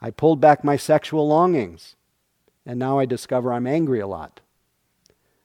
I 0.00 0.10
pulled 0.10 0.40
back 0.40 0.62
my 0.62 0.76
sexual 0.76 1.26
longings, 1.26 1.96
and 2.64 2.78
now 2.78 2.98
I 2.98 3.06
discover 3.06 3.52
I'm 3.52 3.66
angry 3.66 4.00
a 4.00 4.06
lot. 4.06 4.40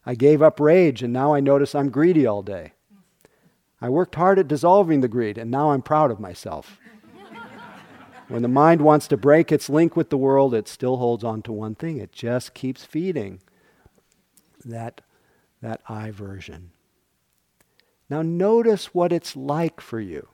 I 0.05 0.15
gave 0.15 0.41
up 0.41 0.59
rage, 0.59 1.01
and 1.01 1.13
now 1.13 1.33
I 1.33 1.39
notice 1.39 1.73
I'm 1.73 1.89
greedy 1.89 2.25
all 2.25 2.43
day. 2.43 2.73
I 3.81 3.89
worked 3.89 4.15
hard 4.15 4.39
at 4.39 4.47
dissolving 4.47 5.01
the 5.01 5.07
greed, 5.07 5.37
and 5.37 5.49
now 5.49 5.71
I'm 5.71 5.81
proud 5.81 6.11
of 6.11 6.19
myself. 6.19 6.79
when 8.27 8.41
the 8.41 8.47
mind 8.47 8.81
wants 8.81 9.07
to 9.07 9.17
break 9.17 9.51
its 9.51 9.69
link 9.69 9.95
with 9.95 10.09
the 10.09 10.17
world, 10.17 10.53
it 10.53 10.67
still 10.67 10.97
holds 10.97 11.23
on 11.23 11.41
to 11.43 11.51
one 11.51 11.75
thing. 11.75 11.97
It 11.97 12.11
just 12.11 12.53
keeps 12.53 12.85
feeding 12.85 13.41
that, 14.63 15.01
that 15.61 15.81
I 15.87 16.11
version. 16.11 16.71
Now, 18.09 18.21
notice 18.21 18.93
what 18.93 19.11
it's 19.11 19.35
like 19.35 19.81
for 19.81 19.99
you. 19.99 20.27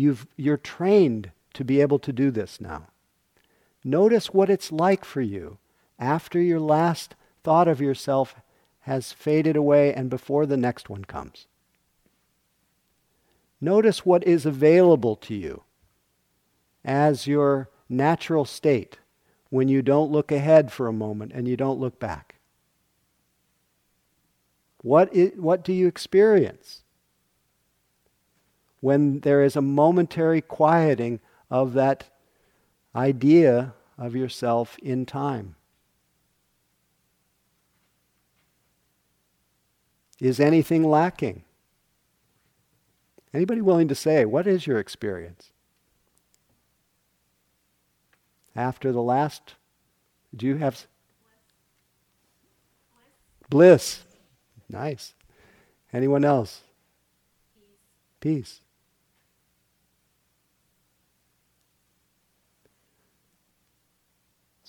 You've, 0.00 0.26
you're 0.34 0.56
trained 0.56 1.30
to 1.52 1.62
be 1.62 1.82
able 1.82 1.98
to 1.98 2.10
do 2.10 2.30
this 2.30 2.58
now. 2.58 2.86
Notice 3.84 4.32
what 4.32 4.48
it's 4.48 4.72
like 4.72 5.04
for 5.04 5.20
you 5.20 5.58
after 5.98 6.40
your 6.40 6.58
last 6.58 7.16
thought 7.44 7.68
of 7.68 7.82
yourself 7.82 8.34
has 8.84 9.12
faded 9.12 9.56
away 9.56 9.92
and 9.92 10.08
before 10.08 10.46
the 10.46 10.56
next 10.56 10.88
one 10.88 11.04
comes. 11.04 11.48
Notice 13.60 14.06
what 14.06 14.24
is 14.24 14.46
available 14.46 15.16
to 15.16 15.34
you 15.34 15.64
as 16.82 17.26
your 17.26 17.68
natural 17.86 18.46
state 18.46 19.00
when 19.50 19.68
you 19.68 19.82
don't 19.82 20.10
look 20.10 20.32
ahead 20.32 20.72
for 20.72 20.86
a 20.86 20.94
moment 20.94 21.32
and 21.34 21.46
you 21.46 21.58
don't 21.58 21.78
look 21.78 22.00
back. 22.00 22.36
What, 24.80 25.12
is, 25.12 25.32
what 25.36 25.62
do 25.62 25.74
you 25.74 25.86
experience 25.86 26.84
when 28.80 29.20
there 29.20 29.42
is 29.42 29.56
a 29.56 29.62
momentary 29.62 30.40
quieting 30.40 31.20
of 31.50 31.74
that 31.74 32.04
idea 32.94 33.74
of 33.98 34.16
yourself 34.16 34.78
in 34.78 35.06
time? 35.06 35.54
Is 40.18 40.40
anything 40.40 40.84
lacking? 40.84 41.44
Anybody 43.32 43.60
willing 43.60 43.88
to 43.88 43.94
say, 43.94 44.24
what 44.24 44.46
is 44.46 44.66
your 44.66 44.78
experience? 44.78 45.50
After 48.56 48.92
the 48.92 49.02
last, 49.02 49.54
do 50.34 50.46
you 50.46 50.56
have 50.56 50.86
bliss? 53.48 54.02
Nice. 54.68 55.14
Anyone 55.92 56.24
else? 56.24 56.62
Peace. 58.20 58.42
Peace. 58.42 58.60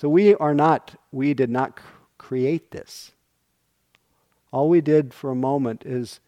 So 0.01 0.09
we 0.09 0.33
are 0.33 0.55
not, 0.55 0.95
we 1.11 1.35
did 1.35 1.51
not 1.51 1.79
create 2.17 2.71
this. 2.71 3.11
All 4.51 4.67
we 4.67 4.81
did 4.81 5.13
for 5.13 5.29
a 5.29 5.35
moment 5.35 5.83
is, 5.85 6.19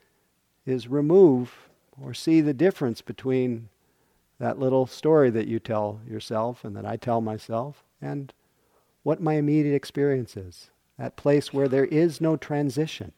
is 0.63 0.88
remove 0.88 1.69
or 1.99 2.13
see 2.13 2.39
the 2.39 2.53
difference 2.53 3.01
between 3.01 3.69
that 4.38 4.59
little 4.59 4.86
story 4.86 5.32
that 5.32 5.47
you 5.47 5.57
tell 5.57 6.01
yourself 6.07 6.63
and 6.63 6.76
that 6.76 6.86
I 6.86 6.97
tell 6.97 7.19
myself 7.19 7.84
and 7.99 8.32
what 9.01 9.24
my 9.24 9.38
immediate 9.38 9.74
experience 9.74 10.38
is. 10.38 10.69
That 10.99 11.15
place 11.15 11.51
where 11.51 11.67
there 11.67 11.86
is 11.86 12.21
no 12.21 12.38
transition. 12.38 13.11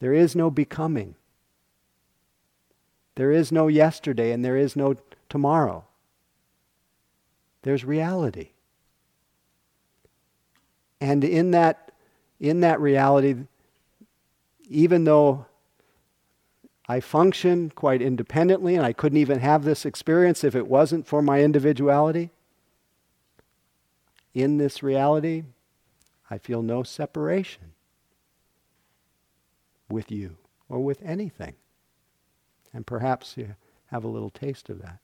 There 0.00 0.14
is 0.14 0.34
no 0.34 0.48
becoming. 0.50 1.14
There 3.16 3.32
is 3.32 3.52
no 3.52 3.68
yesterday 3.68 4.32
and 4.32 4.42
there 4.42 4.56
is 4.56 4.74
no 4.74 4.94
tomorrow. 5.28 5.84
There's 7.64 7.84
reality. 7.84 8.50
And 11.00 11.24
in 11.24 11.50
that 11.50 11.92
in 12.38 12.60
that 12.60 12.78
reality, 12.78 13.36
even 14.68 15.04
though 15.04 15.46
I 16.86 17.00
function 17.00 17.70
quite 17.70 18.02
independently 18.02 18.74
and 18.74 18.84
I 18.84 18.92
couldn't 18.92 19.18
even 19.18 19.38
have 19.38 19.64
this 19.64 19.86
experience 19.86 20.44
if 20.44 20.54
it 20.54 20.66
wasn't 20.66 21.06
for 21.06 21.22
my 21.22 21.40
individuality, 21.40 22.30
in 24.34 24.58
this 24.58 24.82
reality, 24.82 25.44
I 26.28 26.36
feel 26.36 26.60
no 26.60 26.82
separation 26.82 27.72
with 29.88 30.10
you 30.10 30.36
or 30.68 30.80
with 30.80 31.02
anything. 31.02 31.54
And 32.74 32.86
perhaps 32.86 33.38
you 33.38 33.54
have 33.86 34.04
a 34.04 34.08
little 34.08 34.30
taste 34.30 34.68
of 34.68 34.82
that. 34.82 34.98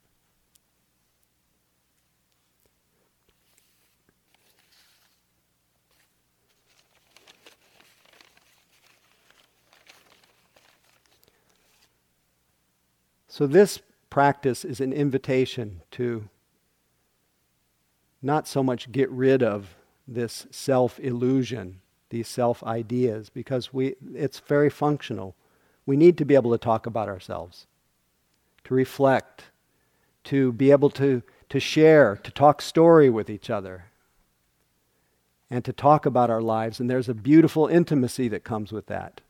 So, 13.40 13.46
this 13.46 13.80
practice 14.10 14.66
is 14.66 14.82
an 14.82 14.92
invitation 14.92 15.80
to 15.92 16.28
not 18.20 18.46
so 18.46 18.62
much 18.62 18.92
get 18.92 19.10
rid 19.10 19.42
of 19.42 19.76
this 20.06 20.46
self 20.50 21.00
illusion, 21.00 21.80
these 22.10 22.28
self 22.28 22.62
ideas, 22.62 23.30
because 23.30 23.72
we, 23.72 23.94
it's 24.14 24.40
very 24.40 24.68
functional. 24.68 25.36
We 25.86 25.96
need 25.96 26.18
to 26.18 26.26
be 26.26 26.34
able 26.34 26.50
to 26.50 26.58
talk 26.58 26.84
about 26.84 27.08
ourselves, 27.08 27.66
to 28.64 28.74
reflect, 28.74 29.44
to 30.24 30.52
be 30.52 30.70
able 30.70 30.90
to, 30.90 31.22
to 31.48 31.60
share, 31.60 32.16
to 32.16 32.30
talk 32.30 32.60
story 32.60 33.08
with 33.08 33.30
each 33.30 33.48
other, 33.48 33.86
and 35.48 35.64
to 35.64 35.72
talk 35.72 36.04
about 36.04 36.28
our 36.28 36.42
lives. 36.42 36.78
And 36.78 36.90
there's 36.90 37.08
a 37.08 37.14
beautiful 37.14 37.68
intimacy 37.68 38.28
that 38.28 38.44
comes 38.44 38.70
with 38.70 38.84
that. 38.88 39.22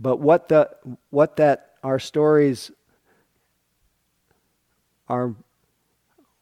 But 0.00 0.16
what, 0.16 0.48
the, 0.48 0.70
what 1.10 1.36
that 1.36 1.74
our 1.82 1.98
stories 1.98 2.70
are, 5.08 5.34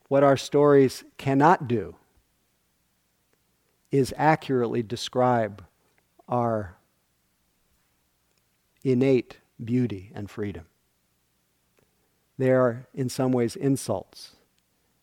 what 0.07 0.23
our 0.23 0.37
stories 0.37 1.03
cannot 1.17 1.67
do 1.67 1.97
is 3.91 4.15
accurately 4.17 4.85
describe 4.85 5.65
our 6.29 6.77
innate 8.85 9.39
beauty 9.63 10.13
and 10.15 10.31
freedom. 10.31 10.67
They 12.37 12.53
are, 12.53 12.87
in 12.95 13.09
some 13.09 13.33
ways, 13.33 13.57
insults. 13.57 14.37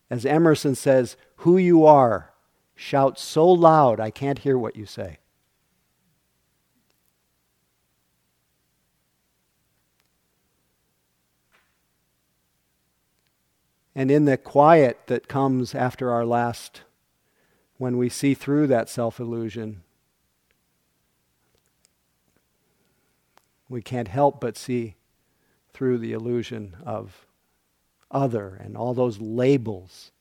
As 0.09 0.25
Emerson 0.25 0.75
says, 0.75 1.17
who 1.37 1.57
you 1.57 1.85
are, 1.85 2.31
shout 2.73 3.19
so 3.19 3.49
loud 3.49 3.99
I 3.99 4.11
can't 4.11 4.39
hear 4.39 4.57
what 4.57 4.77
you 4.77 4.85
say. 4.85 5.17
And 13.95 14.11
in 14.11 14.25
the 14.25 14.37
quiet 14.37 14.99
that 15.07 15.29
comes 15.29 15.73
after 15.73 16.11
our 16.11 16.25
last, 16.25 16.81
when 17.77 17.97
we 17.97 18.09
see 18.09 18.33
through 18.33 18.67
that 18.67 18.89
self 18.89 19.19
illusion, 19.19 19.83
we 23.69 23.81
can't 23.81 24.09
help 24.09 24.41
but 24.41 24.57
see 24.57 24.95
through 25.73 25.97
the 25.97 26.11
illusion 26.11 26.75
of 26.85 27.25
other 28.11 28.59
and 28.63 28.77
all 28.77 28.93
those 28.93 29.19
labels, 29.19 30.11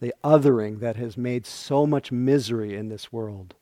the 0.00 0.14
othering 0.24 0.80
that 0.80 0.96
has 0.96 1.16
made 1.16 1.46
so 1.46 1.86
much 1.86 2.10
misery 2.10 2.74
in 2.74 2.88
this 2.88 3.12
world. 3.12 3.54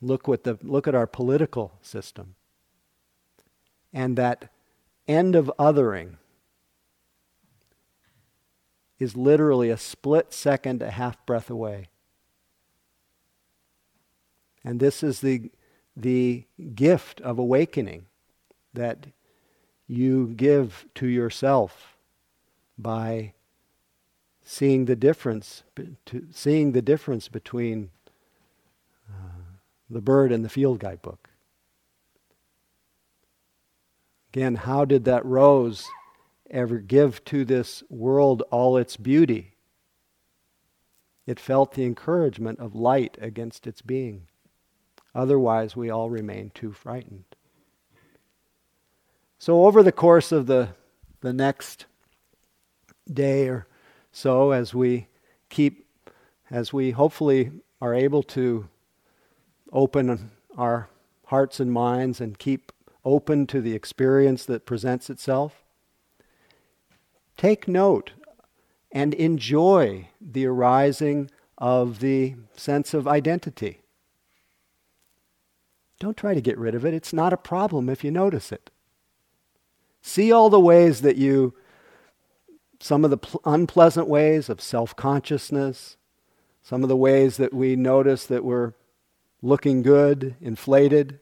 Look, 0.00 0.28
what 0.28 0.44
the, 0.44 0.58
look 0.62 0.86
at 0.86 0.94
our 0.94 1.08
political 1.08 1.72
system. 1.82 2.36
And 3.92 4.16
that 4.16 4.50
end 5.08 5.34
of 5.34 5.50
othering 5.58 6.16
is 8.98 9.16
literally 9.16 9.70
a 9.70 9.76
split 9.76 10.32
second, 10.32 10.82
a 10.82 10.90
half 10.90 11.24
breath 11.24 11.50
away. 11.50 11.88
And 14.64 14.80
this 14.80 15.02
is 15.02 15.20
the, 15.20 15.50
the 15.96 16.44
gift 16.74 17.20
of 17.20 17.38
awakening 17.38 18.06
that 18.74 19.06
you 19.86 20.34
give 20.36 20.86
to 20.96 21.06
yourself 21.06 21.96
by 22.76 23.32
seeing 24.42 24.84
the 24.84 24.96
difference, 24.96 25.62
seeing 26.30 26.72
the 26.72 26.82
difference 26.82 27.28
between 27.28 27.90
uh, 29.08 29.40
the 29.88 30.00
bird 30.00 30.32
and 30.32 30.44
the 30.44 30.48
field 30.48 30.80
guidebook. 30.80 31.28
Again, 34.32 34.56
how 34.56 34.84
did 34.84 35.04
that 35.04 35.24
rose 35.24 35.88
ever 36.50 36.78
give 36.78 37.24
to 37.26 37.44
this 37.44 37.82
world 37.88 38.42
all 38.50 38.76
its 38.76 38.96
beauty? 38.96 39.54
It 41.26 41.38
felt 41.38 41.74
the 41.74 41.84
encouragement 41.84 42.58
of 42.58 42.74
light 42.74 43.18
against 43.20 43.66
its 43.66 43.82
being. 43.82 44.28
Otherwise, 45.14 45.76
we 45.76 45.90
all 45.90 46.08
remain 46.08 46.50
too 46.54 46.72
frightened. 46.72 47.24
So, 49.38 49.66
over 49.66 49.82
the 49.82 49.92
course 49.92 50.32
of 50.32 50.46
the, 50.46 50.70
the 51.20 51.32
next 51.32 51.86
day 53.12 53.48
or 53.48 53.66
so, 54.10 54.52
as 54.52 54.74
we 54.74 55.06
keep, 55.48 55.86
as 56.50 56.72
we 56.72 56.92
hopefully 56.92 57.52
are 57.80 57.94
able 57.94 58.22
to 58.22 58.68
open 59.72 60.30
our 60.56 60.88
hearts 61.26 61.60
and 61.60 61.72
minds 61.72 62.20
and 62.20 62.38
keep 62.38 62.72
open 63.04 63.46
to 63.46 63.60
the 63.60 63.74
experience 63.74 64.44
that 64.46 64.66
presents 64.66 65.10
itself, 65.10 65.62
take 67.38 67.66
note 67.66 68.12
and 68.92 69.14
enjoy 69.14 70.08
the 70.20 70.44
arising 70.44 71.30
of 71.56 72.00
the 72.00 72.34
sense 72.54 72.92
of 72.92 73.08
identity. 73.08 73.80
Don't 75.98 76.16
try 76.16 76.34
to 76.34 76.40
get 76.40 76.58
rid 76.58 76.74
of 76.74 76.84
it. 76.84 76.94
It's 76.94 77.12
not 77.12 77.32
a 77.32 77.38
problem 77.38 77.88
if 77.88 78.04
you 78.04 78.10
notice 78.10 78.52
it. 78.52 78.70
See 80.02 80.30
all 80.30 80.50
the 80.50 80.60
ways 80.60 81.00
that 81.00 81.16
you, 81.16 81.54
some 82.78 83.04
of 83.04 83.10
the 83.10 83.18
pl- 83.18 83.40
unpleasant 83.44 84.06
ways 84.06 84.48
of 84.48 84.60
self 84.60 84.94
consciousness, 84.94 85.96
some 86.62 86.82
of 86.82 86.88
the 86.88 86.96
ways 86.96 87.36
that 87.38 87.52
we 87.52 87.74
notice 87.74 88.26
that 88.26 88.44
we're 88.44 88.74
looking 89.42 89.82
good, 89.82 90.36
inflated. 90.40 91.18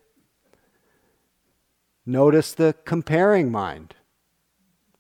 Notice 2.05 2.53
the 2.53 2.75
comparing 2.85 3.51
mind. 3.51 3.95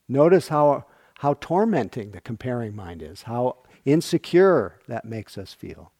Notice 0.08 0.48
how, 0.48 0.86
how 1.20 1.34
tormenting 1.40 2.10
the 2.10 2.20
comparing 2.20 2.76
mind 2.76 3.02
is, 3.02 3.22
how 3.22 3.56
insecure 3.84 4.78
that 4.86 5.04
makes 5.04 5.38
us 5.38 5.54
feel. 5.54 5.92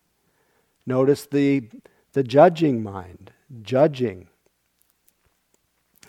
Notice 0.87 1.27
the, 1.27 1.69
the 2.13 2.23
judging 2.23 2.83
mind, 2.83 3.33
judging 3.63 4.29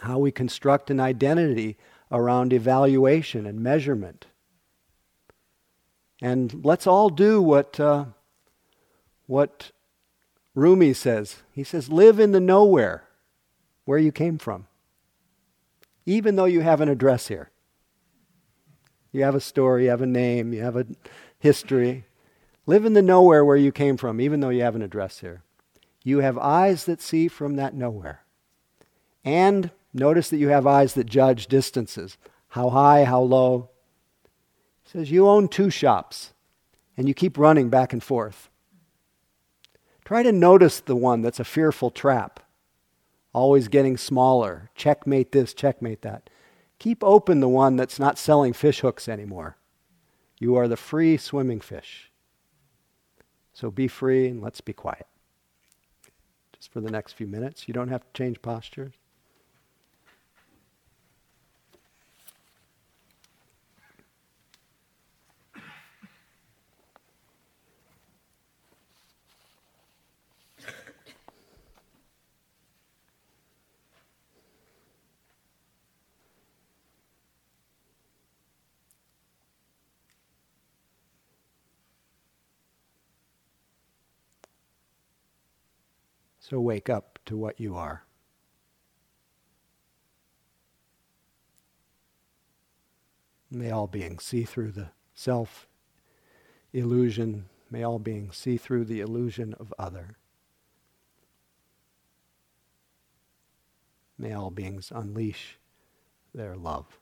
how 0.02 0.20
we 0.20 0.32
construct 0.32 0.92
an 0.92 1.00
identity 1.00 1.78
around 2.12 2.54
evaluation 2.54 3.46
and 3.46 3.60
measurement. 3.60 4.28
And 6.22 6.66
let's 6.66 6.88
all 6.88 7.10
do 7.10 7.42
what, 7.42 7.80
uh, 7.80 8.06
what 9.26 9.72
Rumi 10.54 10.94
says. 10.94 11.38
He 11.52 11.64
says, 11.64 11.90
live 11.90 12.20
in 12.20 12.32
the 12.32 12.40
nowhere 12.40 13.04
where 13.86 14.00
you 14.00 14.12
came 14.12 14.38
from, 14.38 14.68
even 16.06 16.36
though 16.36 16.46
you 16.46 16.62
have 16.62 16.82
an 16.82 16.90
address 16.90 17.28
here. 17.28 17.52
You 19.12 19.24
have 19.24 19.36
a 19.36 19.40
story, 19.40 19.86
you 19.86 19.90
have 19.90 20.02
a 20.02 20.06
name, 20.06 20.54
you 20.54 20.62
have 20.62 20.76
a 20.76 20.86
history. 21.40 22.06
Live 22.66 22.86
in 22.86 22.94
the 22.94 23.02
nowhere 23.02 23.46
where 23.46 23.56
you 23.56 23.72
came 23.72 23.98
from, 23.98 24.20
even 24.20 24.40
though 24.40 24.50
you 24.50 24.62
have 24.62 24.76
an 24.76 24.82
address 24.82 25.20
here. 25.20 25.44
You 26.04 26.20
have 26.20 26.38
eyes 26.38 26.86
that 26.86 27.02
see 27.02 27.28
from 27.28 27.56
that 27.56 27.74
nowhere. 27.74 28.24
And 29.24 29.72
Notice 29.98 30.30
that 30.30 30.38
you 30.38 30.50
have 30.50 30.68
eyes 30.68 30.94
that 30.94 31.06
judge 31.06 31.48
distances 31.48 32.18
how 32.50 32.70
high, 32.70 33.04
how 33.04 33.22
low. 33.22 33.70
It 34.86 34.92
says 34.92 35.12
you 35.12 35.28
own 35.28 35.48
two 35.48 35.70
shops 35.70 36.34
and 36.96 37.08
you 37.08 37.14
keep 37.14 37.38
running 37.38 37.70
back 37.70 37.94
and 37.94 38.02
forth. 38.02 38.50
Try 40.06 40.24
to 40.24 40.32
notice 40.32 40.80
the 40.80 40.96
one 40.96 41.22
that's 41.22 41.40
a 41.40 41.44
fearful 41.44 41.92
trap, 41.92 42.40
always 43.34 43.68
getting 43.68 43.98
smaller. 43.98 44.70
Checkmate 44.76 45.34
this, 45.34 45.54
checkmate 45.54 46.04
that. 46.04 46.30
Keep 46.80 47.04
open 47.04 47.40
the 47.40 47.48
one 47.48 47.76
that's 47.76 48.00
not 48.00 48.18
selling 48.18 48.54
fish 48.54 48.82
hooks 48.82 49.08
anymore. 49.08 49.58
You 50.40 50.56
are 50.56 50.68
the 50.68 50.78
free 50.78 51.18
swimming 51.18 51.60
fish. 51.60 52.12
So 53.54 53.72
be 53.72 53.88
free 53.88 54.28
and 54.28 54.42
let's 54.42 54.62
be 54.62 54.74
quiet. 54.74 55.08
Just 56.54 56.72
for 56.72 56.80
the 56.80 56.92
next 56.92 57.14
few 57.14 57.28
minutes. 57.28 57.68
You 57.68 57.74
don't 57.74 57.90
have 57.90 58.02
to 58.02 58.14
change 58.14 58.42
postures. 58.42 58.94
So 86.50 86.62
wake 86.62 86.90
up 86.90 87.20
to 87.26 87.36
what 87.36 87.60
you 87.60 87.76
are. 87.76 88.04
May 93.52 93.70
all 93.70 93.88
beings 93.88 94.24
see 94.24 94.46
through 94.46 94.72
the 94.72 94.92
self 95.14 95.68
illusion. 96.72 97.50
May 97.70 97.84
all 97.84 98.00
beings 98.00 98.38
see 98.38 98.56
through 98.56 98.86
the 98.86 99.02
illusion 99.02 99.56
of 99.60 99.74
other. 99.78 100.16
May 104.18 104.32
all 104.32 104.50
beings 104.50 104.90
unleash 104.96 105.58
their 106.34 106.56
love. 106.56 106.98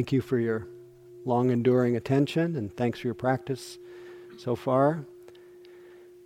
Thank 0.00 0.12
you 0.12 0.22
for 0.22 0.38
your 0.38 0.66
long 1.26 1.50
enduring 1.50 1.94
attention 1.94 2.56
and 2.56 2.74
thanks 2.74 3.00
for 3.00 3.08
your 3.08 3.14
practice 3.14 3.76
so 4.38 4.56
far. 4.56 5.04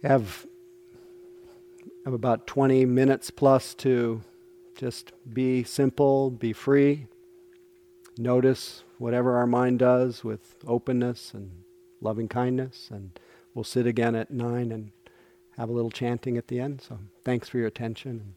I 0.04 0.06
have, 0.06 0.46
have 2.04 2.14
about 2.14 2.46
20 2.46 2.84
minutes 2.84 3.32
plus 3.32 3.74
to 3.74 4.22
just 4.76 5.10
be 5.28 5.64
simple, 5.64 6.30
be 6.30 6.52
free, 6.52 7.08
notice 8.16 8.84
whatever 8.98 9.34
our 9.38 9.46
mind 9.48 9.80
does 9.80 10.22
with 10.22 10.54
openness 10.68 11.34
and 11.34 11.50
loving 12.00 12.28
kindness, 12.28 12.90
and 12.92 13.18
we'll 13.54 13.64
sit 13.64 13.88
again 13.88 14.14
at 14.14 14.30
9 14.30 14.70
and 14.70 14.92
have 15.58 15.68
a 15.68 15.72
little 15.72 15.90
chanting 15.90 16.38
at 16.38 16.46
the 16.46 16.60
end. 16.60 16.80
So 16.80 17.00
thanks 17.24 17.48
for 17.48 17.58
your 17.58 17.66
attention. 17.66 18.36